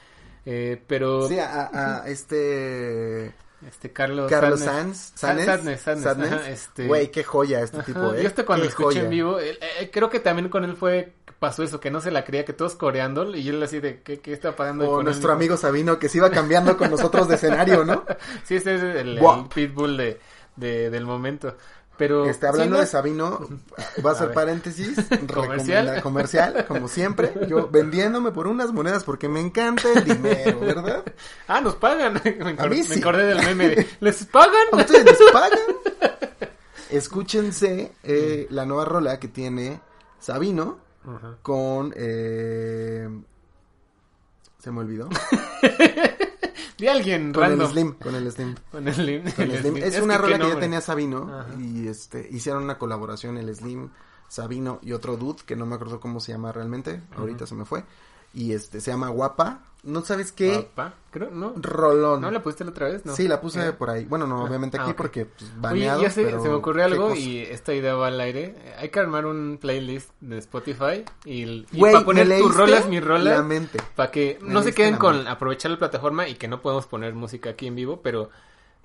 eh, 0.45 0.81
pero, 0.88 1.27
Sí, 1.27 1.39
a 1.39 2.03
este... 2.07 3.33
este, 3.67 3.91
Carlos, 3.91 4.30
Carlos 4.30 4.60
Sanz, 4.60 5.12
Sa- 5.15 5.28
Sadness, 5.28 5.45
Sadness, 5.45 5.82
Sadness, 5.82 6.04
Sadness. 6.04 6.32
ajá, 6.34 6.49
este- 6.49 6.88
Güey, 6.88 7.12
qué 7.12 7.23
joya 7.23 7.62
este 7.62 7.78
Ajá, 7.78 7.86
tipo, 7.86 8.13
¿eh? 8.13 8.21
Yo 8.23 8.28
hasta 8.28 8.45
cuando 8.45 8.63
Qué 8.63 8.69
escuché 8.69 8.86
joya. 8.99 9.02
en 9.04 9.10
vivo, 9.10 9.39
él- 9.39 9.58
eh, 9.80 9.89
creo 9.91 10.10
que 10.10 10.19
también 10.19 10.49
con 10.49 10.63
él 10.63 10.76
fue, 10.76 11.13
pasó 11.39 11.63
eso, 11.63 11.80
que 11.80 11.91
no 11.91 12.02
se 12.02 12.12
la 12.12 12.23
creía, 12.23 12.45
que 12.45 12.54
todos 12.54 12.76
coreando, 12.76 13.36
y 13.36 13.47
él 13.49 13.62
así 13.63 13.80
de, 13.80 14.02
¿qué, 14.02 14.19
qué 14.19 14.34
está 14.34 14.56
pasando? 14.56 14.86
O 14.86 14.91
con 14.91 14.99
él 14.99 15.06
nuestro 15.06 15.30
dijo- 15.30 15.38
amigo 15.38 15.58
Sabino 15.58 15.99
que 15.99 16.10
se 16.10 16.17
iba 16.19 16.30
cambiando 16.30 16.78
con 16.78 16.89
nosotros 16.91 17.28
de 17.28 17.36
escenario, 17.36 17.84
¿no? 17.86 18.04
Sí, 18.43 18.56
ese 18.56 18.76
es 18.76 18.84
el, 18.84 19.17
el 19.17 19.45
pitbull 19.54 19.97
de, 19.97 20.19
de- 20.56 20.89
del 20.89 21.06
momento. 21.06 21.56
Pero, 21.95 22.25
Este, 22.25 22.47
hablando 22.47 22.77
de 22.77 22.82
no- 22.84 22.88
Sabino, 22.88 23.47
va 24.03 24.10
a 24.12 24.13
A 24.15 24.17
ser 24.17 24.34
paréntesis, 24.34 24.97
Comercial. 25.34 26.01
comercial, 26.01 26.65
como 26.67 26.88
siempre, 26.88 27.34
yo 27.47 27.69
vendiéndome 27.69 28.32
por 28.32 28.47
unas 28.47 28.71
monedas 28.73 29.03
porque 29.03 29.29
me 29.29 29.39
encanta 29.39 29.88
el 29.93 30.03
dinero, 30.03 30.60
¿verdad? 30.60 31.03
Ah, 31.47 31.62
nos 31.62 31.75
pagan. 31.75 32.13
me, 32.23 32.32
acor- 32.58 32.69
mí 32.69 32.77
me 32.77 32.84
sí. 32.84 32.99
acordé 32.99 33.25
del 33.25 33.45
meme 33.45 33.69
de, 33.69 33.88
¿les 33.99 34.25
pagan? 34.25 34.65
¿A 34.71 34.77
ustedes 34.77 35.06
les 35.06 35.32
pagan? 35.32 35.60
Escúchense 36.89 37.91
eh, 38.03 38.47
la 38.49 38.65
nueva 38.65 38.86
rola 38.86 39.19
que 39.19 39.27
tiene 39.27 39.79
Sabino 40.19 40.79
con... 41.41 41.93
Eh, 41.95 43.08
se 44.60 44.71
me 44.71 44.79
olvidó. 44.79 45.10
De 46.78 46.89
alguien 46.89 47.34
Con 47.34 47.43
random. 47.43 47.62
el 47.62 47.67
Slim, 47.71 47.93
con 48.02 48.15
el 48.15 48.32
Slim. 48.32 48.56
Con 48.71 48.88
el 48.88 48.93
Slim. 48.93 49.23
Con 49.32 49.52
el 49.52 49.58
Slim. 49.60 49.78
Es, 49.78 49.95
Es 49.95 50.02
una 50.02 50.15
que 50.15 50.21
rola 50.21 50.39
que 50.39 50.47
ya 50.49 50.60
tenía 50.60 50.82
Sabino 50.82 51.30
Ajá. 51.39 51.47
y 51.60 51.88
este 51.88 52.28
hicieron 52.32 52.63
una 52.63 52.78
colaboración 52.78 53.38
el 53.38 53.54
Slim, 53.56 53.89
Sabino 54.28 54.80
y 54.82 54.93
otro 54.93 55.17
dude 55.17 55.43
que 55.45 55.56
no 55.56 55.65
me 55.65 55.76
acuerdo 55.76 55.99
cómo 55.99 56.19
se 56.19 56.32
llama 56.32 56.52
realmente, 56.52 57.02
ahorita 57.17 57.45
se 57.45 57.56
me 57.56 57.65
fue. 57.65 57.84
Y 58.33 58.53
este 58.53 58.81
se 58.81 58.91
llama 58.91 59.09
Guapa. 59.09 59.61
¿No 59.83 60.01
sabes 60.01 60.31
qué? 60.31 60.53
Guapa, 60.53 60.93
creo, 61.11 61.29
¿no? 61.29 61.51
Rolón. 61.57 62.21
¿No 62.21 62.31
la 62.31 62.41
pusiste 62.41 62.63
la 62.63 62.69
otra 62.71 62.87
vez? 62.87 63.05
No. 63.05 63.13
Sí, 63.17 63.27
la 63.27 63.41
puse 63.41 63.67
Eh. 63.67 63.73
por 63.73 63.89
ahí. 63.89 64.05
Bueno, 64.05 64.25
no, 64.25 64.39
Ah, 64.39 64.43
obviamente 64.45 64.77
ah, 64.77 64.83
aquí 64.83 64.91
ok. 64.91 64.97
porque 64.97 65.25
pues, 65.25 65.51
Oye, 65.51 65.59
baneado, 65.59 66.01
ya 66.01 66.09
sé, 66.09 66.23
pero 66.23 66.41
se 66.41 66.47
me 66.47 66.55
ocurrió 66.55 66.85
algo 66.85 67.13
y 67.15 67.39
esta 67.39 67.73
idea 67.73 67.93
va 67.95 68.07
al 68.07 68.19
aire. 68.21 68.55
Hay 68.79 68.87
que 68.89 68.99
armar 69.01 69.25
un 69.25 69.57
playlist 69.59 70.09
de 70.21 70.37
Spotify 70.37 71.03
y, 71.25 71.63
para 71.81 72.05
poner 72.05 72.27
¿me 72.27 72.39
tus 72.39 72.55
rolas, 72.55 72.87
mis 72.87 73.01
La 73.01 73.07
rolas, 73.07 73.45
para 73.93 74.09
que 74.09 74.39
me 74.41 74.53
no 74.53 74.63
se 74.63 74.73
queden 74.73 74.95
con 74.95 75.27
aprovechar 75.27 75.69
la 75.71 75.77
plataforma 75.79 76.29
y 76.29 76.35
que 76.35 76.47
no 76.47 76.61
podemos 76.61 76.85
poner 76.87 77.13
música 77.13 77.49
aquí 77.49 77.67
en 77.67 77.75
vivo, 77.75 77.99
pero 78.01 78.29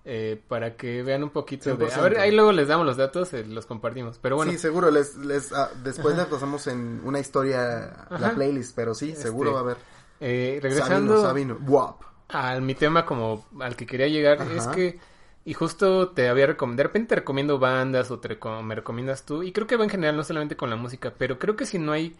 eh, 0.04 0.40
para 0.48 0.76
que 0.76 1.02
vean 1.02 1.22
un 1.24 1.30
poquito 1.30 1.76
de... 1.76 1.92
A 1.92 2.00
100%. 2.00 2.02
ver, 2.02 2.18
ahí 2.20 2.32
luego 2.32 2.52
les 2.52 2.68
damos 2.68 2.86
los 2.86 2.96
datos, 2.96 3.32
eh, 3.34 3.44
los 3.46 3.66
compartimos. 3.66 4.18
Pero 4.18 4.36
bueno, 4.36 4.52
Sí, 4.52 4.58
seguro, 4.58 4.90
les, 4.90 5.16
les, 5.16 5.52
ah, 5.52 5.70
después 5.82 6.16
les 6.16 6.26
pasamos 6.26 6.66
en 6.68 7.00
una 7.04 7.18
historia 7.18 8.08
la 8.16 8.34
playlist, 8.34 8.74
pero 8.76 8.94
sí, 8.94 9.14
seguro 9.16 9.50
Este, 9.50 9.54
va 9.54 9.58
a 9.60 9.62
haber. 9.62 9.76
eh, 10.20 10.58
regresando... 10.62 11.14
Sabino, 11.14 11.16
Sabino, 11.16 11.58
guap. 11.60 12.02
al 12.28 12.62
mi 12.62 12.74
tema 12.74 13.04
como 13.06 13.46
al 13.60 13.76
que 13.76 13.86
quería 13.86 14.08
llegar 14.08 14.42
Ajá. 14.42 14.54
es 14.56 14.66
que 14.68 15.00
y 15.44 15.54
justo 15.54 16.10
te 16.10 16.28
había 16.28 16.46
recomendado, 16.46 16.78
de 16.84 16.88
repente 16.88 17.08
te 17.10 17.14
recomiendo 17.16 17.58
bandas 17.58 18.10
o 18.10 18.20
te 18.20 18.28
reco- 18.38 18.62
me 18.62 18.74
recomiendas 18.74 19.24
tú 19.24 19.42
y 19.42 19.52
creo 19.52 19.66
que 19.66 19.76
va 19.76 19.84
en 19.84 19.90
general 19.90 20.16
no 20.16 20.24
solamente 20.24 20.56
con 20.56 20.68
la 20.70 20.76
música, 20.76 21.14
pero 21.16 21.38
creo 21.38 21.56
que 21.56 21.66
si 21.66 21.78
no 21.78 21.92
hay 21.92 22.16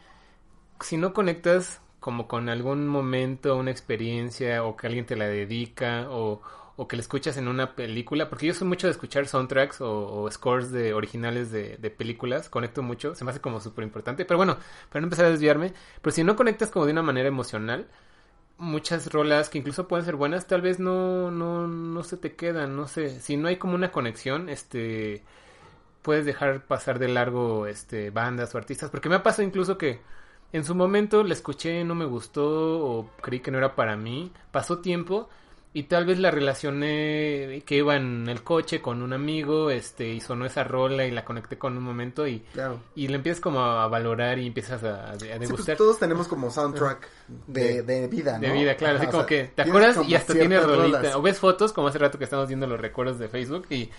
si 0.80 0.96
no 0.96 1.12
conectas 1.14 1.80
como 2.00 2.28
con 2.28 2.48
algún 2.48 2.86
momento, 2.88 3.56
una 3.56 3.70
experiencia 3.72 4.64
o 4.64 4.76
que 4.76 4.86
alguien 4.86 5.06
te 5.06 5.16
la 5.16 5.26
dedica 5.28 6.06
o, 6.10 6.42
o 6.80 6.86
que 6.86 6.94
la 6.94 7.02
escuchas 7.02 7.36
en 7.36 7.48
una 7.48 7.74
película, 7.74 8.28
porque 8.28 8.46
yo 8.46 8.54
soy 8.54 8.68
mucho 8.68 8.86
de 8.86 8.92
escuchar 8.92 9.26
soundtracks 9.26 9.80
o, 9.80 10.28
scores 10.30 10.70
de 10.70 10.94
originales 10.94 11.50
de, 11.50 11.76
de 11.76 11.90
películas, 11.90 12.48
conecto 12.48 12.84
mucho, 12.84 13.16
se 13.16 13.24
me 13.24 13.32
hace 13.32 13.40
como 13.40 13.60
súper 13.60 13.82
importante, 13.82 14.24
pero 14.24 14.38
bueno, 14.38 14.58
para 14.88 15.00
no 15.00 15.06
empezar 15.06 15.26
a 15.26 15.30
desviarme, 15.30 15.74
pero 16.00 16.14
si 16.14 16.22
no 16.22 16.36
conectas 16.36 16.70
como 16.70 16.86
de 16.86 16.92
una 16.92 17.02
manera 17.02 17.26
emocional, 17.26 17.88
muchas 18.58 19.10
rolas 19.12 19.48
que 19.48 19.58
incluso 19.58 19.88
pueden 19.88 20.06
ser 20.06 20.14
buenas, 20.14 20.46
tal 20.46 20.62
vez 20.62 20.78
no, 20.78 21.32
no, 21.32 21.66
no 21.66 22.04
se 22.04 22.16
te 22.16 22.36
quedan, 22.36 22.76
no 22.76 22.86
sé, 22.86 23.20
si 23.20 23.36
no 23.36 23.48
hay 23.48 23.56
como 23.56 23.74
una 23.74 23.90
conexión, 23.90 24.48
este, 24.48 25.24
puedes 26.02 26.24
dejar 26.26 26.64
pasar 26.64 27.00
de 27.00 27.08
largo, 27.08 27.66
este, 27.66 28.10
bandas 28.10 28.54
o 28.54 28.58
artistas, 28.58 28.88
porque 28.88 29.08
me 29.08 29.16
ha 29.16 29.24
pasado 29.24 29.42
incluso 29.42 29.78
que 29.78 30.00
en 30.52 30.64
su 30.64 30.76
momento 30.76 31.24
la 31.24 31.34
escuché, 31.34 31.82
no 31.82 31.96
me 31.96 32.04
gustó 32.04 32.46
o 32.86 33.10
creí 33.20 33.40
que 33.40 33.50
no 33.50 33.58
era 33.58 33.74
para 33.74 33.96
mí, 33.96 34.30
pasó 34.52 34.78
tiempo 34.78 35.28
y 35.74 35.82
tal 35.84 36.06
vez 36.06 36.18
la 36.18 36.30
relacioné 36.30 37.62
que 37.66 37.76
iba 37.76 37.94
en 37.96 38.28
el 38.28 38.42
coche 38.42 38.80
con 38.80 39.02
un 39.02 39.12
amigo, 39.12 39.70
este, 39.70 40.08
y 40.08 40.20
sonó 40.20 40.46
esa 40.46 40.64
rola 40.64 41.04
y 41.06 41.10
la 41.10 41.24
conecté 41.24 41.58
con 41.58 41.76
un 41.76 41.82
momento 41.84 42.26
y, 42.26 42.40
Claro. 42.52 42.80
y 42.94 43.08
la 43.08 43.16
empiezas 43.16 43.40
como 43.40 43.60
a 43.60 43.86
valorar 43.86 44.38
y 44.38 44.46
empiezas 44.46 44.82
a, 44.84 45.10
a, 45.12 45.18
Sí, 45.18 45.26
pues 45.28 45.40
degustar. 45.40 45.76
todos 45.76 45.98
tenemos 45.98 46.26
como 46.26 46.50
soundtrack 46.50 47.08
de, 47.46 47.82
De- 47.82 48.00
de 48.00 48.08
vida, 48.08 48.34
¿no? 48.38 48.40
De 48.40 48.52
vida, 48.52 48.76
claro, 48.76 48.96
así 48.98 49.06
como 49.06 49.18
sea, 49.20 49.26
que 49.26 49.44
te 49.54 49.62
acuerdas 49.62 49.98
y 50.08 50.14
hasta 50.14 50.32
tienes 50.32 50.64
rolita. 50.64 50.98
rolas. 50.98 51.14
O 51.16 51.22
ves 51.22 51.38
fotos, 51.38 51.72
como 51.72 51.88
hace 51.88 51.98
rato 51.98 52.18
que 52.18 52.24
estamos 52.24 52.48
viendo 52.48 52.66
los 52.66 52.80
recuerdos 52.80 53.18
de 53.18 53.28
Facebook, 53.28 53.66
y, 53.70 53.90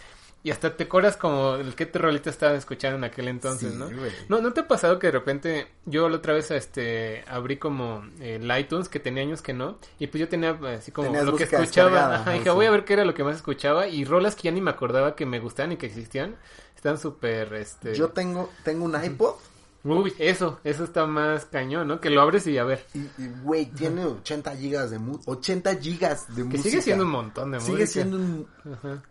y 0.42 0.52
hasta 0.52 0.78
te 0.78 0.86
acuerdas 0.86 1.18
como 1.18 1.56
el 1.56 1.76
que 1.76 1.86
te 1.86 2.00
rolita 2.00 2.30
estabas 2.30 2.58
escuchando 2.60 2.98
en 2.98 3.04
aquel 3.04 3.28
entonces, 3.28 3.72
Sí, 3.74 3.78
¿no? 3.78 3.86
güey. 3.88 4.12
¿no? 4.30 4.40
¿No 4.42 4.54
te 4.54 4.62
ha 4.62 4.68
pasado 4.68 4.98
que 5.00 5.08
de 5.08 5.12
repente 5.12 5.68
yo 5.86 6.08
la 6.08 6.18
otra 6.18 6.34
vez 6.34 6.50
este 6.52 7.24
abrí 7.28 7.58
como 7.58 8.04
el 8.22 8.50
iTunes 8.58 8.88
que 8.88 9.00
tenía 9.00 9.24
años 9.24 9.42
que 9.42 9.54
no 9.54 9.78
y 10.00 10.08
pues 10.08 10.22
yo 10.22 10.30
tenía 10.30 10.58
eh, 10.64 10.76
así 10.80 10.92
como 10.92 11.08
Tenías 11.08 11.26
lo 11.26 11.36
que 11.36 11.44
escuchaba, 11.44 12.16
ajá, 12.16 12.32
dije 12.32 12.50
voy 12.52 12.66
a 12.68 12.72
ver 12.72 12.86
qué 12.86 12.94
era 12.94 13.04
lo 13.06 13.14
que 13.14 13.24
más 13.24 13.36
escuchaba 13.36 13.88
y 13.88 14.06
rolas 14.06 14.36
que 14.36 14.44
ya 14.44 14.52
ni 14.52 14.62
me 14.62 14.72
acordaba 14.72 15.16
que 15.16 15.26
me 15.26 15.40
gustaban 15.40 15.74
y 15.74 15.78
que 15.78 15.88
existían, 15.88 16.36
están 16.76 16.98
súper 16.98 17.54
este 17.56 17.94
Yo 17.96 18.10
tengo, 18.10 18.50
tengo 18.64 18.86
un 18.86 19.04
iPod 19.04 19.36
Uy, 19.82 20.14
eso, 20.20 20.60
eso 20.66 20.84
está 20.84 21.06
más 21.06 21.46
cañón, 21.46 21.88
¿no? 21.88 22.02
Que 22.02 22.10
lo 22.10 22.22
abres 22.22 22.46
y 22.48 22.58
a 22.58 22.66
ver. 22.66 22.86
y, 22.94 23.28
güey, 23.44 23.66
tiene 23.68 24.04
80 24.06 24.54
gigas 24.58 24.92
de 24.92 25.00
música. 25.00 25.32
80 25.32 25.76
gigas 25.78 26.28
de 26.28 26.36
Que 26.36 26.44
música. 26.44 26.64
sigue 26.70 26.82
siendo 26.82 27.06
un 27.06 27.12
montón 27.12 27.52
de 27.52 27.62
Sigue 27.62 27.72
música. 27.84 27.88
siendo 27.94 28.18
un 28.18 28.48
Ajá. 28.74 29.02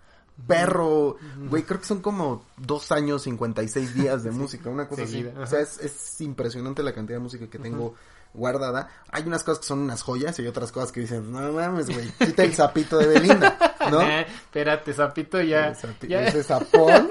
Perro. 0.47 1.17
Güey, 1.49 1.63
creo 1.65 1.81
que 1.81 1.87
son 1.87 2.01
como 2.01 2.45
dos 2.57 2.93
años 2.93 3.23
56 3.23 3.95
días 3.95 4.23
de 4.23 4.31
música, 4.33 4.71
una 4.71 4.89
cosa 4.89 5.07
Seguida, 5.07 5.31
así. 5.31 5.37
ajá. 5.37 5.43
O 5.45 5.47
sea, 5.47 5.61
es, 5.61 5.79
es 5.81 6.21
impresionante 6.21 6.83
la 6.83 6.93
cantidad 6.95 7.17
de 7.19 7.23
música 7.23 7.47
que 7.49 7.59
tengo 7.59 7.95
guardada. 8.35 8.89
Hay 9.11 9.25
unas 9.25 9.43
cosas 9.43 9.61
que 9.61 9.67
son 9.67 9.79
unas 9.81 10.03
joyas 10.03 10.39
y 10.39 10.43
hay 10.43 10.49
otras 10.49 10.71
cosas 10.71 10.93
que 10.93 11.01
dicen, 11.01 11.33
no 11.33 11.53
mames, 11.53 11.89
güey, 11.89 12.09
quita 12.19 12.45
el 12.45 12.55
sapito 12.55 12.99
de 12.99 13.07
Belinda, 13.09 13.57
¿no? 13.91 14.01
Eh, 14.09 14.27
espérate, 14.29 14.93
Zapito, 14.93 15.41
ya. 15.41 15.69
El 15.69 15.77
sapi- 15.77 16.09
ya. 16.09 16.27
Ese 16.27 16.43
sapón. 16.45 17.09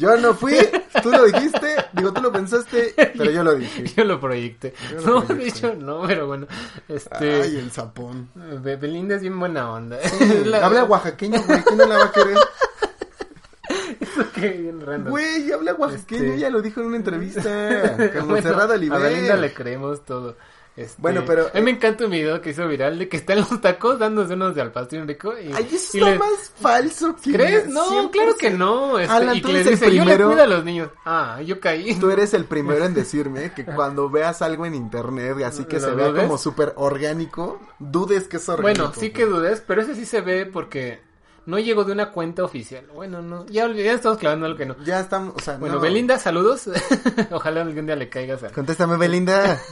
Yo 0.00 0.16
no 0.16 0.32
fui, 0.34 0.56
tú 1.02 1.10
lo 1.10 1.24
dijiste, 1.26 1.76
digo, 1.92 2.12
tú 2.12 2.22
lo 2.22 2.32
pensaste, 2.32 2.94
pero 3.18 3.30
yo 3.30 3.44
lo 3.44 3.54
dije. 3.54 3.84
Yo 3.94 4.04
lo 4.04 4.18
proyecté. 4.18 4.72
Yo 4.90 4.96
lo 5.00 5.06
no, 5.06 5.20
de 5.20 5.26
proyecté. 5.26 5.58
hecho, 5.58 5.74
no, 5.78 6.02
pero 6.06 6.26
bueno. 6.26 6.46
Este. 6.88 7.42
Ay, 7.42 7.56
el 7.58 7.70
sapón. 7.70 8.30
Be- 8.62 8.76
Belinda 8.76 9.16
es 9.16 9.20
bien 9.20 9.38
buena 9.38 9.70
onda. 9.70 10.00
Es 10.00 10.46
la- 10.46 10.64
Habla 10.64 10.84
oaxaqueño, 10.84 11.42
güey, 11.46 11.62
¿quién 11.64 11.76
no 11.78 11.86
la 11.86 11.98
va 11.98 12.04
a 12.04 12.12
querer? 12.12 12.36
Qué 14.34 14.48
bien 14.48 14.80
random. 14.80 15.10
Güey, 15.10 15.52
habla 15.52 15.74
oaxaqueño, 15.74 16.24
Este- 16.24 16.38
ya 16.38 16.50
lo 16.50 16.62
dijo 16.62 16.80
en 16.80 16.86
una 16.86 16.96
entrevista. 16.96 17.42
Con 17.96 18.08
Bueno, 18.08 18.26
Montserrat 18.26 18.70
a 18.70 18.76
Belinda 18.98 19.36
le 19.36 19.52
creemos 19.52 20.04
todo. 20.04 20.36
Este, 20.76 21.02
Bueno, 21.02 21.24
pero- 21.26 21.48
A 21.48 21.54
mí 21.56 21.62
me 21.62 21.70
encanta 21.72 22.04
un 22.04 22.10
video 22.12 22.40
que 22.40 22.50
hizo 22.50 22.66
viral 22.66 22.98
de 22.98 23.08
que 23.08 23.16
está 23.18 23.32
en 23.34 23.40
los 23.40 23.60
tacos 23.60 23.98
dándose 23.98 24.34
unos 24.34 24.54
de 24.54 24.62
al 24.62 24.72
pastor 24.72 25.06
rico. 25.06 25.34
Y, 25.38 25.52
Ay, 25.52 25.68
eso 25.72 25.96
y 25.96 26.00
está 26.00 26.10
le- 26.12 26.18
más 26.18 26.52
falso 26.58 27.16
que... 27.22 27.32
¿Crees? 27.32 27.68
No, 27.68 27.86
100%. 28.08 28.10
claro 28.10 28.34
que 28.36 28.50
no. 28.50 28.98
Este, 28.98 29.12
Alan, 29.12 29.36
y 29.36 29.40
tú 29.42 29.48
que 29.48 29.60
eres 29.60 29.82
el 29.82 29.92
yo 29.92 30.02
primero- 30.04 30.28
cuido 30.28 30.42
a 30.42 30.46
los 30.46 30.64
niños. 30.64 30.90
Ah, 31.04 31.42
yo 31.44 31.60
caí. 31.60 31.94
Tú 31.96 32.10
eres 32.10 32.32
el 32.34 32.44
primero 32.44 32.84
en 32.84 32.94
decirme 32.94 33.52
que 33.52 33.64
cuando 33.64 34.08
veas 34.08 34.40
algo 34.42 34.64
en 34.64 34.74
internet 34.74 35.36
y 35.40 35.42
así 35.42 35.64
que 35.64 35.80
¿Lo 35.80 35.88
se 35.88 35.94
vea 35.94 36.08
dudes? 36.08 36.22
como 36.22 36.38
súper 36.38 36.72
orgánico, 36.76 37.60
dudes 37.78 38.28
que 38.28 38.36
es 38.38 38.48
orgánico. 38.48 38.82
Bueno, 38.84 38.94
sí 38.98 39.10
que 39.10 39.26
dudes, 39.26 39.62
pero 39.66 39.82
ese 39.82 39.94
sí 39.94 40.06
se 40.06 40.20
ve 40.22 40.46
porque 40.46 41.00
no 41.46 41.58
llegó 41.58 41.84
de 41.84 41.92
una 41.92 42.10
cuenta 42.12 42.44
oficial. 42.44 42.86
Bueno, 42.94 43.22
no, 43.22 43.46
ya, 43.46 43.66
ya 43.72 43.92
estamos 43.92 44.18
clavando 44.18 44.46
algo 44.46 44.58
que 44.58 44.66
no. 44.66 44.76
Ya 44.84 45.00
estamos, 45.00 45.34
o 45.36 45.40
sea, 45.40 45.56
Bueno, 45.58 45.76
no. 45.76 45.80
Belinda, 45.80 46.18
saludos. 46.18 46.68
Ojalá 47.30 47.62
algún 47.62 47.86
día 47.86 47.96
le 47.96 48.08
caigas 48.08 48.42
a... 48.44 48.50
Contéstame, 48.50 48.96
Belinda. 48.96 49.60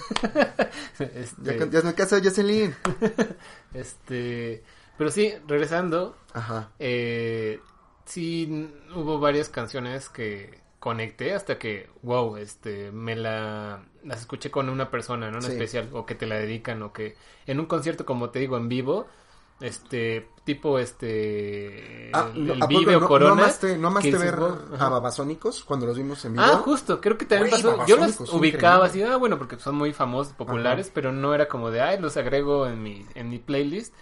Este, 0.98 1.58
Ya, 1.58 1.66
ya 1.66 1.78
es 1.78 1.84
mi 1.84 1.92
caso, 1.92 2.16
Jocelyn. 2.22 2.74
este, 3.74 4.62
pero 4.96 5.10
sí, 5.10 5.32
regresando, 5.46 6.16
Ajá. 6.32 6.70
eh, 6.78 7.60
sí 8.04 8.68
hubo 8.94 9.18
varias 9.20 9.48
canciones 9.48 10.08
que 10.08 10.60
conecté 10.80 11.34
hasta 11.34 11.58
que, 11.58 11.88
wow, 12.02 12.36
este, 12.36 12.90
me 12.92 13.16
la, 13.16 13.84
las 14.04 14.20
escuché 14.20 14.50
con 14.50 14.68
una 14.68 14.90
persona, 14.90 15.30
¿no? 15.30 15.38
En 15.38 15.42
Sí. 15.42 15.52
especial, 15.52 15.88
o 15.92 16.06
que 16.06 16.14
te 16.14 16.26
la 16.26 16.36
dedican, 16.36 16.82
o 16.82 16.92
que 16.92 17.16
en 17.46 17.60
un 17.60 17.66
concierto, 17.66 18.04
como 18.06 18.30
te 18.30 18.38
digo, 18.38 18.56
en 18.56 18.68
vivo, 18.68 19.06
este, 19.60 20.28
tipo, 20.44 20.78
este, 20.78 22.10
Ah, 22.12 22.30
el, 22.34 22.50
el 22.50 22.62
¿a 22.62 22.66
poco 22.66 22.78
Vive 22.78 22.96
o 22.96 23.00
no, 23.00 23.08
Corona. 23.08 23.34
no 23.34 23.42
amaste, 23.42 23.76
no 23.78 23.88
amaste 23.88 24.16
ver 24.18 24.34
ajá. 24.34 24.86
a 24.86 24.88
Babasónicos 24.88 25.64
cuando 25.64 25.86
los 25.86 25.96
vimos 25.96 26.24
en 26.24 26.32
vivo? 26.34 26.44
Ah, 26.44 26.56
justo, 26.64 27.00
creo 27.00 27.18
que 27.18 27.26
también 27.26 27.50
pasó. 27.50 27.84
Yo 27.86 27.96
los 27.96 28.20
ubicaba 28.32 28.86
así, 28.86 29.02
ah, 29.02 29.16
bueno, 29.16 29.36
porque 29.38 29.58
son 29.58 29.74
muy 29.76 29.92
famosos, 29.92 30.32
populares, 30.34 30.90
pero 30.94 31.12
no 31.12 31.34
era 31.34 31.48
como 31.48 31.70
de, 31.70 31.80
ay, 31.80 31.98
los 32.00 32.16
agrego 32.16 32.66
en 32.66 32.82
mi, 32.82 33.06
en 33.14 33.30
mi 33.30 33.38
playlist. 33.38 33.94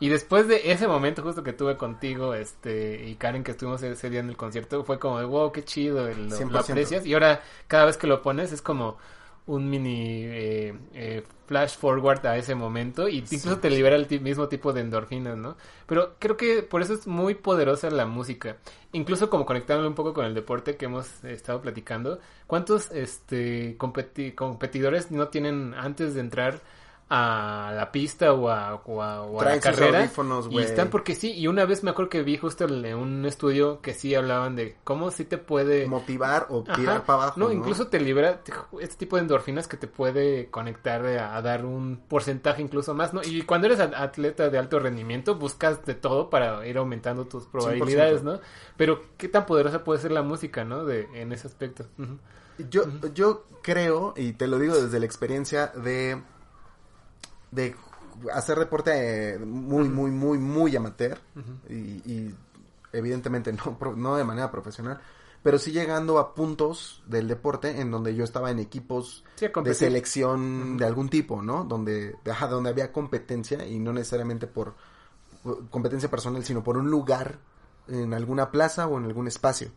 Y 0.00 0.08
después 0.08 0.48
de 0.48 0.72
ese 0.72 0.88
momento 0.88 1.22
justo 1.22 1.44
que 1.44 1.52
tuve 1.52 1.76
contigo, 1.76 2.34
este, 2.34 3.08
y 3.08 3.14
Karen, 3.14 3.44
que 3.44 3.52
estuvimos 3.52 3.80
ese 3.84 4.10
día 4.10 4.18
en 4.18 4.30
el 4.30 4.36
concierto, 4.36 4.82
fue 4.82 4.98
como 4.98 5.20
de, 5.20 5.24
wow, 5.26 5.52
qué 5.52 5.64
chido, 5.64 6.08
el- 6.08 6.28
lo, 6.30 6.36
100%. 6.36 6.52
lo 6.52 6.58
aprecias. 6.58 7.06
Y 7.06 7.14
ahora, 7.14 7.42
cada 7.68 7.84
vez 7.84 7.96
que 7.96 8.08
lo 8.08 8.20
pones, 8.20 8.50
es 8.50 8.62
como 8.62 8.96
un 9.46 9.68
mini 9.68 10.22
eh, 10.24 10.74
eh, 10.94 11.22
flash 11.46 11.76
forward 11.76 12.24
a 12.26 12.36
ese 12.36 12.54
momento 12.54 13.08
y 13.08 13.18
incluso 13.18 13.58
te 13.58 13.70
libera 13.70 13.96
el 13.96 14.06
mismo 14.20 14.48
tipo 14.48 14.72
de 14.72 14.82
endorfinas, 14.82 15.36
¿no? 15.36 15.56
Pero 15.86 16.14
creo 16.18 16.36
que 16.36 16.62
por 16.62 16.80
eso 16.80 16.94
es 16.94 17.06
muy 17.06 17.34
poderosa 17.34 17.90
la 17.90 18.06
música. 18.06 18.56
Incluso 18.92 19.28
como 19.28 19.44
conectándolo 19.44 19.88
un 19.88 19.94
poco 19.94 20.14
con 20.14 20.24
el 20.24 20.34
deporte 20.34 20.76
que 20.76 20.84
hemos 20.84 21.24
estado 21.24 21.60
platicando, 21.60 22.20
¿cuántos 22.46 22.90
este 22.92 23.76
competi- 23.78 24.34
competidores 24.34 25.10
no 25.10 25.28
tienen 25.28 25.74
antes 25.74 26.14
de 26.14 26.20
entrar 26.20 26.60
a 27.14 27.72
la 27.76 27.92
pista 27.92 28.32
o 28.32 28.48
a, 28.48 28.76
o 28.86 29.02
a- 29.02 29.22
o 29.22 29.38
a 29.38 29.44
la 29.44 29.60
carrera? 29.60 30.10
y 30.50 30.62
están 30.62 30.88
porque 30.88 31.14
sí, 31.14 31.32
y 31.32 31.46
una 31.46 31.66
vez 31.66 31.84
me 31.84 31.90
acuerdo 31.90 32.08
que 32.08 32.22
vi 32.22 32.38
justo 32.38 32.64
en 32.64 32.94
un 32.96 33.26
estudio 33.26 33.82
que 33.82 33.92
sí 33.92 34.14
hablaban 34.14 34.56
de 34.56 34.76
cómo 34.82 35.10
sí 35.10 35.26
te 35.26 35.36
puede 35.36 35.86
Motivar 35.86 36.46
o 36.48 36.64
Ajá. 36.66 36.74
tirar 36.74 37.04
para 37.04 37.22
abajo, 37.24 37.40
No, 37.40 37.46
¿no? 37.46 37.52
incluso 37.52 37.88
te 37.88 38.00
libera 38.00 38.42
te- 38.42 38.52
este 38.80 38.96
tipo 38.96 39.16
de 39.16 39.22
endorfinas 39.22 39.68
que 39.68 39.76
te 39.76 39.88
puede 39.88 40.48
conectar 40.50 41.04
a, 41.04 41.42
dar 41.42 41.66
un 41.66 41.98
porcentaje 42.08 42.62
incluso 42.62 42.94
más, 42.94 43.12
¿no? 43.12 43.20
Y 43.22 43.42
cuando 43.42 43.66
eres 43.66 43.80
atleta 43.80 44.48
de 44.48 44.56
alto 44.58 44.78
rendimiento, 44.78 45.34
buscas 45.34 45.84
de 45.84 45.94
todo 45.94 46.30
para 46.30 46.66
ir 46.66 46.78
aumentando 46.78 47.26
tus 47.26 47.46
probabilidades, 47.46 48.22
100%. 48.22 48.24
¿no? 48.24 48.40
Pero 48.78 49.02
qué 49.18 49.28
tan 49.28 49.44
poderosa 49.44 49.84
puede 49.84 50.00
ser 50.00 50.12
la 50.12 50.22
música, 50.22 50.64
¿no? 50.64 50.86
De, 50.86 51.08
en 51.14 51.32
ese 51.32 51.46
aspecto. 51.46 51.84
Yo, 52.70 52.84
yo 53.14 53.44
creo, 53.62 54.14
y 54.16 54.32
te 54.32 54.46
lo 54.46 54.58
digo 54.58 54.80
desde 54.80 54.98
la 55.00 55.06
experiencia 55.06 55.68
de, 55.68 56.22
de 57.52 57.76
hacer 58.34 58.58
deporte 58.58 59.34
eh, 59.34 59.38
muy, 59.38 59.88
muy, 59.88 60.10
muy, 60.10 60.38
muy 60.38 60.74
amateur, 60.74 61.18
y, 61.68 61.74
y 61.74 62.34
evidentemente 62.92 63.52
no, 63.52 63.78
no 63.96 64.16
de 64.16 64.24
manera 64.24 64.50
profesional, 64.50 65.00
pero 65.44 65.58
sí 65.58 65.70
llegando 65.70 66.18
a 66.18 66.34
puntos 66.34 67.02
del 67.06 67.28
deporte 67.28 67.80
en 67.80 67.92
donde 67.92 68.14
yo 68.16 68.24
estaba 68.24 68.50
en 68.50 68.58
equipos 68.58 69.24
Sí, 69.36 69.46
de 69.64 69.74
selección 69.74 70.76
de 70.76 70.84
algún 70.84 71.08
tipo, 71.08 71.42
¿no? 71.42 71.64
Donde, 71.64 72.16
ajá, 72.28 72.48
donde 72.48 72.70
había 72.70 72.92
competencia 72.92 73.66
y 73.66 73.78
no 73.78 73.92
necesariamente 73.92 74.48
por 74.48 74.74
por 75.42 75.68
competencia 75.70 76.10
personal, 76.10 76.44
sino 76.44 76.62
por 76.62 76.76
un 76.76 76.90
lugar 76.90 77.38
en 77.88 78.14
alguna 78.14 78.50
plaza 78.50 78.86
o 78.86 78.98
en 78.98 79.04
algún 79.04 79.26
espacio. 79.26 79.70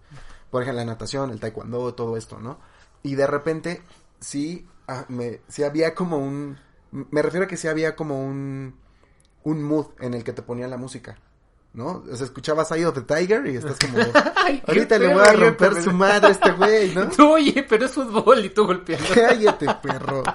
Por 0.49 0.61
ejemplo, 0.61 0.81
la 0.81 0.85
natación, 0.85 1.31
el 1.31 1.39
taekwondo, 1.39 1.93
todo 1.95 2.17
esto, 2.17 2.39
¿no? 2.39 2.59
Y 3.03 3.15
de 3.15 3.27
repente, 3.27 3.81
sí, 4.19 4.67
ah, 4.87 5.05
me, 5.09 5.41
sí 5.47 5.63
había 5.63 5.95
como 5.95 6.17
un... 6.17 6.57
Me 6.91 7.21
refiero 7.21 7.45
a 7.45 7.47
que 7.47 7.57
sí 7.57 7.67
había 7.67 7.95
como 7.95 8.23
un... 8.25 8.75
Un 9.43 9.61
mood 9.61 9.87
en 9.99 10.15
el 10.15 10.23
que 10.23 10.33
te 10.33 10.41
ponían 10.41 10.71
la 10.71 10.77
música, 10.77 11.19
¿no? 11.73 12.03
O 12.11 12.15
sea, 12.15 12.25
escuchabas 12.25 12.71
Eye 12.71 12.87
of 12.87 12.95
the 12.95 13.01
Tiger 13.01 13.45
y 13.45 13.57
estás 13.57 13.77
como... 13.77 13.99
Ay, 14.35 14.63
Ahorita 14.65 14.97
le 14.97 15.13
voy 15.13 15.23
a 15.23 15.33
romper 15.33 15.83
su 15.83 15.91
madre 15.91 16.29
a 16.29 16.31
este 16.31 16.51
güey, 16.53 16.95
¿no? 16.95 17.07
Oye, 17.31 17.63
pero 17.69 17.85
es 17.85 17.91
fútbol 17.91 18.43
y 18.43 18.49
tú 18.49 18.65
golpeando. 18.65 19.05
Cállate, 19.13 19.67
perro. 19.83 20.23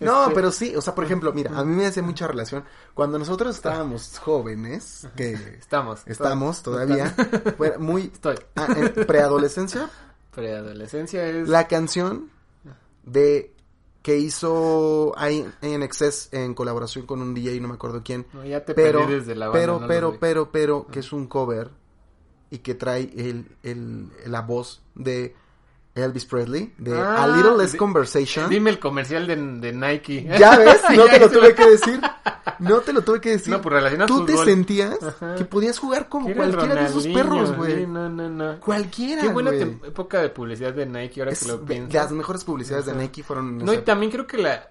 No, 0.00 0.24
Este- 0.24 0.34
pero 0.34 0.52
sí, 0.52 0.76
o 0.76 0.82
sea, 0.82 0.94
por 0.94 1.04
ejemplo, 1.04 1.32
mira, 1.32 1.58
a 1.58 1.64
mí 1.64 1.74
me 1.74 1.86
hace 1.86 2.02
mucha 2.02 2.26
relación. 2.26 2.64
Cuando 2.92 3.18
nosotros 3.18 3.56
estábamos 3.56 4.18
jóvenes, 4.18 5.08
que 5.16 5.32
Estamos. 5.58 6.02
estamos 6.04 6.62
todavía, 6.62 7.16
muy 7.78 8.10
Estoy. 8.12 8.36
ah, 8.56 8.66
en 8.76 9.06
preadolescencia, 9.06 9.88
Preadolescencia 10.34 11.26
es... 11.26 11.48
la 11.48 11.66
canción 11.66 12.28
de 13.04 13.54
que 14.06 14.16
hizo 14.16 15.14
INXS 15.62 16.32
en 16.32 16.54
colaboración 16.54 17.06
con 17.06 17.20
un 17.20 17.34
DJ, 17.34 17.60
no 17.60 17.66
me 17.66 17.74
acuerdo 17.74 18.02
quién, 18.04 18.24
No, 18.32 18.46
ya 18.46 18.64
te 18.64 18.72
pero, 18.72 19.00
perdí 19.00 19.14
desde 19.14 19.34
la 19.34 19.48
banda. 19.48 19.60
pero, 19.60 19.80
no 19.80 19.86
pero, 19.88 20.16
pero, 20.20 20.52
pero, 20.52 20.86
que 20.86 21.00
es 21.00 21.12
un 21.12 21.26
cover 21.26 21.72
y 22.48 22.58
que 22.58 22.76
trae 22.76 23.10
el, 23.16 23.48
el, 23.64 24.12
la 24.26 24.42
voz 24.42 24.84
de 24.94 25.34
Elvis 25.96 26.24
Presley, 26.24 26.72
de 26.78 26.96
Ah, 26.98 27.24
A 27.24 27.26
Little 27.28 27.56
Less 27.56 27.74
Conversation. 27.74 28.48
Dime 28.48 28.70
el 28.70 28.78
comercial 28.78 29.26
de, 29.26 29.34
de 29.36 29.72
Nike. 29.72 30.28
Ya 30.38 30.56
ves, 30.58 30.80
no 30.96 31.04
te 31.06 31.18
lo 31.18 31.30
tuve 31.30 31.54
que 31.54 31.66
decir. 31.70 32.00
No 32.58 32.80
te 32.80 32.92
lo 32.92 33.02
tuve 33.02 33.20
que 33.20 33.30
decir. 33.30 33.52
No, 33.52 33.60
pues 33.60 33.74
relacionado 33.74 34.06
Tú 34.14 34.24
te 34.26 34.36
sentías 34.38 35.02
Ajá. 35.02 35.34
que 35.34 35.44
podías 35.44 35.78
jugar 35.78 36.08
como 36.08 36.32
cualquiera 36.34 36.74
de 36.74 36.84
esos 36.86 37.06
perros, 37.06 37.56
güey. 37.56 37.76
sí, 37.80 37.86
no, 37.86 38.08
no, 38.08 38.28
no. 38.28 38.60
Cualquiera, 38.60 39.22
Qué 39.22 39.28
buena 39.28 39.50
época 39.50 40.20
de 40.20 40.28
publicidad 40.30 40.72
de 40.72 40.86
Nike, 40.86 41.20
ahora 41.20 41.32
Es 41.32 41.42
que 41.42 41.48
lo 41.48 41.64
pienso. 41.64 41.92
las 41.96 42.12
mejores 42.12 42.44
publicidades 42.44 42.86
de. 42.86 42.94
Nike 42.94 43.22
fueron 43.22 43.58
No, 43.58 43.72
y 43.74 43.78
también 43.78 44.12
creo 44.12 44.26
que 44.26 44.38
la... 44.38 44.70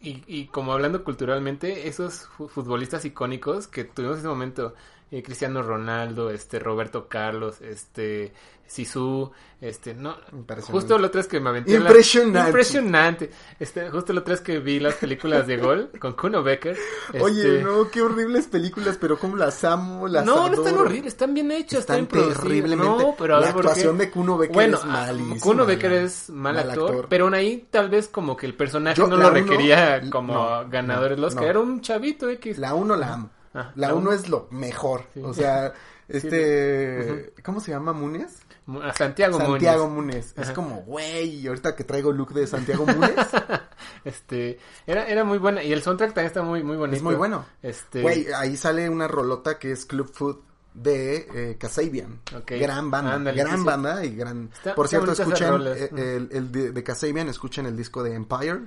Y, 0.00 0.24
y 0.26 0.46
como 0.46 0.72
hablando 0.72 1.04
culturalmente, 1.04 1.86
esos 1.86 2.26
fu- 2.36 2.48
futbolistas 2.48 3.04
icónicos 3.04 3.68
que 3.68 3.84
tuvimos 3.84 4.14
en 4.16 4.20
ese 4.20 4.28
momento, 4.28 4.74
eh, 5.12 5.22
Cristiano 5.22 5.62
Ronaldo, 5.62 6.30
este 6.30 6.58
Roberto 6.58 7.06
Carlos, 7.06 7.60
este 7.60 8.32
Sisu, 8.66 9.30
este 9.60 9.92
no, 9.92 10.16
Impresionante. 10.32 10.72
justo 10.72 10.98
lo 10.98 11.10
tres 11.10 11.26
que 11.28 11.38
me 11.38 11.50
aventé 11.50 11.72
la- 11.78 11.80
Impresionante. 11.90 12.48
impresionante, 12.48 13.30
este 13.60 13.90
justo 13.90 14.14
lo 14.14 14.22
tres 14.22 14.40
que 14.40 14.58
vi 14.60 14.80
las 14.80 14.94
películas 14.94 15.46
de 15.46 15.58
gol 15.58 15.90
con 16.00 16.14
Kuno 16.14 16.42
Becker, 16.42 16.78
Oye, 17.20 17.56
este, 17.58 17.62
no, 17.62 17.90
qué 17.90 18.00
horribles 18.00 18.46
películas, 18.46 18.96
pero 18.98 19.18
como 19.18 19.36
las 19.36 19.62
amo, 19.64 20.08
las 20.08 20.24
no, 20.24 20.48
no 20.48 20.54
están 20.54 20.78
horribles, 20.78 21.12
están 21.12 21.34
bien 21.34 21.50
hechas, 21.50 21.80
Están 21.80 22.04
están, 22.04 22.32
terriblemente. 22.32 22.82
No, 23.04 23.14
pero 23.18 23.38
la 23.38 23.50
actuación 23.50 23.98
de 23.98 24.10
Kuno 24.10 24.38
Becker 24.38 24.54
Bueno, 24.54 24.78
es 24.78 24.84
malísima. 24.86 25.40
Kuno 25.40 25.66
Becker 25.66 25.92
es 25.92 26.30
mal, 26.30 26.54
mal 26.54 26.70
actor, 26.70 26.88
actor. 26.90 27.06
pero 27.10 27.24
aún 27.26 27.34
ahí 27.34 27.66
tal 27.70 27.90
vez 27.90 28.08
como 28.08 28.34
que 28.34 28.46
el 28.46 28.54
personaje 28.54 28.96
Yo, 28.96 29.06
no 29.06 29.18
lo 29.18 29.28
requería 29.28 30.00
como 30.10 30.32
no, 30.32 30.68
ganador 30.70 31.10
del 31.10 31.20
no, 31.20 31.26
Oscar, 31.26 31.44
era 31.44 31.60
un 31.60 31.82
chavito 31.82 32.30
X. 32.30 32.56
La 32.56 32.72
uno 32.72 32.96
la 32.96 33.12
amo. 33.12 33.30
Ah, 33.54 33.72
la 33.76 33.88
la 33.88 33.94
uno 33.94 34.10
uno. 34.10 34.12
es 34.12 34.28
lo 34.28 34.48
mejor. 34.50 35.04
Sí. 35.14 35.20
O 35.24 35.32
sea, 35.34 35.72
este... 36.08 37.32
¿Cómo 37.44 37.60
se 37.60 37.70
llama? 37.72 37.92
¿Munes? 37.92 38.40
A 38.82 38.92
Santiago, 38.94 39.38
Santiago 39.38 39.88
Muñoz. 39.88 39.94
Munes. 39.94 40.34
Es 40.36 40.50
como, 40.52 40.82
güey, 40.82 41.46
ahorita 41.46 41.74
que 41.74 41.84
traigo 41.84 42.12
look 42.12 42.32
de 42.32 42.46
Santiago 42.46 42.86
Munes, 42.86 43.14
Este, 44.04 44.58
era, 44.86 45.06
era 45.06 45.24
muy 45.24 45.38
buena 45.38 45.62
y 45.62 45.72
el 45.72 45.82
soundtrack 45.82 46.10
también 46.14 46.26
está 46.28 46.42
muy, 46.42 46.62
muy 46.62 46.76
bonito. 46.76 46.96
es 46.96 47.02
muy 47.02 47.14
bueno. 47.14 47.44
Este, 47.62 48.02
Güey, 48.02 48.26
ahí 48.32 48.56
sale 48.56 48.88
una 48.88 49.06
rolota 49.08 49.58
que 49.58 49.72
es 49.72 49.84
Club 49.86 50.10
Food 50.12 50.38
de 50.74 51.28
eh, 51.34 51.56
Kasabian. 51.58 52.20
Ok. 52.36 52.52
Gran 52.52 52.90
banda, 52.90 53.32
gran 53.32 53.58
sí, 53.58 53.64
banda 53.64 54.04
y 54.04 54.14
gran... 54.16 54.50
Está- 54.52 54.74
Por 54.74 54.88
cierto, 54.88 55.12
escuchen 55.12 55.54
eh, 55.66 55.90
el, 55.92 56.28
el 56.32 56.52
de, 56.52 56.72
de 56.72 56.82
Kasabian, 56.84 57.28
escuchen 57.28 57.66
el 57.66 57.76
disco 57.76 58.02
de 58.02 58.14
Empire, 58.14 58.60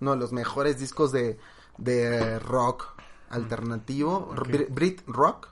uno 0.00 0.10
de 0.12 0.16
los 0.16 0.32
mejores 0.32 0.78
discos 0.78 1.12
de, 1.12 1.38
de 1.78 2.38
rock 2.40 2.93
alternativo. 3.34 4.34
Brit, 4.70 5.00
rock, 5.06 5.48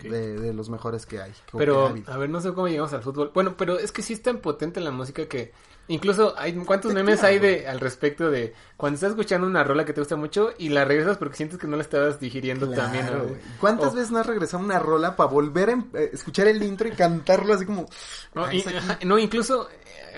de, 0.00 0.38
de 0.40 0.54
los 0.54 0.68
mejores 0.70 1.04
que 1.06 1.20
hay. 1.20 1.30
que- 1.32 1.36
que 1.52 1.58
Pero, 1.58 1.94
ha 2.06 2.12
a 2.14 2.16
ver, 2.16 2.30
no 2.30 2.40
sé 2.40 2.52
cómo 2.52 2.68
llegamos 2.68 2.92
al 2.92 3.02
fútbol. 3.02 3.30
Bueno, 3.34 3.54
pero 3.56 3.78
es 3.78 3.92
que 3.92 4.02
sí 4.02 4.12
es 4.14 4.22
tan 4.22 4.38
potente 4.38 4.80
la 4.80 4.90
música 4.90 5.26
que 5.26 5.52
incluso 5.88 6.32
hay 6.38 6.54
cuántos 6.54 6.94
memes 6.94 7.22
hay 7.22 7.38
de 7.38 7.68
al 7.68 7.78
respecto 7.78 8.30
de 8.30 8.54
cuando 8.78 8.94
estás 8.94 9.10
escuchando 9.10 9.46
una 9.46 9.62
rola 9.62 9.84
que 9.84 9.92
te 9.92 10.00
gusta 10.00 10.16
mucho 10.16 10.52
y 10.56 10.70
la 10.70 10.86
regresas 10.86 11.18
porque 11.18 11.36
sientes 11.36 11.58
que 11.58 11.66
no 11.66 11.76
la 11.76 11.82
estabas 11.82 12.18
digiriendo 12.18 12.66
Claro, 12.66 12.82
también. 12.82 13.06
¿no? 13.06 13.36
¿Cuántas 13.60 13.94
veces 13.94 14.10
no 14.10 14.18
has 14.20 14.26
regresado 14.26 14.64
una 14.64 14.78
rola 14.78 15.14
para 15.16 15.28
volver 15.28 15.68
a 15.68 15.72
em- 15.72 15.90
eh, 15.92 16.08
escuchar 16.14 16.46
el 16.46 16.62
intro 16.62 16.88
y 16.88 16.92
cantarlo 16.92 17.52
así 17.52 17.66
como... 17.66 17.86
No, 18.34 18.46
"Ah, 18.46 18.54
y- 18.54 18.58
está 18.58 18.70
aquí"? 18.70 18.78
ajá, 18.78 18.98
no, 19.04 19.18
incluso 19.18 19.68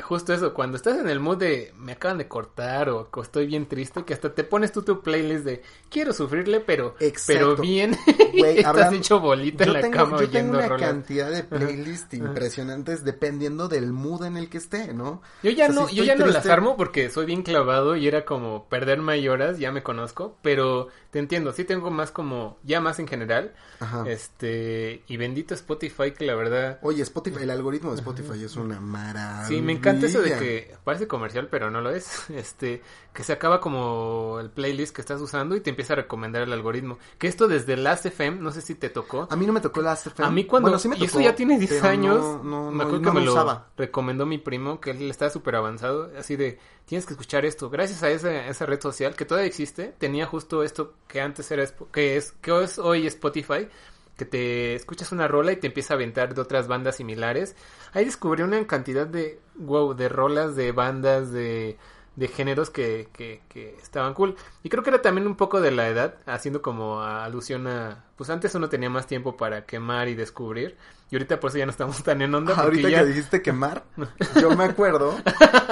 justo 0.03 0.33
eso, 0.33 0.55
cuando 0.55 0.77
estás 0.77 0.99
en 0.99 1.09
el 1.09 1.21
mood 1.21 1.39
de 1.39 1.73
me 1.77 1.93
acaban 1.93 2.19
de 2.19 2.29
cortar 2.29 2.89
o, 2.91 3.09
estoy 3.23 3.47
bien 3.47 3.67
triste, 3.67 4.05
que 4.05 4.15
hasta 4.15 4.35
te 4.35 4.45
pones 4.45 4.73
tú 4.73 4.83
tu 4.83 5.01
playlist 5.03 5.45
de 5.45 5.63
quiero 5.91 6.13
sufrirle, 6.13 6.61
pero 6.61 6.95
Exacto. 7.01 7.27
pero 7.27 7.57
bien, 7.57 7.97
Güey, 8.39 8.59
estás 8.59 8.67
hablando- 8.67 8.97
hecho 8.97 9.21
bolita 9.21 9.65
en 9.65 9.73
la 9.73 9.81
tengo, 9.81 9.95
cama 9.97 10.21
yo 10.21 10.29
tengo 10.31 10.59
una 10.59 10.69
rolas. 10.69 10.91
cantidad 10.91 11.31
de 11.31 11.45
playlists 11.45 12.15
impresionantes 12.15 13.05
dependiendo 13.05 13.69
del 13.69 13.93
mood 13.93 14.25
en 14.25 14.37
el 14.37 14.49
que 14.49 14.59
esté, 14.59 14.93
¿no? 14.95 15.23
Yo 15.43 15.51
ya 15.51 15.67
O 15.69 15.73
sea, 15.73 15.81
no, 15.83 15.89
si 15.89 15.97
yo 15.97 16.05
ya 16.05 16.15
no 16.17 16.27
las 16.27 16.47
armo 16.47 16.77
porque 16.77 17.11
soy 17.11 17.27
bien 17.27 17.43
clavado 17.43 17.97
y 17.97 18.07
era 18.07 18.25
como 18.25 18.69
perderme 18.69 19.13
horas, 19.29 19.59
ya 19.59 19.73
me 19.73 19.83
conozco, 19.83 20.37
pero 20.43 20.89
te 21.17 21.21
entiendo, 21.21 21.51
sí 21.53 21.65
tengo 21.65 21.91
más 21.91 22.11
como, 22.11 22.59
ya 22.63 22.79
más 22.83 22.99
en 22.99 23.09
general, 23.09 23.55
Ajá. 23.81 24.05
este, 24.07 25.03
y 25.09 25.17
bendito 25.17 25.55
Spotify 25.55 26.13
que 26.13 26.27
la 26.27 26.35
verdad, 26.35 26.79
Oye, 26.83 27.03
Spotify, 27.03 27.45
el 27.45 27.51
algoritmo 27.51 27.89
de 27.91 27.97
Spotify 27.97 28.45
es 28.45 28.55
una 28.57 28.81
maravilla. 28.81 29.49
sí, 29.49 29.63
me 29.63 29.73
encanta 29.73 30.05
eso 30.05 30.21
de 30.21 30.37
que 30.37 30.77
parece 30.85 31.07
comercial, 31.09 31.49
pero 31.51 31.71
no 31.71 31.81
lo 31.81 31.89
es, 31.91 32.29
este, 32.37 32.83
que 33.15 33.25
se 33.25 33.33
acaba 33.33 33.63
como 33.63 34.39
el 34.41 34.51
playlist 34.51 34.95
que 34.95 35.01
estás 35.01 35.23
usando 35.23 35.57
y 35.57 35.61
te 35.63 35.71
empieza 35.71 35.95
a 35.95 35.97
recomendar 35.97 36.43
el 36.43 36.53
algoritmo, 36.53 36.99
que 37.17 37.29
esto 37.29 37.49
desde 37.49 37.79
Last.fm, 37.79 38.39
no 38.43 38.51
sé 38.53 38.61
si 38.61 38.75
te 38.75 38.91
tocó, 38.91 39.27
A 39.31 39.37
mí 39.37 39.47
no 39.47 39.55
me 39.55 39.63
tocó 39.63 39.81
la 39.81 39.99
a 40.19 40.31
mí 40.31 40.45
cuando, 40.45 40.67
Bueno, 40.69 40.79
sí 40.79 40.89
me 40.89 40.97
y 40.99 41.05
eso 41.05 41.13
tocó, 41.15 41.25
ya 41.25 41.35
tiene 41.35 41.59
10 41.59 41.71
pero 41.71 41.87
años, 41.89 42.19
no, 42.19 42.43
no, 42.45 42.71
me 42.71 42.77
no, 42.77 42.83
acuerdo 42.85 43.01
no 43.01 43.11
que 43.13 43.15
me 43.15 43.21
lo 43.21 43.27
lo 43.27 43.33
usaba. 43.33 43.69
recomendó 43.79 44.27
mi 44.27 44.37
primo, 44.37 44.81
que 44.81 44.91
él 44.91 45.11
está 45.11 45.31
súper 45.31 45.57
avanzado, 45.57 46.11
así 46.19 46.37
de, 46.37 46.59
tienes 46.85 47.07
que 47.07 47.15
escuchar 47.15 47.45
esto. 47.47 47.71
Gracias 47.71 48.03
a 48.03 48.11
esa, 48.11 48.47
esa 48.49 48.67
red 48.67 48.81
social, 48.81 49.15
que 49.17 49.25
todavía 49.25 49.49
existe, 49.49 49.95
tenía 49.99 50.27
justo 50.27 50.63
esto 50.63 50.95
que 51.09 51.21
antes 51.21 51.51
era, 51.51 51.65
que 51.93 52.17
es, 52.17 52.33
que 52.33 52.63
es 52.63 52.79
hoy 52.79 53.07
Spotify, 53.07 53.69
que 54.17 54.25
te 54.25 54.75
escuchas 54.75 55.13
una 55.13 55.29
rola 55.29 55.53
y 55.53 55.57
te 55.57 55.67
empieza 55.67 55.95
a 55.95 55.97
aventar 55.97 56.35
de 56.35 56.41
otras 56.41 56.69
bandas 56.69 56.97
similares. 56.97 57.55
Ahí 57.93 58.05
descubrí 58.05 58.43
una 58.43 58.67
cantidad 58.67 59.07
de, 59.07 59.41
wow, 59.57 59.95
de 59.95 60.09
rolas, 60.09 60.57
de 60.57 60.73
bandas, 60.73 61.33
de, 61.33 61.77
de 62.17 62.29
géneros 62.29 62.71
que, 62.71 63.09
que, 63.13 63.43
que 63.49 63.77
estaban 63.77 64.15
cool. 64.15 64.37
Y 64.63 64.71
creo 64.71 64.83
que 64.83 64.91
era 64.91 65.03
también 65.03 65.27
un 65.27 65.37
poco 65.37 65.61
de 65.61 65.71
la 65.71 65.89
edad, 65.89 66.17
haciendo 66.25 66.63
como 66.63 67.03
alusión 67.03 67.67
a, 67.67 68.05
pues 68.17 68.31
antes 68.31 68.55
uno 68.55 68.69
tenía 68.69 68.89
más 68.89 69.07
tiempo 69.07 69.37
para 69.37 69.67
quemar 69.67 70.09
y 70.09 70.15
descubrir. 70.15 70.77
Y 71.11 71.17
ahorita 71.17 71.39
por 71.39 71.51
eso 71.51 71.59
ya 71.59 71.67
no 71.67 71.71
estamos 71.71 72.03
tan 72.03 72.23
en 72.23 72.35
onda. 72.35 72.55
Ahorita 72.57 72.89
ya... 72.89 73.01
que 73.01 73.07
dijiste 73.07 73.43
quemar, 73.43 73.85
yo 74.41 74.57
me 74.57 74.65
acuerdo 74.65 75.15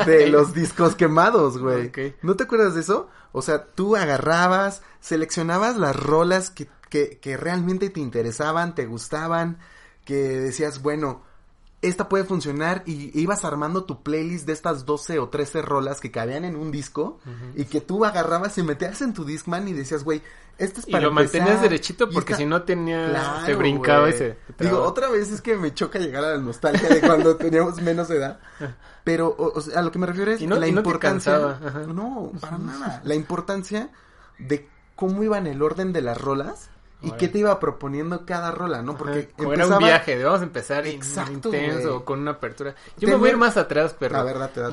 de 0.06 0.28
los 0.28 0.54
discos 0.54 0.94
quemados, 0.94 1.58
güey. 1.58 1.90
¿No 2.22 2.36
te 2.36 2.44
acuerdas 2.44 2.74
de 2.74 2.82
eso? 2.82 3.08
O 3.36 3.42
sea, 3.42 3.66
tú 3.66 3.96
agarrabas, 3.96 4.82
seleccionabas 5.00 5.76
las 5.76 5.96
rolas 5.96 6.50
que, 6.50 6.68
que, 6.88 7.18
que 7.18 7.36
realmente 7.36 7.90
te 7.90 7.98
interesaban, 7.98 8.76
te 8.76 8.86
gustaban, 8.86 9.58
que 10.04 10.14
decías, 10.14 10.80
bueno, 10.82 11.22
esta 11.82 12.08
puede 12.08 12.22
funcionar 12.22 12.84
y 12.86 13.10
ibas 13.20 13.44
armando 13.44 13.84
tu 13.84 14.04
playlist 14.04 14.46
de 14.46 14.52
estas 14.52 14.86
12 14.86 15.18
o 15.18 15.30
13 15.30 15.62
rolas 15.62 16.00
que 16.00 16.12
cabían 16.12 16.44
en 16.44 16.54
un 16.54 16.70
disco 16.70 17.18
y 17.56 17.64
que 17.64 17.80
tú 17.80 18.04
agarrabas 18.04 18.56
y 18.56 18.62
metías 18.62 19.02
en 19.02 19.12
tu 19.12 19.24
Discman 19.24 19.66
y 19.66 19.72
decías, 19.72 20.04
güey, 20.04 20.22
esto 20.58 20.80
es 20.80 20.88
Y 20.88 20.92
lo 20.92 21.08
empezar, 21.08 21.12
mantenías 21.40 21.62
derechito 21.62 22.08
porque 22.10 22.32
esta- 22.32 22.42
si 22.42 22.46
no 22.46 22.62
tenía... 22.62 23.08
Claro, 23.10 23.46
te 23.46 23.54
brincaba 23.54 24.00
güey. 24.02 24.14
y 24.14 24.18
se... 24.18 24.36
te 24.56 24.64
Digo, 24.64 24.82
otra 24.82 25.08
vez 25.08 25.30
es 25.30 25.40
que 25.40 25.56
me 25.56 25.72
choca 25.74 25.98
llegar 25.98 26.24
a 26.24 26.30
la 26.32 26.38
nostalgia 26.38 26.88
de 26.88 27.00
cuando 27.00 27.36
teníamos 27.38 27.80
menos 27.82 28.08
edad. 28.10 28.40
Pero, 29.04 29.28
o, 29.38 29.52
o 29.58 29.60
sea, 29.60 29.80
a 29.80 29.82
lo 29.82 29.90
que 29.92 29.98
me 29.98 30.06
refiero 30.06 30.30
es 30.32 30.40
Y 30.40 30.46
no- 30.46 30.56
la 30.56 30.66
y 30.68 30.72
no 30.72 30.82
te 30.82 30.88
importancia. 30.88 31.58
No, 31.88 32.32
para 32.40 32.58
nada. 32.58 33.00
La 33.04 33.14
importancia 33.14 33.90
de 34.38 34.68
cómo 34.96 35.22
iba 35.22 35.38
en 35.38 35.46
el 35.46 35.60
orden 35.62 35.92
de 35.92 36.00
las 36.02 36.20
rolas 36.20 36.70
y 37.02 37.10
qué 37.12 37.28
te 37.28 37.38
iba 37.38 37.60
proponiendo 37.60 38.24
cada 38.24 38.50
rola, 38.50 38.80
¿no? 38.80 38.96
Porque 38.96 39.28
era 39.36 39.66
un 39.66 39.78
viaje, 39.78 40.16
de 40.16 40.24
vamos 40.24 40.40
a 40.40 40.44
empezar 40.44 40.86
Exacto, 40.86 41.32
intenso, 41.50 41.92
güey. 41.94 42.04
con 42.06 42.20
una 42.20 42.30
apertura. 42.30 42.74
Yo 42.96 43.08
me 43.08 43.16
voy 43.16 43.28
a 43.28 43.32
ir 43.32 43.36
más 43.38 43.58
atrás, 43.58 43.94
pero. 43.98 44.24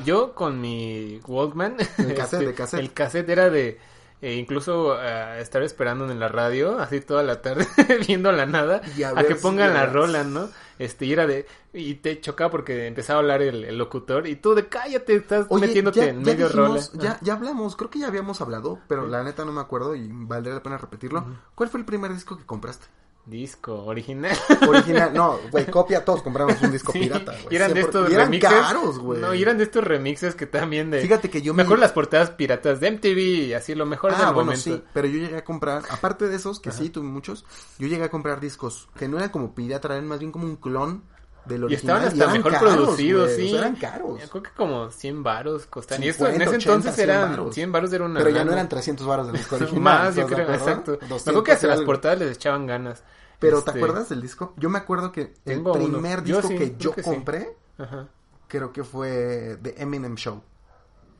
Yo 0.02 0.34
con 0.34 0.58
mi 0.58 1.20
Walkman, 1.26 1.76
El 1.98 2.14
cassette, 2.14 2.32
este, 2.40 2.46
de 2.46 2.54
cassette. 2.54 2.80
el 2.80 2.92
cassette 2.94 3.28
era 3.28 3.50
de 3.50 3.78
e 4.22 4.36
incluso 4.36 4.94
a 4.94 5.38
estar 5.40 5.62
esperando 5.62 6.10
en 6.10 6.18
la 6.18 6.28
radio, 6.28 6.78
así 6.78 7.00
toda 7.00 7.22
la 7.22 7.42
tarde, 7.42 7.66
viendo 8.06 8.32
la 8.32 8.46
nada, 8.46 8.80
Y 8.96 9.02
a 9.02 9.14
que 9.14 9.34
si 9.34 9.42
pongan 9.42 9.74
la 9.74 9.84
las- 9.84 9.92
rola, 9.92 10.24
¿no? 10.24 10.48
Este, 10.78 11.04
y 11.06 11.12
era 11.12 11.26
de, 11.26 11.46
y 11.74 11.94
te 11.96 12.20
chocaba 12.20 12.50
porque 12.50 12.86
empezaba 12.86 13.18
a 13.18 13.20
hablar 13.20 13.42
el, 13.42 13.64
el 13.64 13.76
locutor, 13.78 14.26
y 14.26 14.36
tú 14.36 14.54
de 14.54 14.68
cállate, 14.68 15.14
estás 15.14 15.46
Oye, 15.48 15.66
metiéndote 15.66 16.00
ya, 16.00 16.06
en 16.08 16.24
ya 16.24 16.32
medio 16.32 16.46
dijimos, 16.48 16.90
rola. 16.92 17.02
ya, 17.04 17.18
ya 17.20 17.32
hablamos, 17.34 17.76
creo 17.76 17.90
que 17.90 17.98
ya 18.00 18.06
habíamos 18.08 18.40
hablado, 18.40 18.78
pero 18.88 19.06
la 19.06 19.22
neta 19.22 19.44
no 19.44 19.52
me 19.52 19.60
acuerdo 19.60 19.94
y 19.94 20.08
valdría 20.10 20.54
la 20.54 20.62
pena 20.62 20.78
repetirlo. 20.78 21.24
¿Cuál 21.54 21.68
fue 21.68 21.80
el 21.80 21.86
primer 21.86 22.12
disco 22.14 22.36
que 22.38 22.44
compraste? 22.46 22.86
Disco 23.24 23.84
original. 23.84 24.36
Original, 24.68 25.12
no, 25.14 25.38
güey, 25.52 25.64
copia, 25.70 26.04
todos 26.04 26.22
compramos 26.22 26.60
un 26.60 26.72
disco 26.72 26.90
Sí, 26.92 26.98
pirata, 27.00 27.32
güey. 27.44 27.54
Eran 27.56 27.72
de 27.72 27.80
estos 27.82 28.10
eran 28.10 28.26
remixes. 28.26 28.50
caros, 28.50 28.98
güey. 28.98 29.20
No, 29.20 29.32
y 29.32 29.42
eran 29.42 29.58
de 29.58 29.64
estos 29.64 29.84
remixes 29.84 30.34
que 30.34 30.46
también 30.46 30.90
de. 30.90 31.00
Fíjate 31.00 31.30
que 31.30 31.40
yo 31.40 31.54
Mejor 31.54 31.76
me- 31.78 31.82
las 31.82 31.92
portadas 31.92 32.30
piratas 32.30 32.80
de 32.80 32.88
MTV 32.90 33.18
y 33.46 33.52
así, 33.54 33.74
lo 33.76 33.86
mejor 33.86 34.10
Ah, 34.12 34.16
del 34.16 34.24
bueno, 34.34 34.40
momento. 34.50 34.62
sí, 34.62 34.82
pero 34.92 35.06
yo 35.06 35.18
llegué 35.20 35.36
a 35.36 35.44
comprar, 35.44 35.82
aparte 35.90 36.28
de 36.28 36.34
esos, 36.36 36.58
que 36.58 36.72
sí, 36.72 36.90
tuve 36.90 37.04
muchos, 37.04 37.44
yo 37.78 37.86
llegué 37.86 38.02
a 38.04 38.10
comprar 38.10 38.40
discos 38.40 38.88
que 38.98 39.06
no 39.06 39.18
eran 39.18 39.30
como 39.30 39.54
pirata, 39.54 39.88
eran 39.92 40.08
más 40.08 40.18
bien 40.18 40.32
como 40.32 40.44
un 40.46 40.56
clon 40.56 41.04
del 41.44 41.60
Y 41.62 41.64
original. 41.64 41.96
estaban 41.96 42.08
hasta 42.08 42.24
eran 42.24 42.32
mejor 42.36 42.52
caros, 42.52 42.74
producidos, 42.74 43.24
güey, 43.24 43.36
sí. 43.36 43.46
o 43.46 43.50
sea, 43.50 43.58
eran 43.60 43.76
caros. 43.76 44.20
Yo 44.22 44.28
creo 44.30 44.42
que 44.42 44.50
como 44.56 44.90
100 44.90 45.22
varos 45.22 45.66
costaban. 45.66 46.02
y 46.04 46.08
esto 46.08 46.24
50, 46.26 46.36
en 46.36 46.48
ese 46.48 46.56
80, 46.56 46.72
entonces 46.74 46.94
100 46.94 47.10
eran 47.10 47.30
varos. 47.30 47.54
100 47.54 47.72
varos 47.72 47.92
era 47.92 48.04
una 48.04 48.18
Pero 48.20 48.30
ya 48.30 48.44
no 48.44 48.52
eran 48.52 48.68
300 48.68 49.06
baros 49.06 49.26
del 49.26 49.36
disco 49.36 49.56
original. 49.56 49.80
Más, 49.82 50.14
yo 50.16 50.22
¿estás 50.22 50.28
de 50.38 50.44
creo, 50.44 50.54
exacto. 50.56 50.90
Me 50.92 51.08
200 51.08 51.20
acuerdo 51.28 51.42
que 51.44 51.52
hasta 51.52 51.66
y 51.66 51.70
las 51.70 51.80
portadas 51.82 52.18
les 52.20 52.36
echaban 52.36 52.66
ganas. 52.66 53.02
Pero 53.38 53.60
¿te 53.62 53.70
Este, 53.70 53.80
acuerdas 53.80 54.08
del 54.08 54.22
disco? 54.22 54.54
Yo 54.56 54.70
me 54.70 54.78
acuerdo 54.78 55.10
que 55.10 55.20
el 55.22 55.32
Tengo 55.42 55.72
uno. 55.72 55.84
primer 55.84 56.22
Yo 56.22 56.36
disco 56.36 56.48
sí, 56.48 56.56
que 56.58 56.66
creo 56.72 56.78
yo 56.78 56.92
que 56.94 57.02
sí. 57.02 57.10
compré, 57.10 57.56
Ajá. 57.78 58.08
creo 58.46 58.72
que 58.72 58.84
fue 58.84 59.58
The 59.62 59.82
Eminem 59.82 60.14
Show. 60.14 60.40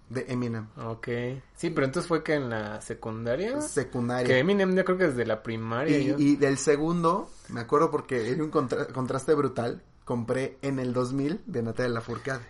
De 0.09 0.27
Eminem. 0.29 0.67
Ok. 0.85 1.09
Sí, 1.57 1.71
pero 1.71 1.87
entonces 1.87 2.07
fue 2.07 2.23
que 2.23 2.35
en 2.35 2.51
la 2.51 2.81
secundaria. 2.83 3.61
Secundaria. 3.63 4.27
Que 4.27 4.39
Eminem 4.41 4.75
yo 4.77 4.85
creo 4.85 4.99
que 4.99 5.07
desde 5.09 5.25
la 5.25 5.43
primaria. 5.43 5.97
Y, 5.99 6.05
yo- 6.05 6.15
y 6.19 6.37
del 6.37 6.59
segundo, 6.59 7.31
me 7.49 7.61
acuerdo 7.63 7.91
porque 7.91 8.31
era 8.31 8.43
un 8.45 8.51
contra- 8.51 8.87
contraste 8.89 9.33
brutal, 9.35 9.83
compré 10.13 10.59
en 10.61 10.79
el 10.79 10.93
2000 10.93 11.41
de 11.47 11.63
Natalia 11.63 11.95
Lafourcade. 11.95 12.45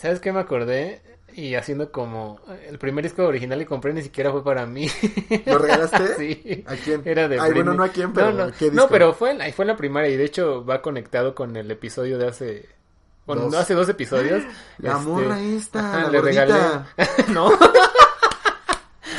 ¿Sabes 0.00 0.18
qué 0.18 0.32
me 0.32 0.40
acordé? 0.40 1.02
Y 1.34 1.54
haciendo 1.54 1.92
como 1.92 2.40
el 2.68 2.78
primer 2.78 3.04
disco 3.04 3.24
original 3.24 3.60
que 3.60 3.66
compré 3.66 3.92
ni 3.92 4.02
siquiera 4.02 4.32
fue 4.32 4.42
para 4.42 4.66
mí. 4.66 4.88
¿Lo 5.46 5.58
regalaste? 5.58 6.14
sí. 6.18 6.64
¿A 6.66 6.74
quién? 6.74 7.02
Era 7.04 7.28
de 7.28 7.38
Ay, 7.38 7.52
bueno, 7.52 7.74
no 7.74 7.84
a 7.84 7.88
quién, 7.90 8.12
pero 8.12 8.32
no, 8.32 8.46
no, 8.46 8.52
¿qué 8.52 8.70
disco? 8.70 8.74
no, 8.74 8.88
pero 8.88 9.14
fue 9.14 9.52
fue 9.52 9.64
la 9.66 9.76
primaria 9.76 10.10
y 10.10 10.16
de 10.16 10.24
hecho 10.24 10.64
va 10.64 10.82
conectado 10.82 11.34
con 11.36 11.56
el 11.56 11.70
episodio 11.70 12.18
de 12.18 12.26
hace 12.26 12.68
bueno, 13.24 13.42
Dos. 13.42 13.52
no, 13.52 13.58
hace 13.58 13.74
dos 13.74 13.88
episodios. 13.88 14.42
La 14.78 14.92
Este, 14.92 15.04
morra 15.04 15.40
esta, 15.40 15.78
ajá, 15.80 16.02
la 16.04 16.08
le 16.10 16.18
gordita. 16.20 16.44
regalé. 16.96 17.22
no. 17.32 17.50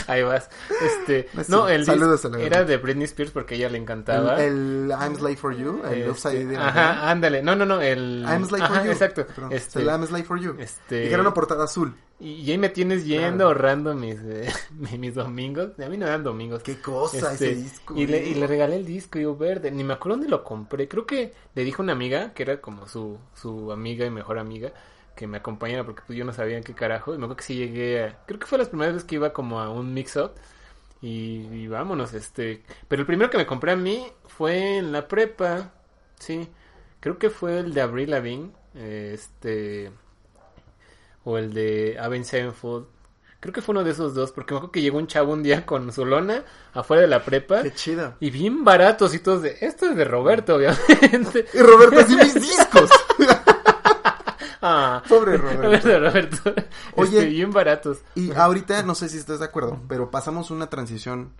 Ahí 0.13 0.23
vas. 0.23 0.49
Este, 0.81 1.27
Sí, 1.43 1.51
no, 1.51 1.67
el 1.69 1.85
saludos 1.85 2.23
a 2.25 2.29
la 2.29 2.39
era 2.39 2.63
de 2.63 2.77
Britney 2.77 3.05
Spears 3.05 3.31
porque 3.31 3.55
a 3.55 3.57
ella 3.57 3.69
le 3.69 3.77
encantaba. 3.77 4.41
El, 4.43 4.89
el 4.89 4.91
I'm 4.91 5.15
Slave 5.15 5.35
for 5.35 5.55
You, 5.55 5.81
el 5.89 6.01
Este. 6.03 6.55
Ajá, 6.57 7.09
ándale. 7.09 7.41
No, 7.43 7.55
no, 7.55 7.65
no, 7.65 7.81
el 7.81 8.23
I'm 8.27 8.45
Slave 8.45 8.67
for 8.67 8.83
You. 8.85 8.91
exacto. 8.91 9.25
Perdón, 9.27 9.51
Este, 9.53 9.79
el 9.81 9.87
I'm 9.87 10.05
Slave 10.05 10.23
for 10.23 10.39
You. 10.39 10.55
este- 10.59 11.05
Y 11.05 11.07
que 11.07 11.13
era 11.13 11.21
una 11.21 11.33
portada 11.33 11.65
azul. 11.65 11.93
y, 12.19 12.31
y 12.41 12.51
ahí 12.51 12.57
me 12.57 12.69
tienes 12.69 13.05
yendo 13.05 13.27
Claro. 13.37 13.47
ahorrando 13.47 13.93
mis, 13.95 14.17
eh, 14.23 14.47
mis 14.99 15.13
domingos. 15.15 15.71
A 15.79 15.89
mí 15.89 15.97
no 15.97 16.05
eran 16.07 16.23
domingos. 16.23 16.63
Qué 16.63 16.79
cosa 16.81 17.17
Este, 17.33 17.51
ese 17.51 17.55
disco. 17.55 17.95
Y 17.95 18.07
le, 18.07 18.25
y 18.25 18.33
le 18.35 18.47
regalé 18.47 18.77
el 18.77 18.85
disco, 18.85 19.19
yo 19.19 19.35
verde. 19.35 19.71
Ni 19.71 19.83
me 19.83 19.93
acuerdo 19.93 20.17
dónde 20.17 20.29
lo 20.29 20.43
compré. 20.43 20.87
Creo 20.87 21.05
que 21.05 21.33
le 21.53 21.63
dijo 21.63 21.83
una 21.83 21.91
amiga, 21.93 22.33
que 22.33 22.43
era 22.43 22.59
como 22.61 22.87
su, 22.87 23.17
su 23.35 23.71
amiga 23.71 24.05
y 24.05 24.09
mejor 24.09 24.39
amiga, 24.39 24.71
que 25.17 25.27
me 25.27 25.37
acompañara 25.37 25.83
porque 25.83 26.03
pues 26.07 26.17
yo 26.17 26.23
no 26.23 26.31
sabía 26.31 26.57
en 26.57 26.63
qué 26.63 26.73
carajo. 26.73 27.13
Y 27.13 27.17
me 27.17 27.25
acuerdo 27.25 27.37
que 27.37 27.43
sí 27.43 27.55
llegué 27.55 28.03
a... 28.03 28.25
Creo 28.25 28.39
que 28.39 28.45
fue 28.45 28.57
las 28.57 28.69
primeras 28.69 28.93
veces 28.93 29.07
que 29.07 29.15
iba 29.15 29.33
como 29.33 29.59
a 29.59 29.69
un 29.69 29.93
mix-up. 29.93 30.31
Y, 31.01 31.47
y 31.51 31.67
vámonos, 31.67 32.13
este... 32.13 32.63
Pero 32.87 33.01
el 33.01 33.05
primero 33.05 33.29
que 33.29 33.37
me 33.37 33.45
compré 33.45 33.73
a 33.73 33.75
mí 33.75 34.07
fue 34.25 34.77
en 34.77 34.93
la 34.93 35.07
prepa. 35.09 35.73
Sí. 36.19 36.47
Creo 37.01 37.17
que 37.17 37.29
fue 37.29 37.59
el 37.59 37.73
de 37.73 37.81
Avril 37.81 38.11
Lavigne. 38.11 38.51
Este... 38.75 39.91
O 41.25 41.37
el 41.37 41.53
de 41.53 41.97
Avenged 41.99 42.29
Sevenfold. 42.29 42.87
Creo 43.39 43.53
que 43.53 43.61
fue 43.61 43.73
uno 43.73 43.83
de 43.83 43.91
esos 43.91 44.15
dos, 44.15 44.31
porque 44.31 44.53
me 44.53 44.57
acuerdo 44.57 44.71
que 44.71 44.81
llegó 44.81 44.97
un 44.97 45.07
chavo 45.07 45.33
un 45.33 45.43
día 45.43 45.65
con 45.65 45.91
su 45.91 46.05
lona 46.05 46.43
afuera 46.73 47.01
de 47.01 47.07
la 47.07 47.23
prepa. 47.23 47.63
Qué 47.63 47.73
chido. 47.73 48.15
Y 48.19 48.29
bien 48.29 48.63
baratos 48.63 49.13
y 49.13 49.19
todos 49.19 49.41
de... 49.41 49.57
Esto 49.61 49.87
es 49.87 49.95
de 49.95 50.05
Roberto, 50.05 50.55
obviamente. 50.55 51.45
Y 51.53 51.59
Roberto, 51.59 51.99
así 51.99 52.15
mis 52.15 52.33
discos. 52.35 52.89
Ah, 54.67 55.03
Pobre 55.09 55.37
Roberto. 55.37 55.99
Roberto. 55.99 56.53
Oye. 56.95 57.19
Este, 57.19 57.29
bien 57.29 57.51
baratos. 57.51 57.99
Y 58.15 58.31
ahorita, 58.31 58.83
no 58.83 58.95
sé 58.95 59.09
si 59.09 59.17
estás 59.17 59.39
de 59.39 59.45
acuerdo, 59.45 59.79
pero 59.87 60.11
pasamos 60.11 60.51
una 60.51 60.69
transición 60.69 61.33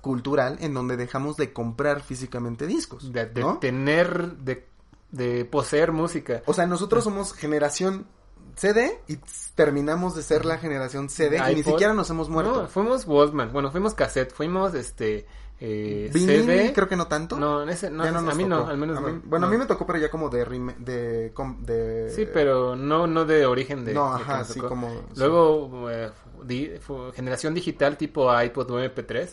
cultural 0.00 0.58
en 0.60 0.74
donde 0.74 0.96
dejamos 0.96 1.36
de 1.36 1.52
comprar 1.52 2.02
físicamente 2.02 2.66
discos. 2.66 3.12
De, 3.12 3.26
de 3.26 3.40
¿no? 3.40 3.58
tener... 3.58 4.36
De, 4.36 4.66
de 5.10 5.44
poseer 5.44 5.92
música. 5.92 6.42
O 6.46 6.52
sea, 6.52 6.66
nosotros 6.66 7.04
somos 7.04 7.32
generación 7.32 8.06
CD 8.54 9.00
y 9.06 9.18
terminamos 9.54 10.14
de 10.14 10.22
ser 10.22 10.44
la 10.44 10.58
generación 10.58 11.08
CD 11.08 11.38
y 11.50 11.54
ni 11.54 11.62
siquiera 11.62 11.94
nos 11.94 12.10
hemos 12.10 12.28
muerto. 12.28 12.62
No, 12.62 12.68
fuimos 12.68 13.06
Walkman. 13.06 13.52
Bueno, 13.52 13.70
fuimos 13.70 13.94
cassette. 13.94 14.32
Fuimos, 14.32 14.74
este... 14.74 15.26
Eh, 15.58 16.10
CD. 16.12 16.72
creo 16.74 16.86
que 16.88 16.96
no 16.96 17.06
tanto. 17.06 17.36
No, 17.38 17.62
en 17.62 17.70
ese, 17.70 17.90
no, 17.90 18.04
Ya 18.04 18.12
no 18.12 18.18
a 18.30 18.34
mí 18.34 18.44
no, 18.44 18.66
al 18.66 18.76
menos 18.76 18.98
A 18.98 19.00
mí- 19.00 19.20
bueno, 19.24 19.46
no. 19.46 19.48
a 19.48 19.50
mí 19.50 19.56
me 19.58 19.66
tocó, 19.66 19.86
pero 19.86 19.98
ya 19.98 20.10
como 20.10 20.28
de... 20.28 20.44
de, 20.78 22.10
Sí, 22.14 22.26
pero 22.32 22.76
no, 22.76 23.06
no 23.06 23.24
de 23.24 23.46
origen 23.46 23.84
de... 23.84 23.94
No, 23.94 24.12
ajá, 24.14 24.44
sí, 24.44 24.60
como... 24.60 25.06
Luego, 25.16 25.90
eh, 25.90 26.10
di- 26.44 26.72
fue 26.80 27.10
generación 27.12 27.54
digital 27.54 27.96
tipo 27.96 28.28
iPod 28.42 28.70
o 28.70 28.80
MP3. 28.84 29.28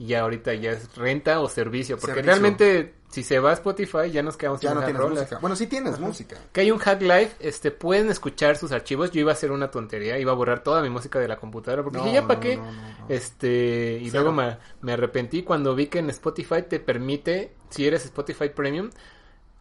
Y 0.00 0.06
ya 0.06 0.22
ahorita 0.22 0.54
ya 0.54 0.72
es 0.72 0.96
renta 0.96 1.40
o 1.40 1.48
servicio. 1.48 1.96
Porque 1.98 2.14
Servicio. 2.14 2.32
realmente, 2.32 2.94
si 3.10 3.22
se 3.24 3.38
va 3.40 3.50
a 3.50 3.54
Spotify, 3.54 4.10
ya 4.12 4.22
nos 4.22 4.36
quedamos 4.36 4.60
Ya 4.60 4.70
sin 4.70 4.78
no 4.78 4.84
tienes 4.84 5.02
rolas. 5.02 5.18
música. 5.18 5.38
Bueno, 5.40 5.56
sí 5.56 5.66
tienes 5.66 5.98
música. 5.98 6.36
Que 6.52 6.60
hay 6.62 6.70
un 6.70 6.78
hack 6.78 7.02
live, 7.02 7.30
este, 7.40 7.70
pueden 7.72 8.08
escuchar 8.08 8.56
sus 8.56 8.72
archivos. 8.72 9.10
Yo 9.10 9.20
iba 9.20 9.32
a 9.32 9.34
hacer 9.34 9.50
una 9.50 9.70
tontería, 9.70 10.18
iba 10.18 10.32
a 10.32 10.34
borrar 10.36 10.62
toda 10.62 10.80
mi 10.80 10.90
música 10.90 11.18
de 11.18 11.26
la 11.28 11.36
computadora. 11.36 11.82
Porque 11.82 11.98
No, 11.98 12.04
dije, 12.04 12.14
ya 12.16 12.22
para 12.26 12.34
no, 12.36 12.40
qué. 12.40 12.60
Este, 13.08 13.98
y 14.00 14.10
Cero. 14.10 14.22
luego 14.24 14.36
me, 14.36 14.58
me 14.80 14.92
arrepentí 14.92 15.42
cuando 15.42 15.74
vi 15.74 15.86
que 15.88 15.98
en 15.98 16.10
Spotify 16.10 16.62
te 16.68 16.78
permite, 16.80 17.52
si 17.68 17.86
eres 17.86 18.04
Spotify 18.04 18.48
Premium, 18.50 18.90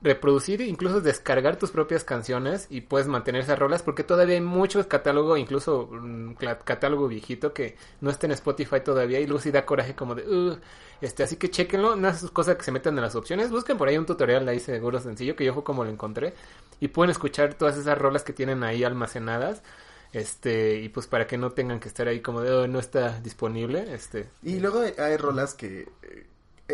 reproducir 0.02 0.62
e 0.62 0.66
incluso 0.66 1.02
descargar 1.02 1.58
tus 1.58 1.72
propias 1.72 2.06
canciones 2.06 2.68
y 2.70 2.82
puedes 2.82 3.08
mantener 3.08 3.42
esas 3.42 3.60
rolas 3.60 3.82
porque 3.82 4.06
todavía 4.06 4.36
hay 4.36 4.42
muchos 4.42 4.86
catálogo, 4.88 5.36
incluso 5.36 5.90
mm, 5.92 6.36
catálogo 6.64 7.08
viejito 7.10 7.52
que 7.54 7.76
no 8.00 8.10
está 8.10 8.26
en 8.28 8.32
Spotify 8.32 8.80
todavía 8.82 9.20
y 9.20 9.28
luego 9.28 9.42
sí 9.42 9.52
da 9.52 9.66
coraje 9.66 9.96
como 9.96 10.16
de, 10.16 10.24
"Ugh", 10.26 10.60
este, 11.02 11.24
así 11.24 11.36
que 11.38 11.50
chequenlo, 11.50 11.96
no 11.96 12.08
es 12.10 12.30
cosas 12.32 12.56
que 12.58 12.64
se 12.64 12.72
metan 12.72 12.96
en 12.98 13.02
las 13.04 13.16
opciones, 13.16 13.52
busquen 13.52 13.78
por 13.78 13.88
ahí 13.88 13.98
un 13.98 14.06
tutorial 14.06 14.48
ahí 14.48 14.60
seguro 14.60 15.00
sencillo 15.00 15.36
que 15.36 15.46
yo 15.46 15.54
fue 15.54 15.64
como 15.64 15.84
lo 15.84 15.90
encontré. 15.90 16.34
Y 16.80 16.90
pueden 16.90 17.12
escuchar 17.12 17.54
todas 17.56 17.78
esas 17.78 17.98
rolas 17.98 18.24
que 18.24 18.34
tienen 18.34 18.64
ahí 18.64 18.84
almacenadas. 18.84 19.62
Este, 20.12 20.78
y 20.80 20.90
pues 20.90 21.06
para 21.06 21.28
que 21.28 21.38
no 21.38 21.52
tengan 21.52 21.80
que 21.80 21.88
estar 21.88 22.08
ahí 22.08 22.20
como 22.22 22.42
de, 22.42 22.52
"Oh, 22.52 22.68
no 22.68 22.80
está 22.80 23.20
disponible, 23.20 23.94
este, 23.94 24.30
Y 24.42 24.60
luego 24.60 24.82
hay- 24.98 25.18
rolas 25.18 25.54
que... 25.54 25.88
eh, 26.02 26.26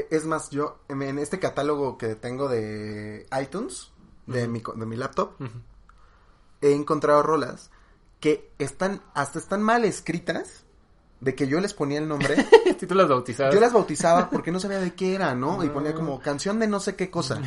Es 0.09 0.25
más, 0.25 0.49
yo 0.49 0.79
en 0.89 1.19
este 1.19 1.39
catálogo 1.39 1.97
que 1.97 2.15
tengo 2.15 2.47
de 2.49 3.25
iTunes, 3.41 3.91
de, 4.25 4.45
mi, 4.47 4.61
de 4.75 4.85
mi 4.85 4.95
laptop, 4.97 5.31
he 6.61 6.73
encontrado 6.73 7.23
rolas 7.23 7.71
que 8.19 8.49
están, 8.59 9.01
hasta 9.13 9.39
están 9.39 9.61
mal 9.61 9.85
escritas, 9.85 10.64
de 11.19 11.33
que 11.35 11.47
yo 11.47 11.59
les 11.59 11.73
ponía 11.73 11.99
el 11.99 12.07
nombre. 12.07 12.35
si 12.79 12.85
tú 12.85 12.93
las 12.95 13.07
bautizabas. 13.07 13.53
Yo 13.53 13.59
las 13.61 13.73
bautizaba 13.73 14.29
porque 14.29 14.51
no 14.51 14.59
sabía 14.59 14.79
de 14.79 14.93
qué 14.93 15.15
era, 15.15 15.33
¿no? 15.35 15.63
Y 15.63 15.69
ponía 15.69 15.93
como 15.93 16.19
canción 16.19 16.59
de 16.59 16.67
no 16.67 16.79
sé 16.79 16.95
qué 16.95 17.09
cosa. 17.09 17.41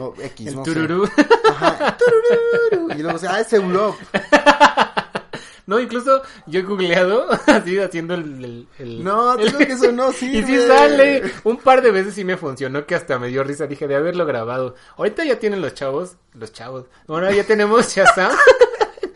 O 0.00 0.14
X, 0.18 0.46
el 0.48 0.56
no 0.56 0.64
sé. 0.64 0.72
tururú. 0.72 1.08
Ajá. 1.50 1.96
tururú. 2.70 2.90
Y 2.92 3.02
luego 3.02 3.18
decía, 3.18 3.34
ah, 3.34 3.40
es 3.40 3.52
Europe. 3.52 3.98
No, 5.66 5.78
incluso 5.78 6.22
yo 6.46 6.60
he 6.60 6.62
googleado, 6.62 7.26
así 7.46 7.78
haciendo 7.78 8.14
el... 8.14 8.42
el- 8.42 8.68
el- 8.78 9.04
No, 9.04 9.34
el- 9.34 9.48
digo 9.48 9.58
que 9.58 9.72
eso 9.72 9.92
no 9.92 10.08
Y 10.08 10.14
sirve. 10.14 10.46
sí 10.62 10.66
sale. 10.66 11.22
Un 11.44 11.58
par 11.58 11.82
de 11.82 11.90
veces 11.90 12.14
sí 12.14 12.24
me 12.24 12.38
funcionó 12.38 12.86
que 12.86 12.94
hasta 12.94 13.18
me 13.18 13.28
dio 13.28 13.44
risa. 13.44 13.66
Dije 13.66 13.86
de 13.86 13.94
haberlo 13.96 14.24
grabado. 14.24 14.76
Ahorita 14.96 15.24
ya 15.26 15.38
tienen 15.38 15.60
los 15.60 15.74
chavos. 15.74 16.16
Los 16.32 16.54
chavos. 16.54 16.86
Bueno, 17.06 17.30
ya 17.32 17.44
tenemos 17.44 17.94
Shazam. 17.94 18.32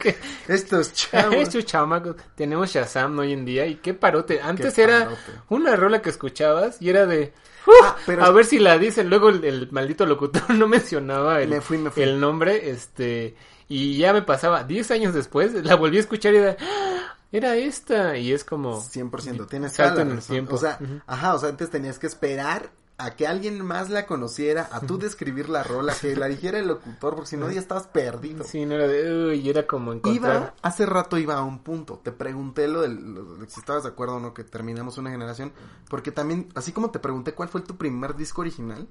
Que, 0.03 0.17
Estos 0.49 0.93
chavos. 0.95 1.37
estos 1.37 1.65
chamacos. 1.65 2.17
Tenemos 2.35 2.71
Shazam 2.71 3.19
hoy 3.19 3.33
en 3.33 3.45
día. 3.45 3.65
Y 3.67 3.77
qué 3.77 3.95
parote. 3.95 4.41
Antes 4.43 4.75
Qué 4.75 4.83
era 4.83 5.05
parote. 5.05 5.23
una 5.49 5.77
rola 5.77 6.03
que 6.03 6.11
escuchabas 6.11 6.81
y 6.83 6.91
era 6.91 7.07
de... 7.07 7.33
Ah, 7.85 7.97
pero 8.07 8.25
a 8.25 8.31
ver 8.33 8.45
si 8.45 8.59
la 8.59 8.77
dicen. 8.77 9.09
Luego 9.09 9.29
el, 9.29 9.45
el 9.45 9.71
maldito 9.71 10.05
locutor 10.05 10.51
no 10.55 10.67
mencionaba 10.69 11.41
el, 11.41 11.49
Me 11.51 11.61
fui, 11.61 11.79
me 11.79 11.91
fui. 11.91 12.03
el 12.03 12.19
nombre. 12.21 12.71
Este... 12.71 13.35
Y 13.69 13.97
ya 13.97 14.13
me 14.13 14.21
pasaba 14.23 14.65
10 14.65 14.91
años 14.91 15.15
después. 15.15 15.55
La 15.65 15.77
volví 15.77 15.97
a 15.97 16.01
escuchar 16.01 16.35
y 16.35 16.39
era... 16.39 16.57
"Ah, 16.61 17.17
Era 17.31 17.57
esta. 17.57 18.19
Y 18.19 18.33
es 18.33 18.45
como... 18.45 18.83
100%, 18.83 19.49
tienes 19.49 19.73
Salto 19.73 20.01
en 20.03 20.11
el 20.11 20.21
tiempo. 20.23 20.57
O 20.57 20.59
sea, 20.59 20.79
ajá, 21.07 21.35
o 21.35 21.39
sea, 21.39 21.49
antes 21.49 21.71
tenías 21.71 21.99
que 21.99 22.07
esperar 22.07 22.71
a 23.05 23.17
que 23.17 23.27
alguien 23.27 23.65
más 23.65 23.91
la 23.91 24.07
conociera, 24.07 24.69
a 24.71 24.81
tú 24.81 24.97
describir 24.99 25.49
la 25.49 25.65
rola, 25.65 25.93
que 26.01 26.15
la 26.15 26.29
dijera 26.29 26.59
el 26.59 26.69
locutor, 26.69 27.15
porque 27.15 27.31
si 27.31 27.37
no 27.37 27.51
ya 27.51 27.59
estabas 27.59 27.89
perdido. 27.89 28.45
Sí, 28.45 28.65
no 28.65 28.75
era 28.75 28.87
de, 28.87 29.29
uy, 29.29 29.49
era 29.49 29.67
como 29.67 29.93
encontrar. 29.93 30.35
Iba, 30.37 30.55
hace 30.63 30.87
rato 30.87 31.19
iba 31.19 31.35
a 31.35 31.43
un 31.43 31.59
punto. 31.59 32.01
Te 32.03 32.13
pregunté 32.13 32.69
lo 32.69 32.83
del, 32.83 33.45
si 33.49 33.59
estabas 33.59 33.83
de 33.83 33.89
acuerdo 33.89 34.17
o 34.17 34.21
no 34.21 34.35
que 34.35 34.45
terminamos 34.45 34.99
una 34.99 35.11
generación. 35.11 35.53
Porque 35.89 36.13
también, 36.13 36.49
así 36.55 36.71
como 36.71 36.91
te 36.91 37.01
pregunté 37.01 37.33
cuál 37.33 37.49
fue 37.49 37.61
tu 37.63 37.77
primer 37.77 38.15
disco 38.15 38.41
original, 38.43 38.87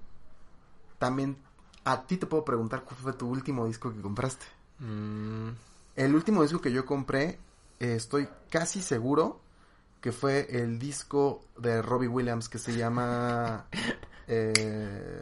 también 1.00 1.38
a 1.86 2.06
ti 2.06 2.18
te 2.18 2.26
puedo 2.26 2.44
preguntar 2.44 2.84
cuál 2.84 2.98
fue 2.98 3.14
tu 3.14 3.30
último 3.30 3.66
disco 3.66 3.94
que 3.94 4.02
compraste. 4.02 4.46
Mm, 4.80 5.50
El 5.96 6.16
último 6.16 6.42
disco 6.42 6.60
que 6.60 6.72
yo 6.74 6.86
compré, 6.86 7.40
eh, 7.80 7.96
estoy 7.96 8.28
casi 8.50 8.82
seguro 8.82 9.40
que 10.02 10.12
fue 10.12 10.48
el 10.50 10.80
disco 10.80 11.46
de 11.58 11.82
Robbie 11.82 12.08
Williams 12.08 12.50
que 12.50 12.58
se 12.58 12.76
llama 12.76 13.66
eh, 14.28 15.22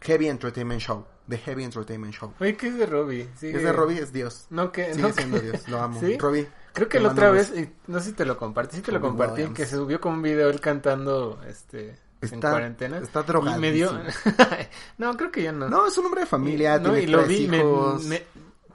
Heavy 0.00 0.28
Entertainment 0.28 0.80
Show. 0.80 1.04
The 1.28 1.38
Heavy 1.38 1.64
Entertainment 1.64 2.14
Show. 2.14 2.32
Oye, 2.40 2.56
¿qué 2.56 2.68
es 2.68 2.78
de 2.78 2.86
Robbie? 2.86 3.28
Sí, 3.36 3.48
Es 3.48 3.62
de 3.62 3.72
Robbie, 3.72 3.98
es 4.00 4.12
Dios. 4.12 4.46
No, 4.50 4.70
que, 4.70 4.92
Sigue 4.94 5.02
no, 5.02 5.12
siendo 5.12 5.40
que- 5.40 5.50
Dios, 5.50 5.68
lo 5.68 5.80
amo. 5.80 6.00
¿Sí? 6.00 6.16
Robbie. 6.18 6.46
Creo 6.72 6.88
que 6.88 7.00
la 7.00 7.08
otra 7.10 7.30
vez, 7.30 7.52
y 7.56 7.68
no 7.88 7.98
sé 8.00 8.06
si 8.10 8.12
te 8.12 8.24
lo 8.24 8.36
compartí, 8.36 8.76
sí 8.76 8.82
te 8.82 8.92
lo 8.92 8.98
Robbie 8.98 9.08
compartí, 9.10 9.32
Williams. 9.42 9.56
que 9.56 9.66
se 9.66 9.76
subió 9.76 10.00
como 10.00 10.16
un 10.16 10.22
video 10.22 10.48
él 10.50 10.60
cantando, 10.60 11.40
este, 11.48 11.96
en 12.20 12.40
cuarentena. 12.40 12.98
está 12.98 13.24
Y 13.28 13.58
me 13.60 13.72
dio... 13.72 13.90
drogadísimo. 13.90 14.34
no, 14.98 15.16
creo 15.16 15.32
que 15.32 15.42
ya 15.42 15.52
no. 15.52 15.68
No, 15.68 15.86
es 15.86 15.96
un 15.98 16.06
hombre 16.06 16.20
de 16.20 16.26
familia, 16.26 16.78
No, 16.78 16.90
tiene 16.92 17.02
y 17.02 17.06
lo 17.06 17.24
tres 17.24 17.28
vi, 17.28 17.48
me- 17.48 18.22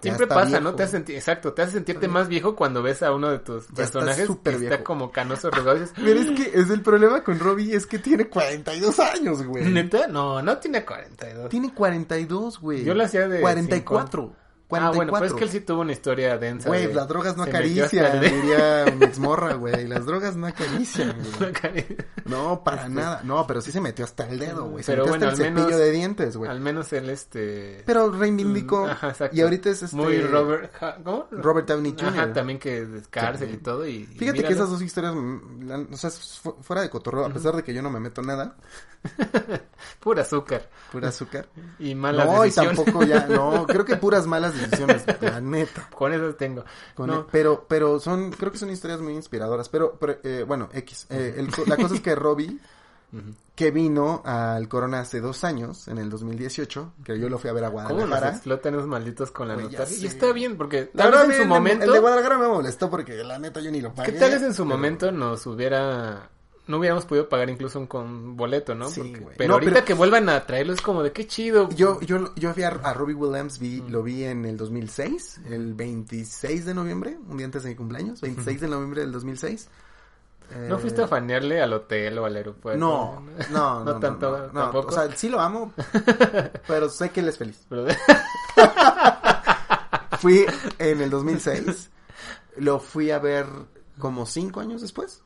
siempre 0.01 0.27
pasa, 0.27 0.45
viejo. 0.45 0.61
¿no? 0.61 0.75
Te 0.75 0.83
hace 0.83 0.93
sentir, 0.93 1.15
exacto, 1.15 1.53
te 1.53 1.61
hace 1.61 1.73
sentirte 1.73 2.07
más 2.07 2.27
viejo 2.27 2.55
cuando 2.55 2.81
ves 2.81 3.03
a 3.03 3.13
uno 3.13 3.29
de 3.29 3.39
tus 3.39 3.67
Ya 3.67 3.83
está 3.83 3.99
personajes 3.99 4.27
súper 4.27 4.57
que 4.57 4.63
está 4.65 4.83
como 4.83 5.11
canoso 5.11 5.49
dices, 5.49 5.93
Pero 5.95 6.19
es 6.19 6.31
que 6.31 6.59
es 6.59 6.69
el 6.69 6.81
problema 6.81 7.23
con 7.23 7.39
Robbie 7.39 7.75
es 7.75 7.85
que 7.85 7.99
tiene 7.99 8.27
42 8.27 8.99
años, 8.99 9.43
güey. 9.43 9.65
¿Neta? 9.65 10.07
No, 10.07 10.41
no 10.41 10.57
tiene 10.57 10.83
42. 10.83 11.49
Tiene 11.49 11.73
42, 11.73 12.59
güey. 12.59 12.83
Yo 12.83 12.93
lo 12.93 13.03
hacía 13.03 13.27
de 13.27 13.41
44. 13.41 14.40
44. 14.71 14.87
Ah, 14.91 14.95
bueno, 14.95 15.11
pues 15.11 15.31
es 15.31 15.37
que 15.37 15.43
él 15.43 15.49
sí 15.49 15.59
tuvo 15.61 15.81
una 15.81 15.91
historia 15.91 16.37
densa. 16.37 16.69
Güey, 16.69 16.87
de- 16.87 16.93
las 16.93 17.07
drogas 17.07 17.35
no 17.37 17.43
acarician, 17.43 18.21
diría 18.21 18.85
mi 18.97 19.05
exmorra, 19.05 19.53
güey. 19.55 19.87
Las 19.87 20.05
drogas 20.05 20.35
no 20.35 20.47
acarician, 20.47 21.15
güey. 21.37 21.51
Al 21.63 21.85
No, 22.25 22.63
para 22.63 22.87
nada. 22.89 23.21
No, 23.23 23.45
pero 23.45 23.61
sí 23.61 23.71
se 23.71 23.81
metió 23.81 24.05
hasta 24.05 24.27
el 24.29 24.39
dedo, 24.39 24.65
güey. 24.69 24.83
Se 24.83 24.93
Pero 24.93 25.03
metió 25.05 25.11
bueno, 25.19 25.31
hasta 25.31 25.41
el 25.43 25.47
al 25.49 25.53
menos- 25.53 25.69
cepillo 25.69 25.85
de 25.85 25.91
dientes, 25.91 26.37
güey. 26.37 26.59
menos 26.59 26.93
él, 26.93 27.09
este... 27.09 27.83
Pero 27.85 28.11
reivindicó. 28.11 28.85
Mm, 28.85 28.89
Ajá, 28.89 29.09
exacto. 29.09 29.35
Y 29.35 29.41
ahorita 29.41 29.69
es 29.69 29.83
este... 29.83 29.95
Muy 29.97 30.21
Robert... 30.21 30.71
¿Cómo? 31.03 31.27
Robert 31.31 31.67
Downey 31.67 31.91
Jr. 31.91 32.07
Ajá, 32.07 32.33
también 32.33 32.57
que 32.59 32.81
es 32.81 33.07
cárcel 33.09 33.51
y 33.53 33.57
todo 33.57 33.85
y... 33.85 34.05
Fíjate 34.05 34.43
que 34.43 34.53
esas 34.53 34.69
dos 34.69 34.81
historias, 34.81 35.13
mm, 35.13 35.93
o 35.93 35.97
sea, 35.97 36.09
fu- 36.09 36.55
fuera 36.61 36.81
de 36.81 36.89
cotorreo, 36.89 37.25
a 37.25 37.29
pesar 37.29 37.55
de 37.55 37.63
que 37.63 37.73
yo 37.73 37.81
no 37.81 37.89
me 37.89 37.99
meto 37.99 38.21
nada, 38.21 38.55
Pura 39.99 40.21
azúcar. 40.21 40.69
pura 40.91 41.09
azúcar. 41.09 41.47
Y 41.79 41.95
malas 41.95 42.25
no, 42.27 42.45
y 42.45 42.51
tampoco 42.51 43.03
ya, 43.03 43.25
no, 43.27 43.65
creo 43.67 43.83
que 43.85 43.95
puras 43.97 44.27
malas 44.27 44.53
decisiones, 44.61 45.03
la 45.21 45.41
neta. 45.41 45.89
Con 45.93 46.13
eso 46.13 46.33
tengo. 46.35 46.63
Con 46.95 47.07
no, 47.07 47.19
el- 47.21 47.25
pero, 47.31 47.65
pero 47.67 47.99
son, 47.99 48.31
creo 48.31 48.51
que 48.51 48.57
son 48.57 48.69
historias 48.69 49.01
muy 49.01 49.13
inspiradoras. 49.13 49.69
Pero, 49.69 49.97
pero, 49.99 50.17
eh, 50.23 50.43
bueno, 50.47 50.69
X. 50.73 51.07
eh, 51.09 51.35
el 51.37 51.49
la 51.67 51.77
cosa 51.77 51.95
es 51.95 52.01
que 52.01 52.15
Robbie, 52.15 52.57
que 53.55 53.71
vino 53.71 54.21
al 54.25 54.67
Corona 54.69 55.01
hace 55.01 55.19
dos 55.19 55.43
años, 55.43 55.87
en 55.87 55.97
el 55.97 56.09
2018, 56.09 56.93
que 57.03 57.19
yo 57.19 57.29
lo 57.29 57.37
fui 57.37 57.49
a 57.49 57.53
ver 57.53 57.65
a 57.65 57.71
¿Cómo 57.71 57.83
Guadalajara. 57.89 58.29
explotan 58.31 58.73
esos 58.75 58.87
malditos 58.87 59.31
con 59.31 59.47
la 59.49 59.55
nostalgia? 59.55 59.85
sé. 59.85 60.01
Y 60.01 60.07
está 60.07 60.31
bien, 60.31 60.57
porque 60.57 60.89
La 60.93 61.11
tal 61.11 61.27
vez 61.27 61.37
en 61.37 61.43
su 61.43 61.47
momento... 61.49 61.85
El 61.85 61.91
de 61.91 61.99
Guadalajara 61.99 62.37
me 62.37 62.47
molestó 62.47 62.89
porque 62.89 63.23
la 63.23 63.37
neta 63.37 63.59
yo 63.59 63.69
ni 63.71 63.81
lo 63.81 63.93
pagué. 63.93 64.13
¿Qué 64.13 64.19
tal 64.19 64.31
vez 64.31 64.41
en 64.41 64.53
su 64.53 64.63
pero- 64.63 64.75
momento 64.77 65.11
nos 65.11 65.45
hubiera... 65.45 66.29
No 66.71 66.77
hubiéramos 66.77 67.05
podido 67.05 67.27
pagar 67.29 67.49
incluso 67.49 67.79
un 67.79 67.85
con 67.87 68.35
boleto, 68.37 68.73
¿no? 68.73 68.89
Sí, 68.89 69.01
Porque- 69.01 69.35
pero 69.37 69.47
No, 69.49 69.53
ahorita 69.55 69.73
pero- 69.73 69.85
que 69.85 69.93
vuelvan 69.93 70.29
a 70.29 70.45
traerlo 70.45 70.73
es 70.73 70.81
como 70.81 71.03
de 71.03 71.11
qué 71.11 71.27
chido. 71.27 71.69
Yo, 71.69 71.99
yo, 72.01 72.33
yo 72.35 72.53
vi 72.53 72.63
a, 72.63 72.69
a 72.69 72.93
Robbie 72.93 73.13
Williams, 73.15 73.59
vi, 73.59 73.83
lo 73.89 74.01
vi 74.03 74.23
en 74.23 74.45
el 74.45 74.57
2006, 74.57 75.41
el 75.49 75.73
26 75.73 76.65
de 76.65 76.73
noviembre, 76.73 77.17
un 77.27 77.37
día 77.37 77.45
antes 77.45 77.63
de 77.63 77.69
mi 77.69 77.75
cumpleaños, 77.75 78.21
26 78.21 78.61
de 78.61 78.67
noviembre 78.67 79.01
del 79.01 79.11
2006. 79.11 79.67
¿No 80.67 80.75
Eh, 80.75 80.79
fuiste 80.79 81.01
a 81.01 81.07
fanearle 81.07 81.61
al 81.61 81.71
hotel 81.71 82.17
o 82.19 82.25
al 82.25 82.35
aeropuerto? 82.35 82.77
No, 82.79 83.21
no, 83.51 83.83
no, 83.83 83.85
No 83.85 83.99
tanto, 83.99 84.31
no, 84.31 84.47
no, 84.47 84.61
tampoco. 84.63 84.87
O 84.89 84.91
sea, 84.91 85.09
sí 85.15 85.29
lo 85.29 85.39
amo, 85.39 85.71
pero 86.67 86.89
sé 86.89 87.09
que 87.09 87.21
él 87.21 87.29
es 87.29 87.37
feliz. 87.37 87.65
Fui 90.19 90.45
en 90.77 91.01
el 91.01 91.09
2006, 91.09 91.89
lo 92.57 92.79
fui 92.79 93.11
a 93.11 93.19
ver 93.19 93.45
como 93.97 94.25
cinco 94.25 94.59
años 94.59 94.81
después, 94.81 95.21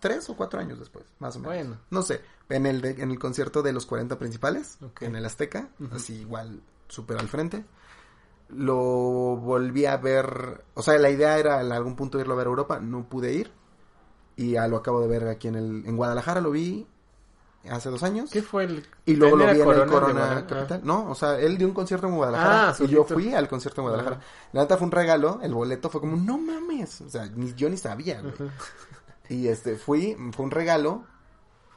Tres 0.00 0.28
o 0.30 0.36
cuatro 0.36 0.60
años 0.60 0.78
después, 0.78 1.04
más 1.18 1.36
o 1.36 1.40
menos. 1.40 1.54
Bueno. 1.54 1.76
No 1.90 2.02
sé, 2.02 2.20
en 2.48 2.66
el, 2.66 2.80
de- 2.80 3.02
en 3.02 3.10
el 3.10 3.18
concierto 3.18 3.62
de 3.62 3.72
los 3.72 3.86
40 3.86 4.18
principales, 4.18 4.78
en 5.00 5.16
el 5.16 5.24
Azteca, 5.24 5.68
así 5.92 6.14
igual, 6.20 6.60
súper 6.88 7.18
al 7.18 7.28
frente. 7.28 7.64
Lo 8.50 8.76
volví 8.76 9.86
a 9.86 9.96
ver, 9.96 10.64
o 10.74 10.82
sea, 10.82 10.98
la 10.98 11.10
idea 11.10 11.38
era 11.38 11.60
en 11.60 11.72
algún 11.72 11.96
punto 11.96 12.20
irlo 12.20 12.34
a 12.34 12.36
ver 12.36 12.46
a 12.46 12.50
Europa, 12.50 12.78
no 12.78 13.08
pude 13.08 13.32
ir. 13.32 13.50
Y 14.36 14.52
ya 14.52 14.68
lo 14.68 14.76
acabo 14.76 15.00
de 15.00 15.08
ver 15.08 15.28
aquí 15.28 15.48
en 15.48 15.54
el, 15.54 15.86
en 15.86 15.96
Guadalajara, 15.96 16.40
lo 16.40 16.50
vi 16.50 16.86
hace 17.70 17.88
dos 17.88 18.02
años. 18.02 18.30
¿Qué 18.30 18.42
fue 18.42 18.64
el...? 18.64 18.86
Y 19.06 19.14
luego 19.16 19.36
lo 19.36 19.44
¿Era 19.44 19.52
vi 19.54 19.60
en 19.62 19.70
el 19.70 19.86
Corona? 19.86 20.46
Capital. 20.46 20.80
No, 20.84 21.10
o 21.10 21.14
sea, 21.14 21.38
él 21.40 21.56
dio 21.56 21.66
un 21.66 21.72
concierto 21.72 22.06
en 22.08 22.16
Guadalajara. 22.16 22.68
Ah, 22.70 22.74
y 22.78 22.86
yo 22.88 23.04
fui 23.04 23.32
al 23.32 23.48
concierto 23.48 23.80
en 23.80 23.84
Guadalajara. 23.88 24.20
La 24.52 24.60
neta 24.62 24.76
fue 24.76 24.84
un 24.86 24.92
regalo, 24.92 25.38
el 25.42 25.54
boleto 25.54 25.88
fue 25.88 26.00
como, 26.02 26.16
no 26.16 26.36
mames. 26.36 27.00
O 27.00 27.08
sea, 27.08 27.26
ni, 27.26 27.54
yo 27.54 27.70
ni 27.70 27.76
sabía, 27.78 28.20
güey. 28.20 28.34
Y 29.28 29.48
este, 29.48 29.76
fui, 29.76 30.16
fue 30.32 30.44
un 30.44 30.50
regalo. 30.50 31.04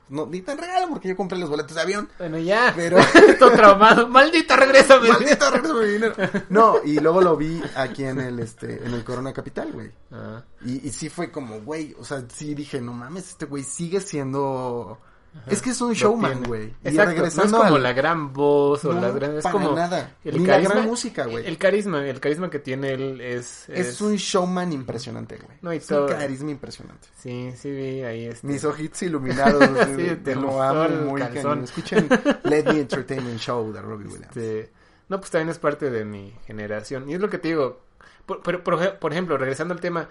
No, 0.09 0.25
ni 0.25 0.41
tan 0.41 0.57
regalo 0.57 0.87
porque 0.87 1.09
yo 1.09 1.17
compré 1.17 1.37
los 1.37 1.49
boletos 1.49 1.75
de 1.75 1.81
avión. 1.81 2.09
Bueno, 2.17 2.37
ya. 2.37 2.71
Pero- 2.75 2.97
Estoy 3.27 3.51
traumado. 3.55 4.07
Maldito, 4.07 4.55
regrésame. 4.55 5.09
Maldito, 5.09 5.51
regreso 5.51 5.75
mi 5.81 5.87
dinero. 5.87 6.15
No, 6.49 6.75
y 6.83 6.99
luego 6.99 7.21
lo 7.21 7.35
vi 7.35 7.61
aquí 7.75 8.05
en 8.05 8.21
el, 8.21 8.39
este, 8.39 8.85
en 8.85 8.93
el 8.93 9.03
Corona 9.03 9.33
Capital, 9.33 9.73
güey. 9.73 9.91
Ah, 10.11 10.43
Y, 10.65 10.87
y 10.87 10.91
sí 10.91 11.09
fue 11.09 11.29
como, 11.29 11.59
güey, 11.61 11.93
o 11.99 12.05
sea, 12.05 12.23
sí 12.33 12.55
dije, 12.55 12.79
no 12.79 12.93
mames, 12.93 13.29
este 13.29 13.45
güey 13.45 13.63
sigue 13.63 13.99
siendo... 13.99 14.97
Es 15.45 15.61
que 15.61 15.69
es 15.69 15.79
un 15.81 15.89
lo 15.89 15.93
showman, 15.93 16.43
güey. 16.43 16.73
Y 16.83 16.89
regresando 16.89 17.57
no 17.57 17.57
es 17.57 17.63
como 17.63 17.75
al- 17.77 17.83
la 17.83 17.93
gran 17.93 18.33
voz 18.33 18.83
o 18.85 18.93
No, 18.93 19.01
las 19.01 19.15
grandes... 19.15 19.37
Es 19.39 19.43
para 19.43 19.53
como 19.53 19.75
nada. 19.75 20.15
el 20.25 20.37
Ni 20.39 20.45
la 20.45 20.53
carisma, 20.53 20.73
gran 20.75 20.85
música, 20.87 21.25
güey. 21.25 21.45
El 21.45 21.57
carisma, 21.57 22.05
el 22.07 22.19
carisma 22.19 22.49
que 22.49 22.59
tiene 22.59 22.93
él 22.93 23.21
es... 23.21 23.69
Es 23.69 24.01
un 24.01 24.15
showman 24.15 24.73
impresionante, 24.73 25.37
güey. 25.37 25.57
No, 25.61 25.73
y 25.73 25.77
es 25.77 25.85
todo- 25.87 26.05
un 26.07 26.11
carisma 26.11 26.51
impresionante. 26.51 27.07
Sí, 27.17 27.51
sí 27.55 27.71
vi 27.71 28.01
ahí 28.01 28.25
este... 28.25 28.47
Mis 28.47 28.63
ojitos 28.65 29.01
iluminados. 29.03 29.63
Sí, 29.95 30.03
de- 30.03 30.15
te 30.17 30.35
lo 30.35 30.61
amo 30.61 30.89
muy 31.11 31.21
cañón. 31.21 31.63
Escuchen 31.63 32.09
Let 32.43 32.63
Me 32.65 32.79
Entertainment 32.81 33.39
Show 33.39 33.71
de 33.71 33.81
Robbie 33.81 34.07
Williams. 34.07 34.35
Este, 34.35 34.71
no, 35.09 35.19
pues 35.19 35.31
también 35.31 35.49
es 35.49 35.59
parte 35.59 35.89
de 35.89 36.03
mi 36.03 36.33
generación. 36.45 37.09
Y 37.09 37.13
es 37.13 37.19
lo 37.21 37.29
que 37.29 37.37
te 37.37 37.49
digo. 37.49 37.79
Por, 38.25 38.41
por, 38.43 38.61
por 38.63 38.73
ej- 38.81 38.97
por 38.99 39.13
ejemplo, 39.13 39.37
regresando 39.37 39.73
al 39.73 39.79
tema, 39.79 40.09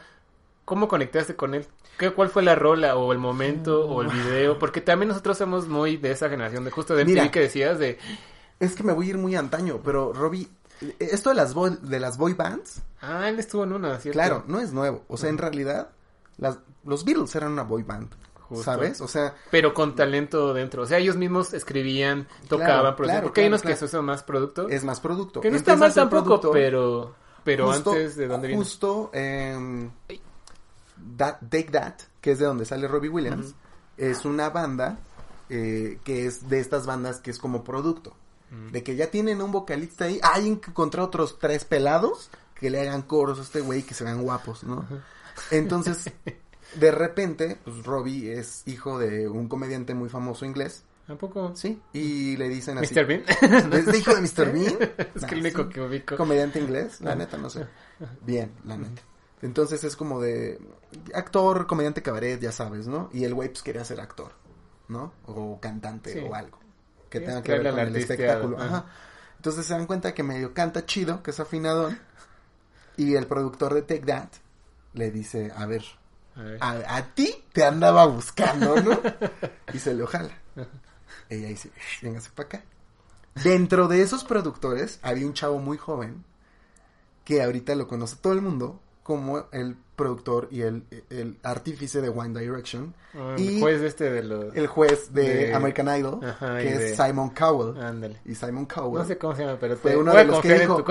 ¿cómo 0.64 0.89
conectaste 0.89 1.37
con 1.37 1.55
él? 1.55 1.66
¿Qué, 1.99 2.11
¿Cuál 2.11 2.28
fue 2.28 2.42
la 2.42 2.55
rola 2.55 2.97
o 2.97 3.12
el 3.12 3.18
momento 3.18 3.86
o 3.88 4.03
el 4.03 4.09
video? 4.09 4.59
Porque 4.59 4.80
también 4.80 5.09
nosotros 5.09 5.38
somos 5.38 5.66
muy 5.68 5.97
de 5.97 6.11
esa 6.11 6.28
generación, 6.28 6.64
de 6.64 6.70
justo 6.70 6.94
de 6.94 7.05
MTV 7.05 7.12
Mira. 7.14 7.30
que 7.30 7.40
decías 7.40 7.78
de... 7.78 7.99
Es 8.61 8.74
que 8.74 8.82
me 8.82 8.92
voy 8.92 9.07
a 9.07 9.11
ir 9.11 9.18
muy 9.18 9.34
antaño, 9.36 9.80
pero 9.84 10.12
Robbie... 10.12 10.49
Esto 10.99 11.30
de 11.30 11.36
las, 11.36 11.55
boy, 11.55 11.78
de 11.80 11.99
las 12.01 12.18
boy 12.18 12.34
bands, 12.34 12.82
Ah, 13.01 13.28
él 13.30 13.38
estuvo 13.38 13.64
en 13.64 13.72
una, 13.72 13.99
¿cierto? 13.99 14.18
claro, 14.18 14.44
no 14.47 14.61
es 14.61 14.72
nuevo. 14.72 15.05
O 15.09 15.16
sea, 15.16 15.30
en 15.30 15.38
realidad, 15.38 15.88
las, 16.36 16.59
los 16.84 17.05
Beatles 17.05 17.34
eran 17.34 17.53
una 17.53 17.62
boy 17.62 17.82
band. 17.82 18.11
Justo. 18.40 18.64
¿Sabes? 18.64 19.01
O 19.01 19.09
sea, 19.09 19.34
Pero 19.51 19.72
con 19.74 19.94
talento 19.97 20.53
dentro. 20.55 20.82
O 20.82 20.86
sea, 20.86 20.99
ellos 20.99 21.16
mismos 21.16 21.53
escribían, 21.55 22.28
tocaban, 22.49 22.66
Claro, 22.80 22.97
producían. 22.97 23.16
claro, 23.16 23.26
porque 23.28 23.40
hay 23.40 23.47
claro, 23.49 23.55
unos 23.57 23.62
que 23.62 23.72
eso 23.72 23.88
son 23.88 24.05
más 24.05 24.22
producto. 24.22 24.68
es 24.68 24.84
más 24.84 25.01
producto. 25.01 25.40
que 25.40 25.51
no 25.51 25.57
está 25.57 25.76
mal 25.76 25.92
tampoco, 25.94 26.24
producto. 26.24 26.51
pero... 26.53 27.14
Pero 27.42 27.66
Justo- 27.68 27.90
antes, 27.92 28.16
¿de 28.16 28.26
dónde? 28.28 28.55
Justo, 28.57 29.11
em, 29.14 29.90
That- 31.16 31.38
Take 31.51 31.70
That, 31.72 31.94
que 32.20 32.32
es 32.32 32.38
de 32.38 32.44
donde 32.47 32.64
sale 32.64 32.88
Robbie 32.88 33.09
Williams, 33.09 33.55
es 33.97 34.24
una 34.24 34.51
banda 34.51 34.99
eh, 35.49 35.99
que 36.05 36.26
es 36.26 36.49
de 36.49 36.59
estas 36.61 36.86
bandas 36.86 37.20
que 37.20 37.30
es 37.30 37.38
como 37.38 37.62
producto. 37.64 38.14
De 38.72 38.82
que 38.84 38.94
ya 38.97 39.11
tienen 39.11 39.42
un 39.42 39.51
vocalista 39.53 40.05
ahí, 40.05 40.20
hay 40.22 40.44
que 40.57 40.70
encontrar 40.70 41.05
otros 41.05 41.38
tres 41.38 41.64
pelados 41.64 42.30
que 42.55 42.70
le 42.70 42.80
hagan 42.80 43.03
coros 43.03 43.38
a 43.40 43.42
este 43.42 43.61
güey 43.61 43.82
que 43.82 43.92
se 43.92 44.05
vean 44.05 44.22
guapos, 44.22 44.62
¿no? 44.64 44.86
Entonces, 45.51 46.11
de 46.76 46.90
repente, 46.90 47.59
pues 47.64 47.84
Robbie 47.84 48.32
es 48.38 48.62
hijo 48.66 48.99
de 48.99 49.28
un 49.28 49.49
comediante 49.49 49.94
muy 49.94 50.09
famoso 50.09 50.44
inglés, 50.44 50.84
¿A 51.09 51.14
poco? 51.14 51.53
¿sí? 51.55 51.80
Y 51.92 52.36
le 52.36 52.49
dicen 52.49 52.78
así. 52.78 52.94
¿Mr. 52.94 53.07
Bean? 53.07 53.22
¿Es 53.72 53.97
hijo 53.99 54.14
de 54.14 54.20
Mr. 54.22 54.53
Bean? 54.53 54.76
es 55.14 55.22
Nah, 55.22 55.28
que 55.28 55.34
el 55.36 55.40
único 55.42 55.62
sí. 55.64 55.68
que 55.68 55.80
ubico. 55.80 56.16
Comediante 56.16 56.59
inglés, 56.61 57.01
la 57.01 57.14
neta, 57.14 57.36
no 57.36 57.49
sé. 57.51 57.64
Bien, 58.24 58.51
la 58.64 58.76
neta. 58.76 59.03
Entonces 59.47 59.84
es 59.84 59.97
como 59.97 60.20
de 60.20 60.61
actor, 61.14 61.66
comediante 61.66 62.03
cabaret, 62.03 62.40
ya 62.40 62.53
sabes, 62.53 62.86
¿no? 62.86 63.09
Y 63.12 63.24
el 63.24 63.32
güey 63.34 63.49
pues 63.49 63.62
quería 63.62 63.84
ser 63.84 64.01
actor, 64.01 64.32
¿no? 64.88 65.12
O 65.26 65.59
cantante 65.61 66.12
Sí. 66.12 66.18
o 66.18 66.34
algo 66.34 66.59
que 67.09 67.20
Sí, 67.20 67.24
tenga 67.24 67.42
que 67.42 67.53
ver 67.59 67.70
con 67.70 67.78
el 67.80 67.97
espectáculo. 67.97 68.61
ajá. 68.61 68.86
Entonces 69.36 69.64
se 69.66 69.74
dan 69.74 69.86
cuenta 69.86 70.12
que 70.14 70.22
medio 70.22 70.53
canta 70.53 70.84
chido, 70.84 71.22
que 71.22 71.30
es 71.30 71.38
afinadón. 71.40 71.99
Y 72.97 73.14
el 73.14 73.26
productor 73.26 73.74
de 73.74 73.82
Take 73.82 74.07
That 74.07 74.28
le 74.94 75.11
dice, 75.11 75.53
a 75.55 75.66
ver, 75.66 75.84
A 76.34 76.42
ver. 76.42 76.59
a, 76.62 76.97
a 76.97 77.14
ti 77.14 77.44
te 77.53 77.62
andaba 77.64 78.07
buscando, 78.07 78.80
¿no? 78.80 78.99
y 79.72 79.78
se 79.78 79.94
lo 79.94 80.07
jala. 80.07 80.32
Ella 81.28 81.49
dice, 81.49 81.70
véngase 82.03 82.30
para 82.30 82.49
acá. 82.49 82.62
Dentro 83.44 83.86
de 83.86 84.01
esos 84.03 84.24
productores 84.24 84.99
había 85.03 85.26
un 85.26 85.34
chavo 85.34 85.59
muy 85.59 85.76
joven 85.76 86.24
que 87.24 87.42
ahorita 87.42 87.74
lo 87.74 87.86
conoce 87.86 88.16
todo 88.16 88.32
el 88.32 88.40
mundo 88.40 88.80
como 89.07 89.44
el 89.52 89.76
productor 89.94 90.48
y 90.50 90.61
el, 90.62 90.82
el 91.09 91.38
artífice 91.42 92.02
de 92.02 92.09
One 92.11 92.38
Direction. 92.38 92.92
Ah, 93.14 93.34
y 93.38 93.54
el 93.57 93.61
juez 93.62 93.80
este 93.80 94.11
de 94.11 94.22
los... 94.24 94.54
el 94.54 94.66
juez 94.66 95.14
de, 95.14 95.22
de- 95.46 95.54
American 95.54 95.88
Idol, 95.98 96.20
Ajá, 96.22 96.59
que 96.59 96.90
es 96.90 96.96
Simon 96.98 97.30
Cowell. 97.30 97.80
Ándale. 97.80 98.20
Y 98.26 98.34
Simon 98.34 98.66
Cowell. 98.66 99.00
No 99.00 99.07
sé 99.09 99.16
cómo 99.16 99.34
se 99.34 99.46
llama, 99.46 99.57
pero 99.59 99.76
Fue 99.76 99.92
te 99.92 99.96
uno 99.96 100.11
voy 100.12 100.20
de 100.20 100.24
los 100.26 100.40
que 100.40 100.59
dijo. 100.59 100.84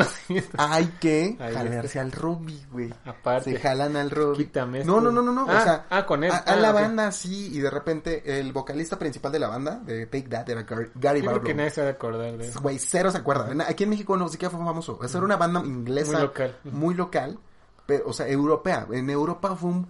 Hay 0.58 0.86
que 1.00 1.36
Ahí 1.40 1.54
jalarse 1.54 2.00
al 2.00 2.12
Robbie, 2.14 2.66
güey. 2.72 2.92
Aparte. 3.06 3.52
Se 3.52 3.60
jalan 3.60 3.96
al 3.98 4.10
Robbie. 4.10 4.46
Quítame 4.46 4.80
no, 4.86 4.98
esto. 4.98 5.02
no, 5.02 5.12
no, 5.12 5.22
no, 5.22 5.32
no. 5.34 5.46
Ah, 5.52 5.60
o 5.60 5.64
sea, 5.64 5.86
ah, 5.90 6.06
con 6.06 6.24
él. 6.24 6.32
A, 6.32 6.38
a 6.38 6.44
Ah, 6.48 6.56
la 6.56 6.72
banda 6.72 7.12
sí, 7.12 7.52
y 7.54 7.60
de 7.60 7.70
repente 7.70 8.40
el 8.40 8.54
vocalista 8.54 8.98
principal 8.98 9.32
de 9.34 9.40
la 9.40 9.50
banda, 9.50 9.76
de 9.86 10.06
Take 10.08 10.30
That, 10.30 10.50
era 10.50 10.64
Gary, 10.64 10.90
Gary 10.96 11.20
Yo 11.22 11.28
creo 11.28 11.42
que 11.42 11.50
Barlow. 11.50 11.58
nadie 11.58 11.70
se 11.72 11.82
va 11.82 11.88
a 11.90 11.92
acordar 11.92 12.38
de 12.38 12.48
eso. 12.48 12.60
Güey, 12.62 12.80
cero 12.80 13.12
se 13.12 13.18
acuerda. 13.20 13.52
Aquí 13.68 13.84
en 13.84 13.90
México 13.92 14.18
no 14.18 14.30
siquiera 14.30 14.50
fue 14.50 14.66
famoso. 14.66 14.98
Esa 15.04 15.18
era 15.20 15.26
una 15.26 15.38
banda 15.38 15.60
inglesa. 15.64 16.14
Muy 16.14 16.22
local. 16.22 16.56
Muy 16.64 16.96
local. 16.96 17.38
Pero, 17.86 18.08
o 18.08 18.14
sea, 18.14 18.28
europea. 18.28 18.88
En 18.92 19.10
Europa 19.10 19.56
fue 19.56 19.70
un 19.70 19.88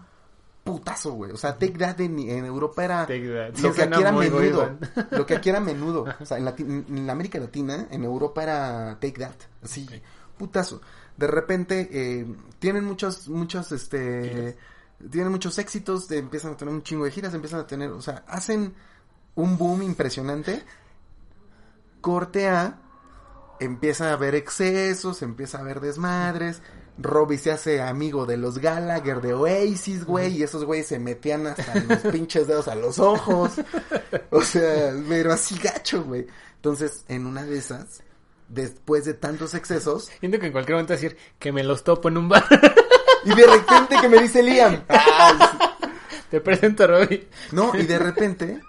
putazo, 0.64 1.14
güey. 1.14 1.32
O 1.32 1.38
sea, 1.38 1.54
Take 1.58 1.78
That 1.78 2.00
en, 2.02 2.18
en 2.20 2.46
Europa 2.46 2.84
era 2.84 3.06
lo 3.62 3.74
que 3.74 3.82
aquí 3.84 4.02
era 4.02 4.12
menudo. 4.12 4.78
Lo 5.12 5.26
que 5.26 5.36
aquí 5.36 5.50
era 5.50 5.60
menudo. 5.60 6.06
O 6.20 6.26
sea, 6.26 6.38
en, 6.38 6.46
Lati- 6.46 6.86
en 6.89 7.10
América 7.10 7.39
Latina, 7.39 7.88
en 7.91 8.04
Europa 8.04 8.43
era 8.43 8.98
Take 9.00 9.20
That. 9.20 9.36
Así, 9.64 9.88
putazo. 10.38 10.82
De 11.16 11.28
repente, 11.28 11.88
eh, 11.91 12.26
tienen 12.60 12.84
muchos, 12.86 13.28
muchos, 13.30 13.72
este... 13.72 14.58
Tienen 15.12 15.30
muchos 15.32 15.58
éxitos, 15.60 16.08
de- 16.08 16.18
empiezan 16.20 16.54
a 16.54 16.58
tener 16.58 16.74
un 16.74 16.82
chingo 16.82 17.04
de 17.06 17.12
giras, 17.12 17.34
empiezan 17.34 17.60
a 17.60 17.68
tener, 17.68 17.91
o 17.91 18.02
sea, 18.02 18.24
hacen 18.28 18.74
un 19.36 19.58
boom 19.58 19.82
impresionante. 19.84 20.64
Corte 22.02 22.48
A, 22.50 22.78
empieza 23.60 24.10
a 24.10 24.14
haber 24.14 24.36
excesos, 24.36 25.22
empieza 25.22 25.58
a 25.58 25.62
haber 25.62 25.80
desmadres. 25.80 26.62
Robbie 26.98 27.38
se 27.38 27.52
hace 27.52 27.82
amigo 27.82 28.26
de 28.26 28.38
los 28.38 28.60
Gallagher 28.60 29.20
de 29.22 29.34
Oasis, 29.34 30.06
güey, 30.06 30.38
y 30.38 30.43
esos 30.43 30.64
güeyes 30.64 30.88
se 30.88 31.00
metían 31.00 31.46
hasta 31.48 31.76
los 31.76 32.00
pinches 32.12 32.48
dedos 32.48 32.68
a 32.68 32.76
los 32.76 33.00
ojos. 33.00 33.52
O 34.30 34.41
sea, 34.41 34.93
pero 35.10 35.34
así 35.34 35.58
gacho, 35.62 36.04
güey. 36.04 36.26
Entonces, 36.56 37.04
en 37.10 37.26
una 37.26 37.43
de 37.43 37.58
esas, 37.58 38.02
después 38.50 39.06
de 39.06 39.14
tantos 39.14 39.54
excesos, 39.56 40.10
Siento 40.20 40.39
que 40.39 40.46
en 40.48 40.52
cualquier 40.52 40.76
momento 40.76 40.93
decir 40.93 41.18
que 41.38 41.52
me 41.52 41.64
los 41.64 41.84
topo 41.84 42.08
en 42.10 42.18
un 42.18 42.30
bar. 42.30 42.46
y 43.26 43.30
de 43.36 43.46
repente 43.46 43.96
que 44.02 44.10
me 44.10 44.22
dice 44.22 44.41
Liam, 44.41 44.84
"Ah, 44.89 45.78
Te 46.32 46.41
presento 46.41 46.84
a 46.86 46.88
Robbie. 46.88 47.28
no, 47.52 47.76
y 47.78 47.84
de 47.86 48.00
repente, 48.00 48.62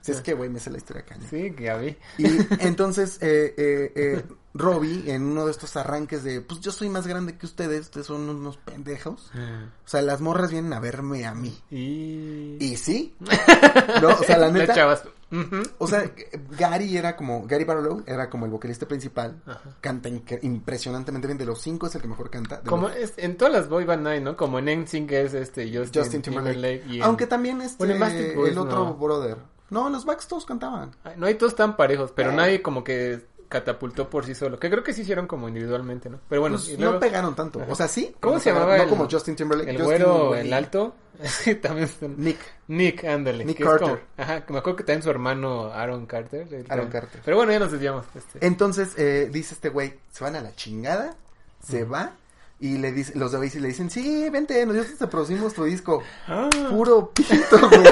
si 0.00 0.12
es 0.12 0.20
que, 0.20 0.34
güey, 0.34 0.48
me 0.48 0.60
sé 0.60 0.70
la 0.70 0.78
historia 0.78 1.04
caña. 1.04 1.26
Sí, 1.28 1.50
que 1.52 1.64
ya 1.64 1.76
vi. 1.76 1.96
Y 2.18 2.26
entonces, 2.60 3.18
eh, 3.20 3.54
eh, 3.56 3.92
eh, 3.96 4.22
Robbie, 4.52 5.12
en 5.12 5.22
uno 5.22 5.44
de 5.46 5.52
estos 5.52 5.76
arranques 5.76 6.24
de, 6.24 6.40
pues 6.40 6.60
yo 6.60 6.72
soy 6.72 6.88
más 6.88 7.06
grande 7.06 7.38
que 7.38 7.46
ustedes, 7.46 7.82
ustedes 7.82 8.06
son 8.08 8.28
unos 8.28 8.56
pendejos. 8.56 9.30
O 9.34 9.88
sea, 9.88 10.02
las 10.02 10.20
morras 10.20 10.50
vienen 10.50 10.72
a 10.72 10.80
verme 10.80 11.24
a 11.26 11.34
mí. 11.34 11.56
Y... 11.70 12.56
Y 12.58 12.76
sí. 12.76 13.14
No, 14.02 14.08
o 14.08 14.22
sea, 14.24 14.38
la 14.38 14.50
neta. 14.50 14.98
O 15.78 15.86
sea, 15.86 16.10
Gary 16.58 16.96
era 16.96 17.14
como, 17.16 17.46
Gary 17.46 17.62
Barlow 17.64 18.02
era 18.06 18.28
como 18.28 18.46
el 18.46 18.50
vocalista 18.50 18.86
principal. 18.88 19.40
Ajá. 19.46 19.60
Canta 19.80 20.08
impresionantemente 20.42 21.26
bien. 21.28 21.38
De 21.38 21.44
los 21.44 21.60
cinco 21.60 21.86
es 21.86 21.94
el 21.94 22.02
que 22.02 22.08
mejor 22.08 22.30
canta. 22.30 22.60
Como 22.62 22.88
los- 22.88 22.96
es, 22.96 23.14
en 23.16 23.36
todas 23.36 23.52
las 23.54 23.68
boy 23.68 23.84
band 23.84 24.06
hay, 24.08 24.20
¿no? 24.20 24.36
Como 24.36 24.58
en 24.58 24.66
NSYNC 24.82 25.12
es 25.12 25.34
este 25.34 25.66
Justin, 25.76 26.02
Justin 26.02 26.22
Timberlake. 26.22 26.84
y 26.88 26.96
en- 26.96 27.02
Aunque 27.04 27.26
también 27.26 27.60
este, 27.62 27.78
Bueno, 27.78 27.94
en 28.06 28.34
Boys 28.36 28.52
el 28.52 28.58
otro 28.58 28.84
no. 28.84 28.94
brother. 28.94 29.36
No, 29.70 29.88
los 29.88 30.04
Backs 30.04 30.26
todos 30.26 30.44
cantaban. 30.46 30.96
Ay, 31.04 31.14
No 31.16 31.26
hay 31.26 31.34
todos 31.36 31.54
tan 31.54 31.76
parejos, 31.76 32.10
pero 32.12 32.30
Eh. 32.32 32.34
nadie 32.34 32.60
como 32.62 32.82
que 32.82 33.24
catapultó 33.50 34.08
por 34.08 34.24
sí 34.24 34.34
solo. 34.34 34.58
Que 34.58 34.70
creo 34.70 34.82
que 34.82 34.94
sí 34.94 35.02
hicieron 35.02 35.26
como 35.26 35.46
individualmente, 35.48 36.08
¿no? 36.08 36.20
Pero 36.30 36.40
bueno, 36.40 36.56
Pues 36.56 36.78
no 36.78 36.98
pegaron 36.98 37.34
tanto. 37.34 37.60
O 37.68 37.74
sea, 37.74 37.86
sí. 37.88 38.14
¿Cómo 38.20 38.38
se 38.40 38.50
llamaba 38.52 38.76
el- 38.76 38.84
No 38.84 38.88
como 38.88 39.10
Justin 39.10 39.36
Timberlake. 39.36 39.68
el 39.70 39.76
Justin, 39.76 39.86
güero, 39.98 40.34
el 40.36 40.52
alto, 40.54 40.94
también 41.60 41.90
Nick. 42.16 42.38
Nick, 42.68 43.04
ándale. 43.04 43.44
Nick 43.44 43.58
Carter. 43.62 43.80
como- 43.80 43.98
ajá, 44.16 44.46
que 44.46 44.52
me 44.54 44.60
acuerdo 44.60 44.76
que 44.76 44.84
también 44.84 45.02
su 45.02 45.10
hermano 45.10 45.64
Aaron 45.72 46.06
Carter. 46.06 46.64
Aaron. 46.70 46.88
Carter. 46.88 47.20
Pero 47.24 47.36
bueno, 47.36 47.52
ya 47.52 47.58
nos 47.58 47.72
desviamos. 47.72 48.06
Este. 48.14 48.46
Entonces, 48.46 48.94
eh, 48.96 49.28
dice 49.30 49.52
este 49.54 49.68
güey, 49.68 49.94
se 50.10 50.24
van 50.24 50.36
a 50.36 50.40
la 50.40 50.54
chingada, 50.54 51.16
se 51.62 51.84
va, 51.84 52.12
y 52.60 52.78
le 52.78 52.92
dice, 52.92 53.18
los 53.18 53.32
de 53.32 53.38
Oasis 53.38 53.60
le 53.60 53.68
dicen, 53.68 53.90
sí, 53.90 54.28
vente, 54.30 54.64
nosotros 54.64 54.96
te 54.98 55.06
producimos 55.08 55.54
tu 55.54 55.64
disco. 55.64 56.02
Ah, 56.28 56.48
Puro 56.70 57.10
pito, 57.10 57.58
güey. 57.68 57.84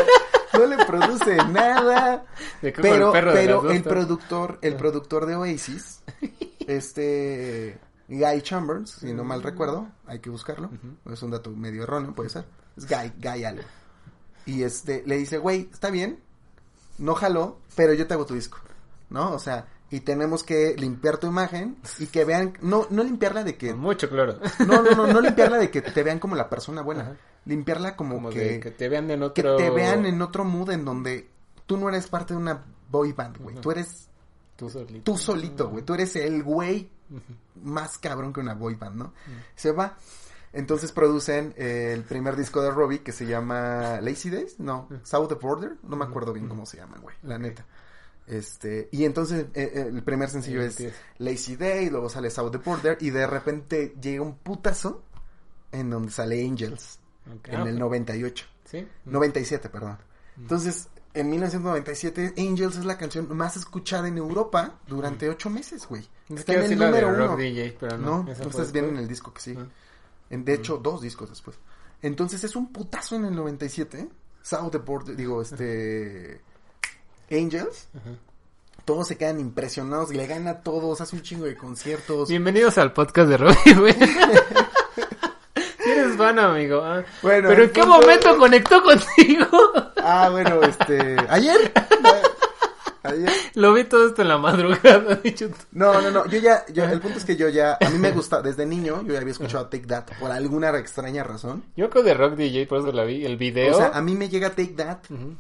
No 0.59 0.67
le 0.67 0.85
produce 0.85 1.37
nada. 1.37 2.25
Pero, 2.61 3.15
el 3.15 3.23
pero 3.33 3.71
el 3.71 3.83
productor, 3.83 4.59
el 4.63 4.77
productor 4.77 5.27
de 5.27 5.37
Oasis, 5.37 6.03
este 6.67 7.79
Guy 8.09 8.43
Chambers, 8.43 8.91
si 8.91 9.13
no 9.13 9.25
mal 9.25 9.43
recuerdo, 9.43 9.89
hay 10.07 10.19
que 10.19 10.31
buscarlo. 10.31 10.71
Es 11.11 11.23
un 11.23 11.31
dato 11.31 11.51
medio 11.51 11.83
erróneo, 11.83 12.15
puede 12.15 12.31
ser. 12.31 12.47
Es 12.77 12.87
Guy, 12.87 13.13
Guy 13.19 13.45
algo. 13.45 13.63
Y 14.47 14.63
este, 14.63 15.03
le 15.07 15.19
dice, 15.19 15.39
güey, 15.39 15.69
está 15.73 15.91
bien, 15.91 16.21
no 16.99 17.15
jaló, 17.15 17.59
pero 17.77 17.93
yo 17.93 18.07
te 18.07 18.15
hago 18.15 18.25
tu 18.27 18.35
disco, 18.35 18.59
¿no? 19.11 19.33
O 19.33 19.39
sea, 19.39 19.67
y 19.91 20.01
tenemos 20.01 20.43
que 20.43 20.75
limpiar 20.77 21.19
tu 21.19 21.27
imagen 21.27 21.77
y 21.99 22.07
que 22.07 22.25
vean, 22.25 22.55
no, 22.61 22.87
no 22.91 23.05
limpiarla 23.05 23.45
de 23.45 23.57
que, 23.57 23.75
mucho 23.75 24.09
cloro. 24.09 24.39
no, 24.67 24.83
no, 24.83 24.91
no, 24.93 25.07
no 25.07 25.21
limpiarla 25.23 25.59
de 25.59 25.71
que 25.71 25.83
te 25.83 26.03
vean 26.03 26.19
como 26.19 26.35
la 26.35 26.49
persona 26.49 26.83
buena, 26.83 27.03
Ajá. 27.03 27.17
Limpiarla 27.49 27.97
como, 27.97 28.17
Como 28.17 28.31
que, 28.31 28.39
de 28.39 28.61
que 28.61 28.71
te 28.71 28.89
vean 28.89 29.11
en 29.11 29.21
que 29.21 29.25
otro... 29.25 29.57
te 29.57 29.71
vean 29.71 30.07
en 30.07 30.21
otro 30.23 30.45
mood 30.45 30.71
en 30.71 30.85
donde 30.85 31.29
tú 31.67 31.77
no 31.77 31.89
eres 31.89 32.07
parte 32.07 32.35
de 32.35 32.41
una 32.41 32.63
boy 32.91 33.13
band, 33.13 33.39
güey, 33.39 33.57
tú 33.57 33.71
eres 33.71 34.09
Tú 34.55 34.69
solito. 34.69 35.03
tú 35.05 35.19
solito, 35.19 35.69
güey, 35.71 35.85
tú 35.85 35.95
eres 35.95 36.15
el 36.17 36.43
güey 36.43 36.91
más 37.63 37.97
cabrón 37.99 38.33
que 38.33 38.41
una 38.41 38.55
boy 38.55 38.75
band, 38.75 38.97
¿no? 38.97 39.15
Se 39.57 39.73
va. 39.73 39.97
Entonces 40.53 40.93
producen 40.93 41.55
eh, 41.57 41.93
el 41.95 42.03
primer 42.05 42.37
disco 42.37 42.61
de 42.63 42.71
Robbie 42.71 43.01
que 43.03 43.13
se 43.13 43.27
llama 43.27 44.01
Lazy 44.01 44.31
Days, 44.31 44.59
no, 44.59 44.89
South 45.03 45.33
of 45.33 45.43
Border, 45.43 45.77
no 45.83 45.97
me 45.97 46.05
acuerdo 46.05 46.33
bien 46.33 46.49
cómo 46.49 46.67
se 46.67 46.79
llama, 46.79 46.99
güey, 46.99 47.17
la 47.23 47.39
neta. 47.39 47.65
Este, 48.27 48.89
y 48.93 49.05
entonces 49.05 49.47
eh, 49.55 49.73
eh, 49.75 49.87
el 49.89 50.03
primer 50.03 50.29
sencillo 50.29 50.61
es. 50.61 50.83
Lazy 51.19 51.57
Day, 51.57 51.89
luego 51.89 52.09
sale 52.11 52.31
South 52.31 52.55
of 52.55 52.65
Border 52.65 52.99
y 53.01 53.11
de 53.11 53.27
repente 53.27 53.95
llega 54.01 54.23
un 54.23 54.37
putazo 54.37 55.03
en 55.73 55.91
donde 55.91 56.11
sale 56.11 56.45
Angels 56.45 56.99
Ok. 57.37 57.49
en 57.49 57.57
Ah, 57.57 57.63
el 57.65 57.75
ok. 57.75 57.81
98. 57.81 58.47
Sí. 58.65 58.87
97, 59.07 59.69
perdón. 59.69 59.99
Entonces, 60.37 60.89
en 61.15 61.31
1997, 61.31 62.35
Angels 62.39 62.77
es 62.77 62.85
la 62.85 62.97
canción 62.99 63.35
más 63.37 63.57
escuchada 63.57 64.09
en 64.09 64.19
Europa 64.19 64.79
durante 64.87 65.29
ocho 65.29 65.51
meses, 65.51 65.87
güey. 65.89 66.09
Es 66.29 66.41
Está 66.41 66.55
en 66.55 66.73
el 66.73 66.79
número 66.79 67.09
uno. 67.09 67.37
DJ, 67.37 67.77
pero 67.81 67.97
No, 67.99 68.23
no. 68.25 68.31
entonces 68.33 68.71
viene 68.73 68.89
en 68.89 68.97
el 68.99 69.09
disco 69.09 69.33
que 69.33 69.41
sigue. 69.41 69.61
Ah. 69.61 69.67
En, 70.31 70.45
de 70.45 70.55
hecho, 70.55 70.77
dos 70.77 71.01
discos 71.01 71.31
después. 71.31 71.57
Entonces 72.03 72.45
es 72.45 72.55
un 72.55 72.73
putazo 72.73 73.17
en 73.17 73.25
el 73.25 73.35
97. 73.35 74.09
South 74.43 74.71
the 74.71 74.79
Border, 74.79 75.17
digo, 75.17 75.43
este... 75.43 76.41
Angels. 77.31 77.89
Ajá. 77.97 78.11
Todos 78.85 79.09
se 79.09 79.19
quedan 79.19 79.39
impresionados, 79.41 80.15
le 80.15 80.27
gana 80.27 80.51
a 80.51 80.63
todos, 80.63 81.01
hace 81.03 81.17
un 81.17 81.23
chingo 81.23 81.45
de 81.45 81.57
conciertos. 81.57 82.29
Bienvenidos 82.29 82.79
al 82.79 82.93
podcast 82.95 83.29
de 83.29 83.37
Robbie, 83.37 83.75
güey. 83.79 83.95
Fan, 86.19 86.39
amigo. 86.39 86.83
ah. 86.85 87.03
Bueno, 87.23 87.49
Pero 87.49 87.63
¿en 87.65 87.71
qué 87.71 87.81
punto- 87.81 88.01
momento 88.01 88.37
conectó 88.39 88.83
contigo? 88.83 89.47
Ah, 90.11 90.29
bueno, 90.31 90.63
este... 90.63 91.17
¿Ayer? 91.29 91.73
Ayer. 93.03 93.31
Lo 93.55 93.73
vi 93.75 93.85
todo 93.85 94.07
esto 94.09 94.23
en 94.23 94.29
la 94.29 94.39
madrugada. 94.39 95.21
No, 95.73 96.01
no, 96.01 96.11
no, 96.11 96.27
yo 96.27 96.39
ya, 96.41 96.65
yo, 96.73 96.85
el 96.85 97.01
punto 97.01 97.19
es 97.19 97.25
que 97.25 97.37
yo 97.37 97.49
ya, 97.49 97.79
a 97.81 97.89
mí 97.91 97.99
me 97.99 98.11
gusta, 98.11 98.43
desde 98.43 98.67
niño, 98.67 99.03
yo 99.03 99.13
ya 99.15 99.21
había 99.21 99.33
escuchado 99.33 99.67
Take 99.67 99.87
That, 99.87 100.05
por 100.19 100.31
alguna 100.31 100.77
extraña 100.79 101.23
razón. 101.25 101.65
Yo 101.77 101.89
creo 101.91 102.03
de 102.03 102.15
Rock 102.15 102.35
DJ, 102.35 102.67
por 102.67 102.79
eso 102.81 102.91
la 102.93 103.05
vi. 103.05 103.25
El 103.25 103.37
video. 103.37 103.73
O 103.75 103.77
sea, 103.79 103.89
a 103.95 104.01
mí 104.03 104.15
me 104.15 104.29
llega 104.29 104.51
Take 104.51 104.75
That 104.77 104.99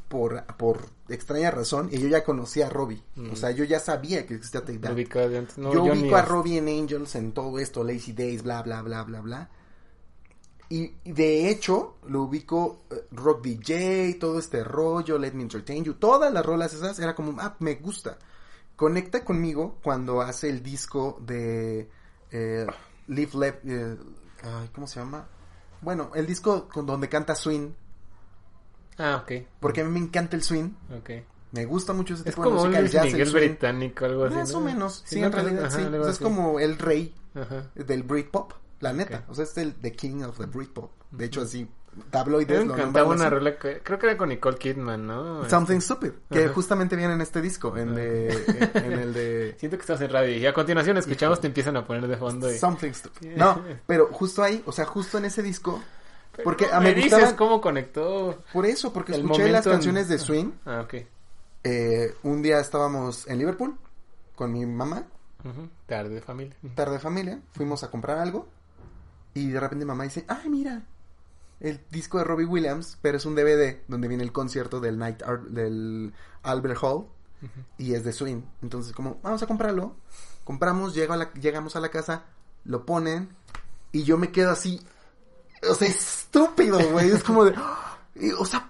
por, 0.09 0.45
por 0.57 0.87
extraña 1.09 1.51
razón, 1.51 1.89
y 1.91 1.99
yo 1.99 2.09
ya 2.09 2.23
conocía 2.25 2.67
a 2.67 2.71
Robbie, 2.71 3.03
o 3.33 3.37
sea, 3.37 3.51
yo 3.51 3.65
ya 3.65 3.81
sabía 3.81 4.27
que 4.27 4.35
existía 4.35 4.61
Take 4.65 4.79
That. 4.79 4.91
No, 5.57 5.73
yo 5.73 5.83
ubico 5.85 6.17
a 6.17 6.23
Robbie 6.23 6.59
en 6.59 6.69
Angels 6.69 7.15
en 7.17 7.33
todo 7.33 7.59
esto, 7.59 7.83
Lazy 7.85 8.13
Days, 8.13 8.43
bla, 8.43 8.63
bla, 8.63 8.83
bla, 8.83 9.03
bla, 9.05 9.21
bla. 9.21 9.49
Y 10.71 10.93
y 11.05 11.13
de 11.13 11.49
hecho, 11.51 11.97
lo 12.09 12.23
ubico 12.25 12.81
eh, 12.91 13.07
Rock 13.13 13.43
DJ, 13.43 14.15
todo 14.21 14.39
este 14.39 14.63
rollo, 14.65 15.19
Let 15.19 15.33
Me 15.33 15.43
Entertain 15.43 15.83
You, 15.85 15.95
todas 15.95 16.33
las 16.33 16.45
rolas 16.45 16.75
esas, 16.75 16.99
era 16.99 17.15
como, 17.15 17.41
ah, 17.41 17.57
me 17.61 17.77
gusta. 17.77 18.19
Conecta 18.77 19.25
conmigo 19.25 19.79
cuando 19.83 20.21
hace 20.21 20.49
el 20.51 20.63
disco 20.63 21.19
de 21.25 21.89
eh, 22.31 22.67
Live 23.09 23.31
Left, 23.35 23.65
eh, 23.65 23.97
ay, 24.45 24.69
¿cómo 24.73 24.87
se 24.87 25.01
llama? 25.01 25.27
Bueno, 25.81 26.11
el 26.15 26.27
disco 26.27 26.69
con 26.69 26.87
donde 26.87 27.09
canta 27.09 27.35
Swing, 27.35 27.71
Ah, 28.99 29.23
ok. 29.23 29.47
porque 29.61 29.81
a 29.81 29.85
mí 29.85 29.91
me 29.93 30.01
encanta 30.05 30.37
el 30.37 30.43
swing, 30.43 30.71
Ok. 30.99 31.11
me 31.53 31.65
gusta 31.65 31.93
mucho 31.93 32.15
ese 32.15 32.29
Es 32.29 32.35
tipo 32.35 32.43
de 32.43 32.49
como 32.51 32.61
música, 32.65 32.79
el 32.81 32.91
jazz, 32.91 33.15
el 33.15 33.31
británico, 33.33 34.05
algo 34.05 34.25
así. 34.25 34.35
Más 34.35 34.53
¿no? 34.53 34.59
o 34.59 34.61
menos, 34.61 35.03
sí, 35.07 35.21
en 35.23 35.33
realidad 35.33 35.71
sí. 35.71 35.83
algo 35.83 36.01
O 36.01 36.03
sea, 36.03 36.13
es 36.13 36.19
como 36.19 36.59
el 36.61 36.79
rey 36.79 37.15
Ajá. 37.35 37.71
del 37.77 38.03
Britpop, 38.03 38.53
la 38.81 38.93
neta. 38.93 39.25
O 39.29 39.35
sea, 39.35 39.45
es 39.45 39.57
el 39.59 39.75
the 39.75 39.93
king 39.93 40.23
of 40.23 40.39
the 40.39 40.47
Britpop. 40.47 40.91
De 41.11 41.25
hecho, 41.27 41.43
así 41.43 41.69
tabloides 42.11 42.61
Me 42.61 42.65
lo 42.67 42.77
nombran 42.77 43.07
una 43.07 43.29
rola 43.29 43.59
que 43.59 43.81
creo 43.83 43.99
que 43.99 44.07
era 44.07 44.17
con 44.17 44.29
Nicole 44.29 44.57
Kidman, 44.57 45.05
¿no? 45.07 45.49
Something 45.49 45.81
Stupid, 45.81 46.11
que 46.31 46.45
Ajá. 46.45 46.53
justamente 46.55 46.95
viene 46.95 47.15
en 47.15 47.21
este 47.21 47.41
disco, 47.41 47.77
en, 47.77 47.95
de, 47.95 48.29
en, 48.75 48.85
en 48.85 48.99
el 49.01 49.13
de 49.13 49.57
Siento 49.59 49.77
que 49.77 49.81
estás 49.81 50.01
en 50.03 50.11
radio 50.11 50.37
y 50.37 50.47
a 50.47 50.53
continuación 50.53 50.97
escuchamos 50.97 51.41
te 51.41 51.49
empiezan 51.49 51.77
a 51.77 51.85
poner 51.85 52.07
de 52.07 52.17
fondo 52.17 52.53
y... 52.53 52.57
Something 52.57 52.93
Stupid. 52.93 53.37
No, 53.37 53.61
pero 53.87 54.09
justo 54.13 54.43
ahí, 54.45 54.63
o 54.67 54.71
sea, 54.73 54.85
justo 54.85 55.19
en 55.19 55.25
ese 55.25 55.43
disco, 55.43 55.83
Pero 56.33 56.45
porque 56.45 56.67
no 56.69 56.75
a 56.75 56.81
me 56.81 56.95
me 56.95 57.03
dices 57.03 57.33
cómo 57.33 57.61
conectó... 57.61 58.45
por 58.53 58.65
eso, 58.65 58.93
porque 58.93 59.13
escuché 59.13 59.49
las 59.51 59.67
en- 59.67 59.73
canciones 59.73 60.09
de 60.09 60.19
Swing. 60.19 60.53
Ah, 60.67 60.83
ok. 60.85 60.95
Eh, 61.65 62.15
un 62.23 62.43
día 62.43 62.61
estábamos 62.61 63.27
en 63.27 63.39
Liverpool 63.39 63.77
con 64.37 64.53
mi 64.53 64.65
mamá. 64.67 65.03
Tarde 65.87 66.11
de 66.17 66.21
familia. 66.21 66.55
tarde 66.77 66.93
de 66.95 66.99
familia, 67.01 67.41
fuimos 67.55 67.83
a 67.83 67.91
comprar 67.91 68.19
algo 68.19 68.47
y 69.41 69.49
de 69.51 69.61
repente 69.61 69.85
mamá 69.85 70.05
dice, 70.05 70.25
ay 70.29 70.49
mira, 70.49 70.83
el 71.61 71.81
disco 71.91 72.19
de 72.19 72.25
Robbie 72.25 72.45
Williams, 72.47 72.99
pero 73.03 73.17
es 73.19 73.27
un 73.27 73.35
DVD 73.35 73.79
donde 73.89 74.09
viene 74.09 74.23
el 74.25 74.33
concierto 74.33 74.81
del 74.81 74.99
Night 74.99 75.23
Art, 75.23 75.43
del 75.45 76.13
Albert 76.43 76.79
Hall 76.83 77.07
y 77.77 77.95
es 77.95 78.05
de 78.05 78.13
Swing. 78.13 78.43
Entonces 78.63 78.93
como, 78.93 79.19
vamos 79.23 79.43
a 79.43 79.47
comprarlo, 79.47 79.97
compramos, 80.45 80.95
llego 80.95 81.13
a 81.15 81.17
la- 81.17 81.33
llegamos 81.35 81.77
a 81.77 81.81
la 81.81 81.89
casa, 81.91 82.25
lo 82.65 82.85
ponen 82.87 83.29
y 83.93 84.03
yo 84.05 84.19
me 84.19 84.31
quedo 84.33 84.51
así, 84.51 84.81
o 85.69 85.75
sea, 85.75 85.89
estúpido, 85.89 86.79
güey, 86.91 87.11
es 87.11 87.23
como 87.25 87.45
de, 87.45 87.55
y, 88.17 88.31
o 88.33 88.45
sea, 88.45 88.69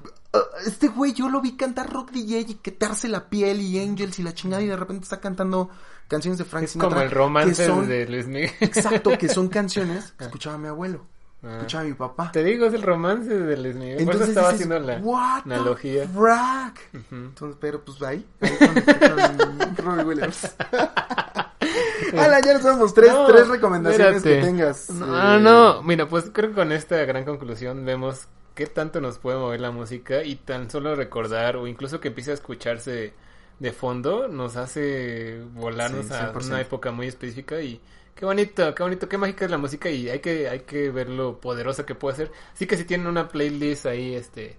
este 0.67 0.89
güey 0.89 1.13
yo 1.13 1.29
lo 1.29 1.41
vi 1.41 1.57
cantar 1.57 1.93
Rock 1.93 2.11
DJ 2.13 2.41
y 2.41 2.55
quitarse 2.55 3.09
la 3.09 3.29
piel 3.29 3.61
y 3.61 3.79
Angels 3.81 4.19
y 4.19 4.23
la 4.23 4.35
chingada 4.35 4.63
y 4.63 4.67
de 4.67 4.77
repente 4.77 5.05
está 5.05 5.21
cantando 5.21 5.71
canciones 6.09 6.39
de 6.39 6.45
Frank 6.45 6.65
Es 6.65 6.71
Sinatra 6.73 6.91
como 6.91 7.03
el 7.03 7.09
que 7.09 7.15
romance 7.15 7.67
son- 7.67 7.89
de 7.89 8.07
Luis 8.09 8.27
Miguel. 8.27 8.51
Exacto, 8.61 9.11
que 9.19 9.29
son 9.29 9.49
canciones 9.51 10.13
que 10.19 10.25
escuchaba 10.25 10.59
mi 10.59 10.69
abuelo, 10.69 11.07
Ah. 11.43 11.57
escuchaba 11.59 11.85
mi 11.85 11.93
papá. 11.95 12.33
Te 12.33 12.43
digo, 12.43 12.67
es 12.67 12.75
el 12.75 12.83
romance 12.83 13.29
de 13.33 13.57
Luis 13.57 13.77
Miguel. 13.77 13.95
Por 13.97 14.03
Entonces 14.03 14.29
estaba 14.31 14.53
dices, 14.53 14.67
haciendo 14.67 14.87
la 14.93 14.99
"What 15.01 15.43
the 15.45 15.55
analogía. 15.55 16.09
frack?" 16.09 16.81
Ujú. 16.95 17.15
Entonces, 17.15 17.57
pero 17.61 17.85
pues 17.85 18.03
ahí, 18.03 18.27
ahí 18.41 18.51
Robbie 19.77 20.05
Williams. 20.05 20.57
Ala, 22.17 22.41
ya 22.41 22.61
somos 22.61 22.95
tres, 22.95 23.13
No, 23.13 23.27
tres 23.27 23.47
recomendaciones 23.49 24.17
espérate. 24.17 24.41
que 24.41 24.47
tengas. 24.47 24.91
No, 24.91 25.07
eh, 25.07 25.21
ah, 25.21 25.39
no, 25.41 25.83
mira, 25.83 26.09
pues 26.09 26.31
creo 26.33 26.51
que 26.51 26.55
con 26.57 26.73
esta 26.73 26.97
gran 27.05 27.25
conclusión 27.25 27.85
vemos 27.85 28.27
qué 28.59 28.67
tanto 28.67 29.01
nos 29.01 29.19
puede 29.19 29.39
mover 29.39 29.61
la 29.61 29.71
música 29.71 30.25
y 30.25 30.37
tan 30.37 30.71
solo 30.71 30.95
recordar 30.97 31.57
o 31.57 31.67
incluso 31.67 32.01
que 32.01 32.09
empiece 32.09 32.33
a 32.33 32.35
escucharse 32.35 33.15
de 33.59 33.73
fondo 33.73 34.29
nos 34.29 34.57
hace 34.57 35.41
volarnos 35.55 36.11
Sí, 36.11 36.13
a 36.13 36.33
100%. 36.33 36.33
una 36.33 36.61
época 36.61 36.91
muy 36.93 37.07
específica 37.09 37.61
y 37.61 37.81
qué 38.15 38.25
bonito, 38.27 38.75
qué 38.75 38.83
bonito, 38.83 39.09
qué 39.09 39.19
mágica 39.19 39.45
es 39.47 39.51
la 39.51 39.59
música 39.59 39.91
y 39.91 40.09
hay 40.09 40.21
que 40.21 40.49
hay 40.49 40.61
que 40.61 40.91
ver 40.91 41.09
lo 41.09 41.41
poderosa 41.41 41.87
que 41.87 41.95
puede 41.95 42.17
ser. 42.17 42.33
Así 42.55 42.67
que 42.67 42.77
si 42.77 42.85
tienen 42.85 43.07
una 43.09 43.29
playlist 43.29 43.87
ahí 43.87 44.15
este 44.15 44.57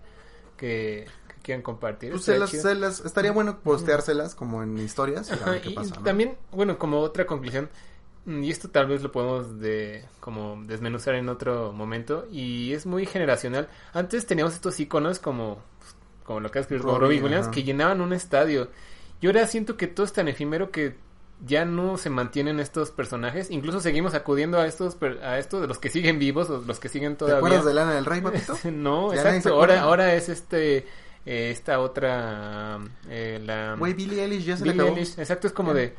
que, 0.58 1.08
quieran 1.44 1.62
compartir. 1.64 2.12
Pues 2.12 2.24
se 2.24 2.36
las, 2.36 2.52
se 2.52 2.76
las- 2.76 3.00
estaría 3.02 3.32
bueno 3.32 3.62
posteárselas 3.62 4.36
como 4.36 4.64
en 4.64 4.78
historias 4.80 5.32
y 5.34 5.40
a 5.40 5.46
Ajá, 5.46 5.52
ver 5.52 5.62
qué 5.62 5.72
y 5.72 5.76
pasa, 5.76 6.00
¿no? 6.00 6.04
también, 6.04 6.38
bueno, 6.52 6.78
como 6.80 7.00
otra 7.00 7.26
conclusión, 7.26 7.70
y 8.26 8.50
esto 8.50 8.70
tal 8.70 8.88
vez 8.88 9.02
lo 9.02 9.12
podemos 9.12 9.60
de 9.60 10.06
como 10.20 10.62
desmenuzar 10.66 11.16
en 11.16 11.30
otro 11.30 11.74
momento, 11.74 12.28
y 12.32 12.74
es 12.74 12.86
muy 12.86 13.06
generacional. 13.06 13.70
Antes 13.94 14.26
teníamos 14.26 14.54
estos 14.54 14.80
iconos 14.80 15.20
como, 15.20 15.60
como 16.24 16.40
lo 16.40 16.52
que 16.52 16.60
has 16.60 16.64
escrito, 16.64 16.98
Robbie, 17.00 17.22
Williams, 17.22 17.48
ajá. 17.48 17.52
que 17.52 17.64
llenaban 17.64 18.02
un 18.02 18.14
estadio. 18.14 18.70
Y 19.22 19.28
ahora 19.28 19.46
siento 19.48 19.78
que 19.78 19.88
todo 19.88 20.06
es 20.06 20.14
tan 20.14 20.28
efímero 20.28 20.72
que 20.72 20.96
ya 21.46 21.66
no 21.66 21.98
se 21.98 22.10
mantienen 22.10 22.60
estos 22.60 22.92
personajes. 22.92 23.50
Incluso 23.50 23.80
seguimos 23.80 24.14
acudiendo 24.14 24.60
a 24.60 24.68
estos, 24.68 24.98
a 25.24 25.40
estos 25.40 25.62
de 25.62 25.68
los 25.68 25.80
que 25.80 25.90
siguen 25.90 26.20
vivos 26.20 26.50
o 26.50 26.62
los 26.62 26.80
que 26.80 26.90
siguen 26.90 27.14
¿Te 27.14 27.20
todavía. 27.20 27.38
acuerdas 27.38 27.66
de 27.66 27.74
Lana 27.74 27.96
del 27.96 28.06
Rey, 28.06 28.22
papito? 28.22 28.58
no, 28.72 29.14
exacto. 29.14 29.54
Ahora, 29.54 29.82
ahora 29.82 30.14
es 30.16 30.30
este, 30.30 30.78
eh, 31.26 31.52
esta 31.52 31.80
otra, 31.80 32.80
eh, 33.10 33.42
la... 33.44 33.76
Güey, 33.78 33.94
Billie 33.94 34.24
Eilish 34.24 34.46
ya 34.46 34.58
se 34.58 34.66
le 34.66 34.72
Billie 34.72 34.84
acabó. 34.84 34.98
Eilish, 34.98 35.20
exacto, 35.20 35.48
es 35.48 35.54
como 35.54 35.74
de... 35.74 35.96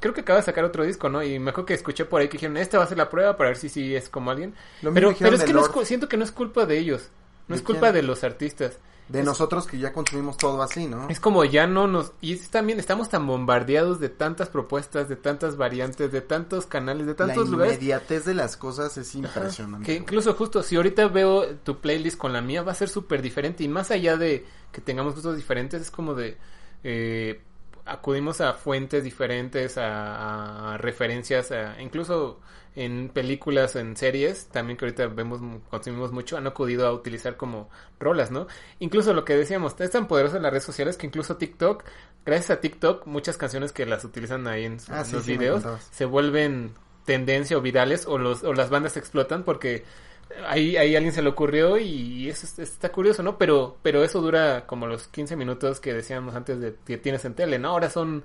Creo 0.00 0.12
que 0.12 0.20
acaba 0.22 0.38
de 0.40 0.44
sacar 0.44 0.64
otro 0.64 0.84
disco, 0.84 1.08
¿no? 1.08 1.22
Y 1.22 1.38
me 1.38 1.50
acuerdo 1.50 1.66
que 1.66 1.74
escuché 1.74 2.04
por 2.04 2.20
ahí 2.20 2.28
que 2.28 2.32
dijeron, 2.38 2.56
esta 2.56 2.78
va 2.78 2.84
a 2.84 2.88
ser 2.88 2.98
la 2.98 3.08
prueba 3.08 3.36
para 3.36 3.50
ver 3.50 3.56
si 3.56 3.68
sí 3.68 3.94
es 3.94 4.08
como 4.08 4.30
alguien. 4.30 4.54
Lo 4.82 4.92
Pero, 4.92 5.14
pero 5.18 5.36
es 5.36 5.44
que 5.44 5.52
no 5.52 5.64
es, 5.64 5.88
siento 5.88 6.08
que 6.08 6.16
no 6.16 6.24
es 6.24 6.32
culpa 6.32 6.66
de 6.66 6.78
ellos. 6.78 7.08
No 7.48 7.54
¿De 7.54 7.60
es 7.60 7.62
culpa 7.64 7.82
quién? 7.82 7.94
de 7.94 8.02
los 8.02 8.24
artistas. 8.24 8.78
De 9.08 9.22
nosotros 9.22 9.68
que 9.68 9.78
ya 9.78 9.92
consumimos 9.92 10.36
todo 10.36 10.60
así, 10.60 10.88
¿no? 10.88 11.08
Es 11.08 11.20
como 11.20 11.44
ya 11.44 11.68
no 11.68 11.86
nos... 11.86 12.10
Y 12.20 12.32
es 12.32 12.50
también 12.50 12.80
estamos 12.80 13.08
tan 13.08 13.24
bombardeados 13.24 14.00
de 14.00 14.08
tantas 14.08 14.48
propuestas, 14.48 15.08
de 15.08 15.14
tantas 15.14 15.56
variantes, 15.56 16.10
de 16.10 16.20
tantos 16.20 16.66
canales, 16.66 17.06
de 17.06 17.12
La 17.12 17.18
tantos 17.18 17.48
lugares. 17.48 17.74
inmediatez 17.74 18.24
de 18.24 18.34
las 18.34 18.56
cosas 18.56 18.98
es 18.98 19.14
impresionante. 19.14 19.86
Que 19.86 19.94
incluso 19.94 20.34
justo 20.34 20.60
si 20.64 20.74
ahorita 20.74 21.06
veo 21.06 21.46
tu 21.62 21.78
playlist 21.78 22.18
con 22.18 22.32
la 22.32 22.40
mía 22.40 22.62
va 22.62 22.72
a 22.72 22.74
ser 22.74 22.88
súper 22.88 23.22
diferente 23.22 23.62
y 23.62 23.68
más 23.68 23.92
allá 23.92 24.16
de 24.16 24.44
que 24.72 24.80
tengamos 24.80 25.14
gustos 25.14 25.36
diferentes 25.36 25.80
es 25.80 25.90
como 25.92 26.14
de 26.14 26.36
eh, 26.82 27.40
acudimos 27.86 28.40
a 28.40 28.52
fuentes 28.54 29.04
diferentes, 29.04 29.78
a, 29.78 30.74
a 30.74 30.78
referencias, 30.78 31.50
a- 31.52 31.80
incluso 31.80 32.40
en 32.74 33.08
películas, 33.08 33.74
en 33.76 33.96
series, 33.96 34.48
también 34.48 34.76
que 34.76 34.84
ahorita 34.84 35.06
vemos, 35.06 35.40
consumimos 35.70 36.12
mucho, 36.12 36.36
han 36.36 36.46
acudido 36.46 36.86
a 36.86 36.92
utilizar 36.92 37.36
como 37.38 37.70
rolas, 37.98 38.30
¿no? 38.30 38.48
Incluso 38.80 39.14
lo 39.14 39.24
que 39.24 39.34
decíamos, 39.34 39.80
es 39.80 39.90
tan 39.90 40.06
poderoso 40.08 40.36
en 40.36 40.42
las 40.42 40.50
redes 40.52 40.64
sociales 40.64 40.96
que 40.98 41.06
incluso 41.06 41.36
TikTok, 41.38 41.84
gracias 42.26 42.50
a 42.50 42.60
TikTok, 42.60 43.06
muchas 43.06 43.38
canciones 43.38 43.72
que 43.72 43.86
las 43.86 44.04
utilizan 44.04 44.46
ahí 44.46 44.64
en, 44.66 44.76
Ah, 44.90 45.04
sí, 45.04 45.12
sí, 45.22 45.32
me 45.32 45.38
videos 45.38 45.64
se 45.90 46.04
vuelven 46.04 46.74
tendencia 47.06 47.56
o 47.56 47.60
virales 47.62 48.04
o 48.06 48.18
los 48.18 48.42
o 48.42 48.52
las 48.52 48.68
bandas 48.68 48.96
explotan 48.96 49.44
porque 49.44 49.84
ahí 50.46 50.76
ahí 50.76 50.96
alguien 50.96 51.12
se 51.14 51.22
le 51.22 51.28
ocurrió 51.30 51.78
y 51.78 52.28
eso 52.28 52.46
es- 52.46 52.58
está 52.58 52.90
curioso, 52.90 53.22
¿no? 53.22 53.38
Pero 53.38 53.78
pero 53.82 54.02
eso 54.04 54.20
dura 54.20 54.66
como 54.66 54.86
los 54.86 55.08
15 55.08 55.36
minutos 55.36 55.80
que 55.80 55.94
decíamos 55.94 56.34
antes 56.34 56.60
de 56.60 56.76
que 56.86 56.98
tienes 56.98 57.24
en 57.24 57.34
tele, 57.34 57.58
¿no? 57.58 57.68
Ahora 57.70 57.90
son 57.90 58.24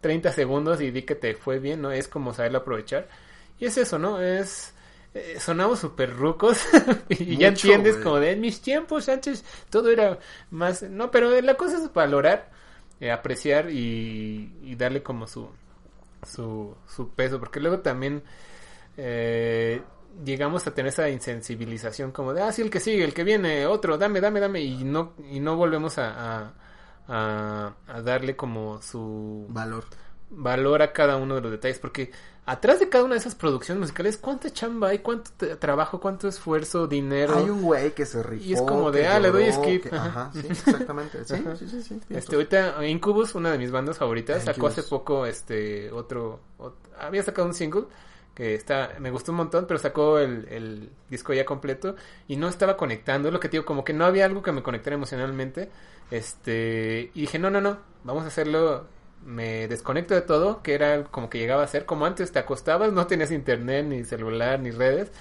30 0.00 0.32
segundos 0.32 0.80
y 0.80 0.90
di 0.90 1.02
que 1.02 1.14
te 1.14 1.34
fue 1.34 1.58
bien, 1.58 1.82
¿no? 1.82 1.92
Es 1.92 2.08
como 2.08 2.34
saberlo 2.34 2.58
aprovechar. 2.58 3.08
Y 3.58 3.66
es 3.66 3.76
eso, 3.78 3.98
¿no? 3.98 4.20
Es 4.20 4.74
eh, 5.14 5.38
sonamos 5.40 5.80
súper 5.80 6.14
rucos 6.16 6.58
y 7.08 7.36
ya 7.38 7.48
entiendes 7.48 7.96
güey. 7.96 8.04
como 8.04 8.18
de 8.18 8.32
en 8.32 8.40
mis 8.40 8.62
tiempos 8.62 9.08
antes 9.10 9.44
todo 9.70 9.90
era 9.90 10.18
más 10.50 10.82
no 10.84 11.10
pero 11.10 11.38
la 11.42 11.54
cosa 11.56 11.76
es 11.78 11.92
valorar 11.92 12.50
eh, 13.00 13.10
apreciar 13.10 13.70
y, 13.70 14.52
y 14.62 14.74
darle 14.76 15.02
como 15.02 15.26
su 15.26 15.50
su, 16.26 16.76
su 16.86 17.10
peso, 17.10 17.40
porque 17.40 17.60
luego 17.60 17.80
también 17.80 18.22
eh, 18.96 19.82
llegamos 20.24 20.66
a 20.66 20.74
tener 20.74 20.90
esa 20.92 21.08
insensibilización 21.08 22.12
como 22.12 22.32
de, 22.34 22.42
ah, 22.42 22.52
sí, 22.52 22.62
el 22.62 22.70
que 22.70 22.80
sigue, 22.80 23.04
el 23.04 23.14
que 23.14 23.24
viene, 23.24 23.66
otro, 23.66 23.98
dame, 23.98 24.20
dame, 24.20 24.40
dame, 24.40 24.60
y 24.62 24.84
no, 24.84 25.12
y 25.30 25.40
no 25.40 25.56
volvemos 25.56 25.98
a, 25.98 26.42
a, 26.46 26.52
a- 27.08 27.74
a 27.88 28.02
darle 28.02 28.36
como 28.36 28.80
su 28.82 29.46
Valor. 29.48 29.84
valor 30.30 30.82
a 30.82 30.92
cada 30.92 31.16
uno 31.16 31.34
de 31.36 31.40
los 31.40 31.50
detalles, 31.50 31.78
porque 31.78 32.10
atrás 32.46 32.80
de 32.80 32.88
cada 32.88 33.04
una 33.04 33.14
de 33.14 33.20
esas 33.20 33.34
producciones 33.34 33.80
musicales, 33.80 34.16
¿cuánta 34.16 34.50
chamba 34.50 34.88
hay? 34.88 34.98
¿Cuánto 35.00 35.30
trabajo? 35.58 36.00
¿Cuánto 36.00 36.28
esfuerzo? 36.28 36.86
¿Dinero? 36.86 37.36
Hay 37.36 37.50
un 37.50 37.62
güey 37.62 37.92
que 37.94 38.06
se 38.06 38.22
rifó. 38.22 38.44
Y 38.44 38.52
es 38.54 38.62
como 38.62 38.90
de, 38.90 39.06
ah, 39.06 39.18
le 39.20 39.30
doy 39.30 39.52
skip. 39.52 39.88
que- 39.88 39.94
Ajá. 39.96 40.30
Sí, 40.32 40.46
exactamente. 40.50 41.24
Sí, 41.24 41.34
Ajá. 41.34 41.56
sí, 41.56 41.68
sí, 41.68 41.82
sí. 41.82 42.00
Este, 42.10 42.34
ahorita 42.36 42.84
Incubus, 42.86 43.34
una 43.34 43.50
de 43.52 43.58
mis 43.58 43.70
bandas 43.70 43.98
favoritas, 43.98 44.38
sacó 44.44 44.58
Incubus. 44.66 44.78
hace 44.78 44.82
poco 44.88 45.26
este 45.26 45.90
otro, 45.92 46.40
ot- 46.58 46.74
había 46.98 47.22
sacado 47.22 47.46
un 47.48 47.54
single 47.54 47.84
que 48.34 48.54
está, 48.54 48.92
me 48.98 49.10
gustó 49.10 49.32
un 49.32 49.38
montón, 49.38 49.66
pero 49.66 49.78
sacó 49.78 50.18
el, 50.18 50.46
el 50.50 50.90
disco 51.10 51.32
ya 51.34 51.44
completo 51.44 51.96
y 52.28 52.36
no 52.36 52.48
estaba 52.48 52.76
conectando, 52.76 53.28
es 53.28 53.34
lo 53.34 53.40
que 53.40 53.48
te 53.48 53.52
digo, 53.52 53.64
como 53.64 53.84
que 53.84 53.92
no 53.92 54.04
había 54.04 54.24
algo 54.24 54.42
que 54.42 54.52
me 54.52 54.62
conectara 54.62 54.94
emocionalmente, 54.94 55.68
este, 56.10 57.10
y 57.14 57.22
dije, 57.22 57.38
no, 57.38 57.50
no, 57.50 57.60
no, 57.60 57.78
vamos 58.04 58.24
a 58.24 58.28
hacerlo, 58.28 58.86
me 59.24 59.68
desconecto 59.68 60.14
de 60.14 60.22
todo, 60.22 60.62
que 60.62 60.74
era 60.74 61.04
como 61.04 61.28
que 61.30 61.38
llegaba 61.38 61.62
a 61.62 61.66
ser, 61.66 61.84
como 61.84 62.06
antes 62.06 62.32
te 62.32 62.38
acostabas, 62.38 62.92
no 62.92 63.06
tenías 63.06 63.30
internet, 63.30 63.86
ni 63.86 64.04
celular, 64.04 64.60
ni 64.60 64.70
redes, 64.70 65.12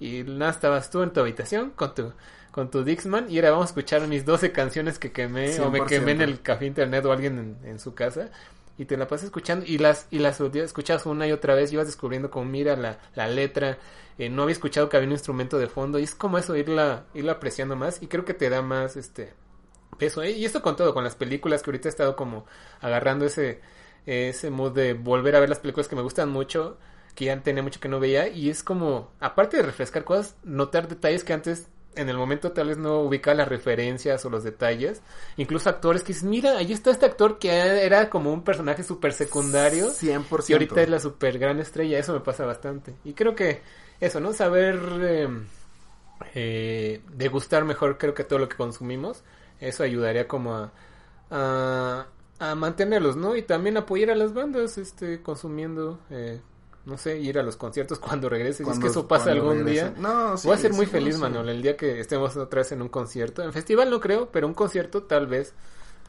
y 0.00 0.22
nada, 0.24 0.50
estabas 0.52 0.90
tú 0.90 1.02
en 1.02 1.12
tu 1.12 1.20
habitación 1.20 1.70
con 1.70 1.94
tu 1.94 2.12
con 2.50 2.70
tu 2.70 2.82
Dixman. 2.82 3.30
Y 3.30 3.36
ahora 3.36 3.52
vamos 3.52 3.66
a 3.66 3.68
escuchar 3.68 4.06
mis 4.08 4.24
12 4.24 4.50
canciones 4.52 4.98
que 4.98 5.12
quemé 5.12 5.58
o 5.60 5.70
me 5.70 5.80
100%. 5.80 5.86
quemé 5.86 6.12
en 6.12 6.22
el 6.22 6.42
café 6.42 6.66
internet 6.66 7.04
o 7.04 7.12
alguien 7.12 7.38
en, 7.38 7.68
en 7.68 7.78
su 7.78 7.94
casa 7.94 8.30
y 8.78 8.84
te 8.84 8.96
la 8.96 9.08
pasas 9.08 9.26
escuchando 9.26 9.66
y 9.66 9.78
las 9.78 10.06
y 10.10 10.20
las 10.20 10.40
escuchas 10.40 11.04
una 11.04 11.26
y 11.26 11.32
otra 11.32 11.54
vez 11.54 11.72
y 11.72 11.76
vas 11.76 11.86
descubriendo 11.86 12.30
como 12.30 12.46
mira 12.46 12.76
la, 12.76 13.00
la 13.14 13.26
letra 13.26 13.78
eh, 14.16 14.30
no 14.30 14.42
había 14.42 14.52
escuchado 14.52 14.88
que 14.88 14.96
había 14.96 15.08
un 15.08 15.12
instrumento 15.12 15.58
de 15.58 15.66
fondo 15.66 15.98
y 15.98 16.04
es 16.04 16.14
como 16.14 16.38
eso 16.38 16.56
irla 16.56 17.06
irla 17.12 17.32
apreciando 17.32 17.76
más 17.76 18.00
y 18.00 18.06
creo 18.06 18.24
que 18.24 18.34
te 18.34 18.48
da 18.48 18.62
más 18.62 18.96
este 18.96 19.34
peso 19.98 20.22
¿eh? 20.22 20.30
y 20.30 20.44
esto 20.44 20.62
con 20.62 20.76
todo 20.76 20.94
con 20.94 21.04
las 21.04 21.16
películas 21.16 21.62
que 21.62 21.70
ahorita 21.70 21.88
he 21.88 21.90
estado 21.90 22.14
como 22.14 22.46
agarrando 22.80 23.26
ese 23.26 23.60
ese 24.06 24.50
mood 24.50 24.72
de 24.72 24.94
volver 24.94 25.34
a 25.34 25.40
ver 25.40 25.48
las 25.48 25.58
películas 25.58 25.88
que 25.88 25.96
me 25.96 26.02
gustan 26.02 26.30
mucho 26.30 26.78
que 27.16 27.24
ya 27.24 27.40
tenía 27.42 27.64
mucho 27.64 27.80
que 27.80 27.88
no 27.88 27.98
veía 27.98 28.28
y 28.28 28.48
es 28.48 28.62
como 28.62 29.10
aparte 29.18 29.56
de 29.56 29.64
refrescar 29.64 30.04
cosas 30.04 30.36
notar 30.44 30.86
detalles 30.86 31.24
que 31.24 31.32
antes 31.32 31.66
en 32.00 32.08
el 32.08 32.16
momento 32.16 32.52
tal 32.52 32.68
vez 32.68 32.78
no 32.78 33.00
ubicaba 33.00 33.36
las 33.36 33.48
referencias 33.48 34.24
o 34.24 34.30
los 34.30 34.44
detalles 34.44 35.02
incluso 35.36 35.68
actores 35.68 36.02
que 36.02 36.08
dices 36.08 36.24
mira 36.24 36.58
ahí 36.58 36.72
está 36.72 36.90
este 36.90 37.06
actor 37.06 37.38
que 37.38 37.50
era 37.50 38.08
como 38.08 38.32
un 38.32 38.42
personaje 38.42 38.82
súper 38.82 39.12
secundario 39.12 39.88
100%. 39.90 40.48
y 40.48 40.52
ahorita 40.52 40.82
es 40.82 40.88
la 40.88 41.00
super 41.00 41.38
gran 41.38 41.58
estrella, 41.58 41.98
eso 41.98 42.12
me 42.12 42.20
pasa 42.20 42.44
bastante. 42.44 42.94
Y 43.04 43.14
creo 43.14 43.34
que 43.34 43.62
eso, 44.00 44.20
¿no? 44.20 44.32
Saber 44.32 44.80
eh, 45.02 45.28
eh, 46.34 47.02
degustar 47.12 47.64
mejor 47.64 47.98
creo 47.98 48.14
que 48.14 48.24
todo 48.24 48.38
lo 48.38 48.48
que 48.48 48.56
consumimos. 48.56 49.22
Eso 49.60 49.82
ayudaría 49.82 50.28
como 50.28 50.54
a, 50.54 50.72
a, 51.30 52.06
a 52.38 52.54
mantenerlos, 52.54 53.16
¿no? 53.16 53.36
Y 53.36 53.42
también 53.42 53.76
apoyar 53.76 54.10
a 54.10 54.14
las 54.14 54.32
bandas, 54.32 54.78
este, 54.78 55.20
consumiendo, 55.22 56.00
eh, 56.10 56.40
no 56.88 56.98
sé, 56.98 57.18
ir 57.18 57.38
a 57.38 57.42
los 57.42 57.56
conciertos 57.56 57.98
cuando 58.00 58.28
regrese. 58.28 58.58
Si 58.58 58.62
es 58.62 58.66
Cuando- 58.68 58.84
que 58.86 58.90
eso 58.90 59.06
pasa 59.06 59.26
cuando 59.26 59.50
algún 59.50 59.66
día. 59.66 59.94
No, 59.98 60.36
sí, 60.36 60.48
Voy 60.48 60.56
a 60.56 60.60
ser 60.60 60.72
muy 60.72 60.86
sí, 60.86 60.92
feliz, 60.92 61.14
sí. 61.16 61.20
Manuel, 61.20 61.48
el 61.50 61.62
día 61.62 61.76
que 61.76 62.00
estemos 62.00 62.36
otra 62.36 62.60
vez 62.62 62.72
en 62.72 62.82
un 62.82 62.88
concierto. 62.88 63.42
En 63.42 63.52
festival 63.52 63.90
no 63.90 64.00
creo, 64.00 64.30
pero 64.32 64.46
un 64.46 64.54
concierto 64.54 65.04
tal 65.04 65.26
vez 65.26 65.54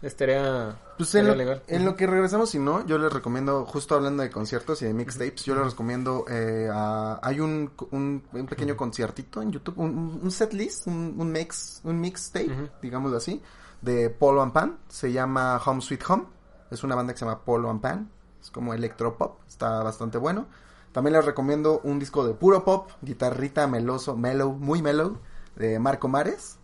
estaría, 0.01 0.79
Pues 0.97 1.13
en 1.15 1.37
legal. 1.37 1.61
en 1.67 1.83
lo 1.85 1.95
que 1.95 2.07
regresamos, 2.07 2.49
si 2.51 2.59
no, 2.59 2.85
yo 2.85 2.97
les 2.97 3.11
recomiendo, 3.11 3.65
justo 3.65 3.95
hablando 3.95 4.23
de 4.23 4.29
conciertos 4.29 4.81
y 4.81 4.85
de 4.85 4.93
mixtapes, 4.93 5.43
yo 5.43 5.55
les 5.55 5.71
recomiendo, 5.71 6.23
eh, 6.29 6.69
a- 6.71 7.19
hay 7.21 7.39
un, 7.41 7.71
un, 7.91 8.23
un 8.31 8.45
pequeño 8.45 8.77
conciertito 8.77 9.41
en 9.41 9.51
YouTube, 9.51 9.77
un, 9.77 10.19
un 10.23 10.31
set 10.31 10.53
list, 10.53 10.87
un, 10.87 11.15
un 11.17 11.31
mix, 11.31 11.81
un 11.83 11.99
mixtape, 11.99 12.45
Ujú. 12.51 12.69
digámoslo 12.81 13.17
así, 13.17 13.41
de 13.81 14.09
Polo 14.09 14.41
and 14.41 14.53
Pan, 14.53 14.77
se 14.87 15.11
llama 15.11 15.61
Home 15.65 15.81
Sweet 15.81 16.03
Home, 16.09 16.25
es 16.71 16.81
una 16.83 16.95
banda 16.95 17.11
que 17.13 17.19
se 17.19 17.25
llama 17.25 17.43
Polo 17.43 17.69
and 17.69 17.81
Pan, 17.81 18.09
es 18.41 18.49
como 18.51 18.73
electropop, 18.73 19.41
está 19.49 19.83
bastante 19.83 20.17
bueno. 20.17 20.47
También 20.91 21.15
les 21.15 21.25
recomiendo 21.25 21.81
un 21.83 21.99
disco 21.99 22.25
de 22.25 22.33
puro 22.33 22.63
pop, 22.63 22.89
guitarrita 23.01 23.67
meloso, 23.67 24.15
mellow, 24.15 24.53
muy 24.53 24.81
mellow, 24.81 25.17
de 25.55 25.77
Marco 25.79 26.07
Mares. 26.07 26.57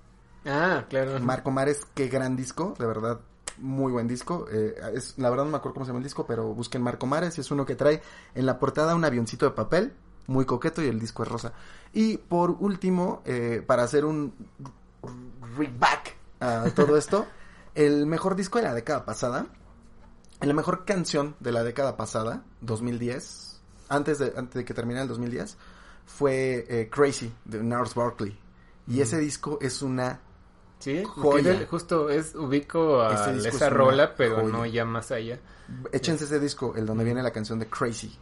Ah, 0.45 0.85
claro. 0.89 1.19
Marco 1.19 1.51
Mares, 1.51 1.85
qué 1.93 2.07
gran 2.07 2.35
disco, 2.35 2.73
de 2.77 2.85
verdad, 2.85 3.19
muy 3.57 3.91
buen 3.91 4.07
disco. 4.07 4.47
Eh, 4.51 4.75
es, 4.93 5.17
la 5.17 5.29
verdad 5.29 5.45
no 5.45 5.51
me 5.51 5.57
acuerdo 5.57 5.75
cómo 5.75 5.85
se 5.85 5.89
llama 5.89 5.99
el 5.99 6.03
disco, 6.03 6.25
pero 6.25 6.53
busquen 6.53 6.81
Marco 6.81 7.05
Mares 7.05 7.37
es 7.39 7.51
uno 7.51 7.65
que 7.65 7.75
trae 7.75 8.01
en 8.33 8.45
la 8.45 8.59
portada 8.59 8.95
un 8.95 9.05
avioncito 9.05 9.45
de 9.45 9.51
papel, 9.51 9.93
muy 10.27 10.45
coqueto 10.45 10.81
y 10.81 10.87
el 10.87 10.99
disco 10.99 11.23
es 11.23 11.29
rosa. 11.29 11.53
Y 11.93 12.17
por 12.17 12.51
último, 12.51 13.21
eh, 13.25 13.63
para 13.65 13.83
hacer 13.83 14.05
un 14.05 14.33
reback 15.57 16.15
a 16.39 16.69
todo 16.71 16.97
esto, 16.97 17.25
el 17.75 18.05
mejor 18.05 18.35
disco 18.35 18.57
de 18.57 18.65
la 18.65 18.73
década 18.73 19.05
pasada, 19.05 19.47
la 20.41 20.53
mejor 20.53 20.85
canción 20.85 21.35
de 21.39 21.51
la 21.51 21.63
década 21.63 21.97
pasada, 21.97 22.43
2010, 22.61 23.54
antes 23.89 24.19
de, 24.19 24.33
antes 24.35 24.53
de 24.55 24.65
que 24.65 24.73
terminara 24.73 25.03
el 25.03 25.09
2010, 25.09 25.57
fue 26.05 26.65
eh, 26.69 26.89
Crazy 26.89 27.31
de 27.45 27.63
Nars 27.63 27.95
Barkley. 27.95 28.37
Y 28.87 29.01
ese 29.01 29.17
disco 29.19 29.57
es 29.61 29.81
una 29.81 30.19
Sí, 30.79 31.03
Joya. 31.03 31.65
justo 31.69 32.09
es 32.09 32.35
ubico 32.35 33.01
a 33.01 33.13
esa 33.13 33.31
es 33.31 33.69
rola, 33.73 34.13
pero 34.15 34.35
joya. 34.41 34.47
no 34.49 34.65
ya 34.65 34.85
más 34.85 35.09
allá. 35.11 35.39
Échense 35.91 36.25
ese 36.25 36.39
disco, 36.39 36.73
el 36.75 36.85
donde 36.85 37.03
viene 37.03 37.23
la 37.23 37.31
canción 37.31 37.57
de 37.57 37.67
Crazy. 37.67 38.15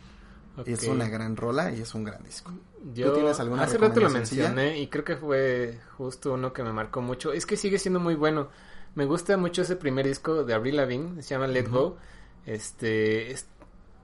Es 0.65 0.87
Ok. 0.87 0.93
una 0.93 1.09
gran 1.09 1.35
rola 1.35 1.71
y 1.71 1.81
es 1.81 1.93
un 1.95 2.03
gran 2.03 2.23
disco. 2.23 2.51
Yo 2.93 3.11
tienes 3.13 3.39
alguna 3.39 3.63
hace 3.63 3.77
rato 3.79 3.99
lo 3.99 4.09
mencioné 4.09 4.79
y 4.79 4.87
creo 4.87 5.03
que 5.03 5.17
fue 5.17 5.79
justo 5.97 6.33
uno 6.33 6.53
que 6.53 6.63
me 6.63 6.71
marcó 6.71 7.01
mucho. 7.01 7.33
Es 7.33 7.45
que 7.45 7.57
sigue 7.57 7.79
siendo 7.79 7.99
muy 7.99 8.15
bueno. 8.15 8.49
Me 8.95 9.05
gusta 9.05 9.35
mucho 9.35 9.63
ese 9.63 9.75
primer 9.75 10.05
disco 10.05 10.43
de 10.45 10.53
Avril 10.53 10.77
Lavigne, 10.77 11.21
se 11.23 11.29
llama 11.29 11.47
Let 11.47 11.67
Go. 11.69 11.97
Este 12.45 13.31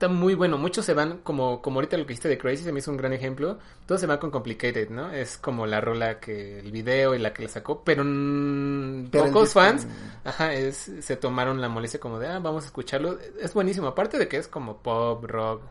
está 0.00 0.08
muy 0.08 0.34
bueno. 0.34 0.56
Muchos 0.56 0.86
se 0.86 0.94
van 0.94 1.18
como 1.18 1.60
como 1.60 1.76
ahorita 1.76 1.98
lo 1.98 2.06
que 2.06 2.14
hiciste 2.14 2.30
de 2.30 2.38
Crazy 2.38 2.64
se 2.64 2.72
me 2.72 2.78
hizo 2.78 2.90
un 2.90 2.96
gran 2.96 3.12
ejemplo. 3.12 3.58
Todos 3.84 4.00
se 4.00 4.06
van 4.06 4.16
con 4.16 4.30
Complicated, 4.30 4.88
¿no? 4.88 5.12
Es 5.12 5.36
como 5.36 5.66
la 5.66 5.82
rola 5.82 6.18
que 6.18 6.58
el 6.58 6.72
video 6.72 7.14
y 7.14 7.18
la 7.18 7.34
que 7.34 7.42
le 7.42 7.48
sacó, 7.48 7.84
pero, 7.84 8.02
mm, 8.02 9.08
Pero 9.10 9.26
el 9.26 9.30
pocos 9.30 9.52
fans 9.52 9.86
Ajá, 10.24 10.54
es, 10.54 10.90
se 11.00 11.16
tomaron 11.16 11.60
la 11.60 11.68
molestia 11.68 12.00
como 12.00 12.18
de, 12.18 12.28
ah, 12.28 12.38
vamos 12.38 12.64
a 12.64 12.66
escucharlo. 12.68 13.18
Es 13.38 13.52
buenísimo, 13.52 13.88
aparte 13.88 14.18
de 14.18 14.26
que 14.26 14.38
es 14.38 14.48
como 14.48 14.78
pop, 14.78 15.22
rock, 15.24 15.62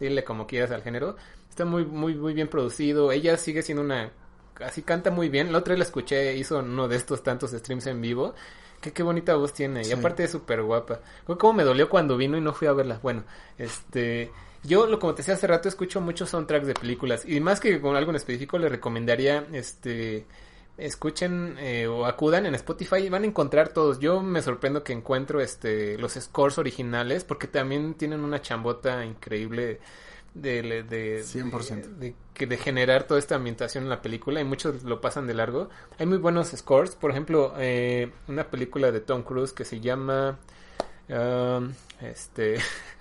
dile 0.00 0.24
como 0.24 0.48
quieras 0.48 0.72
al 0.72 0.82
género. 0.82 1.16
Está 1.48 1.64
muy, 1.64 1.84
muy, 1.84 2.16
muy 2.16 2.34
bien 2.34 2.48
producido. 2.48 3.12
Ella 3.12 3.36
sigue 3.36 3.62
siendo 3.62 3.82
una, 3.84 4.10
así 4.64 4.82
canta 4.82 5.12
muy 5.12 5.28
bien. 5.28 5.52
La 5.52 5.58
otra 5.58 5.74
vez 5.74 5.78
la 5.78 5.84
escuché, 5.84 6.36
hizo 6.36 6.58
uno 6.58 6.88
de 6.88 6.96
estos 6.96 7.22
tantos 7.22 7.52
streams 7.52 7.86
en 7.86 8.00
vivo. 8.00 8.34
Que 8.86 8.92
qué 8.92 9.02
bonita 9.02 9.34
voz 9.34 9.52
tiene. 9.52 9.82
Sí. 9.82 9.90
Y 9.90 9.94
aparte 9.94 10.22
es 10.22 10.30
súper 10.30 10.62
guapa. 10.62 11.00
Fue 11.26 11.36
como 11.36 11.54
me 11.54 11.64
dolió 11.64 11.88
cuando 11.88 12.16
vino 12.16 12.36
y 12.36 12.40
no 12.40 12.52
fui 12.52 12.68
a 12.68 12.72
verla. 12.72 13.00
Bueno, 13.02 13.24
este... 13.58 14.30
Yo, 14.62 14.86
lo 14.86 15.00
como 15.00 15.12
te 15.12 15.22
decía 15.22 15.34
hace 15.34 15.48
rato, 15.48 15.68
escucho 15.68 16.00
muchos 16.00 16.30
soundtracks 16.30 16.68
de 16.68 16.74
películas. 16.74 17.24
Y 17.26 17.40
más 17.40 17.58
que 17.58 17.80
con 17.80 17.96
algo 17.96 18.10
en 18.10 18.16
específico, 18.16 18.58
le 18.58 18.68
recomendaría, 18.68 19.44
este 19.52 20.24
escuchen 20.78 21.56
eh, 21.58 21.86
o 21.86 22.06
acudan 22.06 22.46
en 22.46 22.54
Spotify 22.54 22.96
y 22.98 23.08
van 23.08 23.24
a 23.24 23.26
encontrar 23.26 23.70
todos. 23.70 23.98
Yo 23.98 24.22
me 24.22 24.40
sorprendo 24.40 24.84
que 24.84 24.92
encuentro 24.92 25.40
este 25.40 25.98
los 25.98 26.12
scores 26.12 26.58
originales 26.58 27.24
porque 27.24 27.48
también 27.48 27.94
tienen 27.94 28.20
una 28.20 28.40
chambota 28.40 29.04
increíble 29.04 29.80
de 30.40 30.62
de, 30.62 30.82
de, 30.82 31.22
100%. 31.22 31.86
de, 31.98 32.14
que- 32.34 32.46
de 32.46 32.56
generar 32.56 33.04
toda 33.04 33.18
esta 33.20 33.34
ambientación 33.36 33.84
en 33.84 33.90
la 33.90 34.02
película 34.02 34.40
y 34.40 34.44
muchos 34.44 34.82
lo 34.84 35.00
pasan 35.00 35.26
de 35.26 35.34
largo. 35.34 35.68
Hay 35.98 36.06
muy 36.06 36.18
buenos 36.18 36.48
scores, 36.56 36.94
por 36.94 37.10
ejemplo, 37.10 37.54
eh, 37.58 38.10
una 38.28 38.44
película 38.50 38.90
de 38.92 39.00
Tom 39.00 39.22
Cruise 39.22 39.52
que 39.52 39.64
se 39.64 39.80
llama 39.80 40.38
um, 41.08 41.72
este 42.00 42.58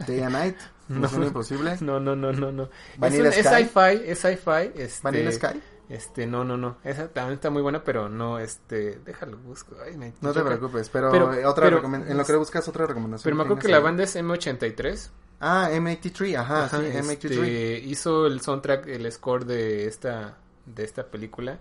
Day 0.07 0.21
and 0.21 0.31
Night, 0.33 0.57
No. 0.87 1.07
Imposible, 1.23 1.77
no 1.81 1.99
no 1.99 2.15
no 2.15 2.31
no 2.31 2.51
no 2.51 2.63
es, 2.63 2.69
Vanilla 2.99 3.29
es 3.29 3.35
sci-fi 3.47 4.01
es 4.05 4.19
sci-fi 4.19 4.71
este, 4.75 4.99
Vanilla 5.03 5.31
Sky. 5.31 5.59
este, 5.89 6.27
no, 6.27 6.43
no, 6.43 6.57
no. 6.57 6.77
Esa 6.83 7.07
también 7.07 7.33
está 7.35 7.49
muy 7.49 7.63
buena, 7.63 7.83
pero 7.83 8.07
no, 8.07 8.37
este, 8.37 8.99
déjalo, 9.03 9.37
busco. 9.39 9.75
Ay, 9.83 9.97
me 9.97 10.13
No 10.21 10.31
te 10.31 10.41
preocupes, 10.43 10.89
pero, 10.89 11.09
Pero- 11.11 11.49
otra 11.49 11.65
pero- 11.65 11.83
en 11.83 12.15
lo 12.17 12.23
que 12.23 12.35
buscas 12.35 12.67
otra 12.67 12.85
recomendación. 12.85 13.23
Pero 13.23 13.35
me 13.35 13.41
acuerdo 13.41 13.55
que 13.61 13.67
¿tienes 13.67 13.71
la 13.71 13.77
ahí? 13.79 13.83
banda 13.83 14.03
es 14.03 14.15
M83. 14.15 15.09
Ah, 15.39 15.69
M83, 15.71 16.35
ajá, 16.37 16.65
Ajá, 16.65 16.79
sí, 16.79 16.85
este, 16.85 17.29
M83. 17.29 17.83
hizo 17.85 18.25
el 18.25 18.41
soundtrack, 18.41 18.87
el 18.87 19.11
score 19.11 19.45
de 19.45 19.85
esta, 19.87 20.37
de 20.65 20.83
esta 20.83 21.05
película. 21.07 21.59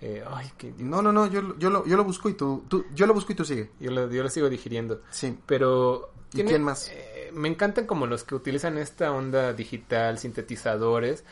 Eh, 0.00 0.22
ay, 0.30 0.50
que 0.58 0.72
No, 0.78 1.02
no, 1.02 1.10
no, 1.12 1.26
yo, 1.26 1.42
lo- 1.42 1.58
yo, 1.58 1.70
lo, 1.70 1.84
yo 1.86 1.96
lo 1.96 2.04
busco 2.04 2.28
y 2.28 2.34
tú, 2.34 2.64
tú, 2.68 2.84
yo 2.94 3.06
lo 3.06 3.14
busco 3.14 3.32
y 3.32 3.34
tú 3.34 3.44
sigue. 3.44 3.70
yo 3.80 3.90
lo, 3.90 4.10
yo 4.10 4.22
lo 4.22 4.28
sigo 4.30 4.48
digiriendo. 4.48 5.00
Sí. 5.10 5.36
Pero 5.46 6.10
¿Y 6.34 6.42
quién 6.42 6.62
más? 6.62 6.88
eh, 6.92 7.30
me 7.32 7.48
encantan 7.48 7.86
como 7.86 8.06
los 8.06 8.22
que 8.24 8.34
utilizan 8.34 8.78
esta 8.78 9.10
onda 9.12 9.52
digital, 9.54 10.18
sintetizadores, 10.18 11.24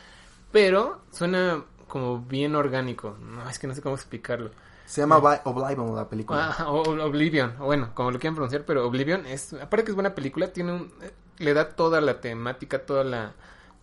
pero 0.51 1.01
suena 1.11 1.63
como 1.87 2.19
bien 2.21 2.55
orgánico. 2.55 3.15
No, 3.21 3.47
es 3.49 3.59
que 3.59 3.67
no 3.67 3.75
sé 3.75 3.81
cómo 3.81 3.95
explicarlo. 3.95 4.51
Se 4.85 5.01
llama 5.01 5.17
Obi- 5.17 5.41
Oblivion 5.45 5.95
la 5.95 6.07
película. 6.09 6.55
Ah, 6.57 6.67
Oblivion, 6.69 7.55
bueno, 7.59 7.91
como 7.93 8.11
lo 8.11 8.19
quieran 8.19 8.35
pronunciar, 8.35 8.65
pero 8.65 8.85
Oblivion 8.87 9.25
es, 9.25 9.53
aparte 9.53 9.83
que 9.85 9.91
es 9.91 9.95
buena 9.95 10.13
película, 10.13 10.51
tiene 10.53 10.73
un, 10.73 10.91
eh, 11.01 11.11
le 11.37 11.53
da 11.53 11.69
toda 11.69 12.01
la 12.01 12.21
temática, 12.21 12.79
toda 12.85 13.03
la, 13.03 13.33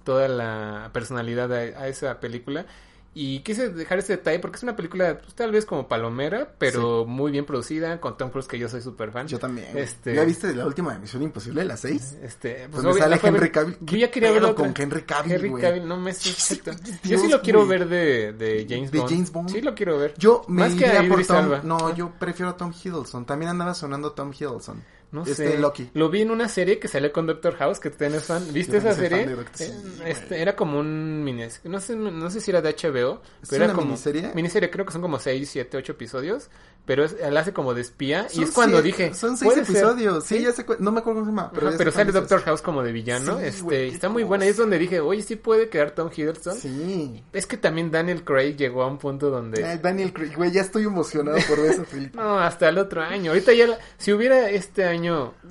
toda 0.05 0.29
la 0.29 0.91
personalidad 0.93 1.53
a, 1.53 1.57
a 1.59 1.89
esa 1.89 2.21
película. 2.21 2.67
Y 3.15 3.41
quise 3.41 3.69
dejar 3.69 3.99
ese 3.99 4.17
detalle 4.17 4.39
porque 4.39 4.57
es 4.57 4.63
una 4.63 4.75
película, 4.75 5.19
pues, 5.19 5.35
tal 5.35 5.51
vez 5.53 5.67
como 5.67 5.87
palomera, 5.87 6.55
pero 6.57 7.05
muy 7.05 7.31
bien 7.31 7.45
producida, 7.45 8.01
con 8.01 8.17
Tom 8.17 8.31
Cruise, 8.31 8.49
que 8.49 8.59
yo 8.59 8.71
soy 8.71 8.81
súper 8.81 9.13
fan. 9.13 9.29
Yo 9.29 9.39
también. 9.39 9.77
Este- 9.77 10.15
¿Ya 10.15 10.25
viste 10.25 10.55
la 10.55 10.65
última 10.65 10.95
de 10.95 11.01
Misión 11.01 11.23
Imposible, 11.23 11.63
la 11.63 11.77
6? 11.77 12.17
Este, 12.23 12.69
Donde 12.69 12.89
obvio- 12.89 13.03
sale 13.03 13.21
Henry 13.23 13.51
Cavill. 13.51 13.77
Yo 13.81 13.85
¿Qué 13.85 13.99
ya 13.99 14.11
quería 14.11 14.31
verlo 14.33 14.55
con 14.55 14.73
Henry 14.75 15.03
Cavill, 15.03 15.33
Henry? 15.33 15.61
Cavill, 15.61 15.87
no 15.87 15.99
me 15.99 16.11
exacto. 16.13 16.71
Yo 16.73 16.79
Dios, 17.03 17.21
sí 17.21 17.29
lo 17.29 17.43
quiero 17.43 17.67
ver 17.67 17.87
de, 17.87 18.33
de 18.33 18.67
James 18.67 18.91
¿De 18.91 19.01
Bond. 19.01 19.11
James 19.11 19.31
Bond? 19.31 19.49
Sí 19.51 19.61
lo 19.61 19.75
quiero 19.75 19.99
ver. 19.99 20.15
Yo 20.17 20.43
me 20.49 20.63
Más 20.63 20.75
que 20.75 20.87
a 20.87 21.07
por 21.07 21.23
Tom... 21.27 21.51
No, 21.65 21.95
yo 21.95 22.13
prefiero 22.19 22.53
a 22.53 22.57
Tom 22.57 22.73
Hiddleston. 22.73 23.27
También 23.27 23.51
andaba 23.51 23.75
sonando 23.75 24.13
Tom 24.13 24.33
Hiddleston. 24.33 24.83
No 25.13 25.23
este 25.23 25.35
sé. 25.53 25.59
Loki. 25.59 25.91
Lo 25.95 26.09
vi 26.11 26.23
en 26.23 26.31
una 26.31 26.49
serie 26.49 26.79
que 26.79 26.89
salió 26.89 27.13
con 27.13 27.27
Doctor 27.27 27.55
House, 27.57 27.79
que 27.79 27.91
tú 27.91 28.03
eres 28.05 28.25
fan. 28.25 28.45
¿Viste 28.53 28.73
Yo 28.73 28.79
esa 28.79 28.95
serie? 28.95 29.27
fan 29.27 29.37
de 29.37 29.65
Eh, 29.65 30.11
este, 30.11 30.41
era 30.43 30.57
como 30.57 30.79
un 30.81 31.23
mini... 31.23 31.45
No 31.65 31.81
sé, 31.81 31.95
no 31.97 32.31
sé 32.31 32.41
si 32.41 32.51
era 32.51 32.63
de 32.63 32.71
HBO, 32.75 33.21
¿Es 33.43 33.49
pero 33.51 33.65
era 33.65 33.67
una 33.67 33.75
como... 33.75 33.87
miniserie? 33.89 34.33
Miniserie, 34.35 34.71
creo 34.71 34.87
que 34.87 34.93
son 34.93 35.03
como 35.03 35.19
6, 35.19 35.49
7, 35.51 35.77
8 35.77 35.93
episodios. 35.93 36.49
Pero 36.85 37.05
es, 37.05 37.15
él 37.23 37.37
hace 37.37 37.53
como 37.53 37.75
de 37.75 37.81
espía. 37.83 38.27
y 38.33 38.37
Son 38.37 38.45
es 38.45 38.51
cuando 38.51 38.83
siete- 38.83 39.03
dije... 39.05 39.15
Son 39.15 39.37
seis 39.37 39.53
¿puede 39.53 39.65
ser? 39.65 39.77
episodios. 39.77 40.25
Sí, 40.25 40.43
ya 40.43 40.51
sé. 40.53 40.67
No 40.81 40.91
me 40.91 40.99
acuerdo 40.99 41.21
cómo 41.21 41.27
se 41.27 41.37
llama. 41.37 41.51
Pero, 41.55 41.69
Ajá, 41.69 41.77
pero 41.79 41.93
sale 41.93 42.11
Doctor. 42.11 42.41
House 42.43 42.61
como 42.61 42.83
de 42.83 42.91
villano. 42.91 43.39
Sí, 43.39 43.45
este, 43.45 43.87
y 43.87 43.89
qué 43.91 43.95
está 43.95 44.09
muy 44.09 44.25
buena. 44.25 44.47
Y 44.47 44.49
es 44.49 44.57
donde 44.57 44.79
dije, 44.81 44.99
oye, 44.99 45.23
sí 45.23 45.37
puede 45.37 45.69
quedar 45.69 45.93
Tom 45.93 46.11
Hiddleston. 46.13 46.57
Sí. 46.57 47.23
Es 47.33 47.47
que 47.47 47.57
también 47.57 47.93
Daniel 47.93 48.25
Craig 48.25 48.57
llegó 48.57 48.83
a 48.83 48.89
un 48.89 48.99
punto 48.99 49.31
donde... 49.31 49.63
Ay, 49.65 49.79
Daniel 49.81 50.13
Craig, 50.13 50.33
güey, 50.37 50.51
ya 50.51 50.63
estoy 50.63 50.83
emocionado 50.83 51.39
por 51.49 51.63
ver 51.63 51.71
esa 51.71 51.85
película. 51.91 52.21
No, 52.21 52.39
hasta 52.41 52.69
el 52.69 52.79
otro 52.79 53.01
año. 53.03 53.31
Ahorita 53.31 53.53
ya, 53.53 53.69
la- 53.69 53.79
si 53.99 54.13
hubiera 54.13 54.51
este 54.51 54.85
año 54.85 55.02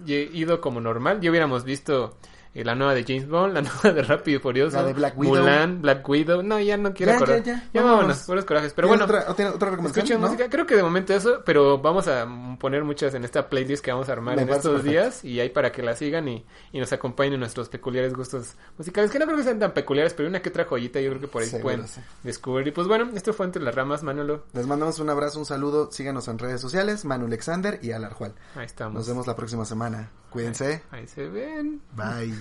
ye- 0.06 0.30
ido 0.34 0.62
como 0.62 0.80
normal, 0.82 1.20
ya 1.22 1.30
hubiéramos 1.30 1.64
visto 1.64 2.16
eh, 2.54 2.66
la 2.66 2.76
nueva 2.76 2.94
de 2.94 3.04
James 3.04 3.28
Bond, 3.28 3.54
la 3.54 3.62
nueva 3.84 3.92
de 3.94 4.02
Rápido 4.04 4.38
y 4.38 4.42
Furioso, 4.42 4.78
La 4.78 4.84
de 4.84 4.94
Black 4.94 5.18
Widow. 5.18 5.38
Mulan, 5.38 5.82
Black 5.82 6.08
Widow. 6.10 6.44
No, 6.44 6.60
ya 6.60 6.78
no 6.78 6.94
quiero 6.94 7.14
Ya, 7.14 7.26
ya, 7.26 7.44
ya, 7.44 7.70
Ya 7.74 7.82
vámonos. 7.84 8.20
puros 8.24 8.46
corajes. 8.46 8.74
Pero 8.74 8.88
¿Tienes 8.90 9.08
bueno, 9.08 9.24
otra, 9.32 9.50
otra 9.54 9.70
recomendación? 9.70 10.22
¿no? 10.22 10.28
música. 10.28 10.50
Creo 10.50 10.66
que 10.66 10.76
de 10.76 10.84
momento 10.84 11.14
eso, 11.14 11.42
pero 11.46 11.78
vamos 11.80 12.08
a 12.08 12.28
poner 12.60 12.84
muchas 12.84 13.14
en 13.14 13.24
esta 13.24 13.48
playlist 13.50 13.84
que 13.84 13.92
vamos 13.92 14.10
a 14.10 14.12
armar 14.14 14.36
Me 14.36 14.42
en 14.44 14.50
estos 14.50 14.82
perfecto. 14.82 14.92
días 14.92 15.24
y 15.24 15.40
ahí 15.40 15.50
para 15.50 15.72
que 15.72 15.82
la 15.82 15.96
sigan 15.96 16.28
y, 16.28 16.46
y 16.72 16.80
nos 16.80 16.92
acompañen 16.94 17.34
en 17.36 17.40
nuestros 17.40 17.70
peculiares 17.70 18.14
gustos 18.14 18.56
musicales, 18.78 19.12
que 19.12 19.20
no 19.20 19.26
creo 19.26 19.38
que 19.38 19.44
sean 19.44 19.60
tan 19.60 19.72
peculiares, 19.74 20.14
pero 20.14 20.28
una 20.30 20.42
que 20.42 20.50
otra 20.50 20.66
joyita 20.66 21.00
yo 21.00 21.10
creo 21.10 21.22
que 21.22 21.28
por 21.28 21.44
ahí 21.44 21.50
pueden 21.62 21.88
sí. 21.88 22.02
descubrir. 22.24 22.68
Y 22.68 22.72
pues 22.72 22.88
bueno, 22.88 23.10
esto 23.16 23.34
fue 23.34 23.46
Entre 23.46 23.62
las 23.62 23.74
Ramas, 23.74 24.04
Manolo. 24.04 24.44
Les 24.54 24.68
mandamos 24.68 25.00
un 25.00 25.10
abrazo, 25.10 25.40
un 25.40 25.46
saludo. 25.46 25.92
Síganos 25.92 26.28
en 26.28 26.38
redes 26.40 26.60
sociales, 26.62 27.06
Manu 27.06 27.26
Alexander 27.28 27.80
y 27.82 27.92
Alarjual. 27.92 28.34
Ahí 28.56 28.66
estamos. 28.66 28.94
Nos 28.96 29.08
vemos 29.08 29.26
la 29.28 29.36
próxima 29.36 29.66
semana. 29.66 30.10
Cuídense. 30.30 30.84
Ahí 30.92 31.08
se 31.08 31.28
ven. 31.28 31.82
Bye. 31.96 32.41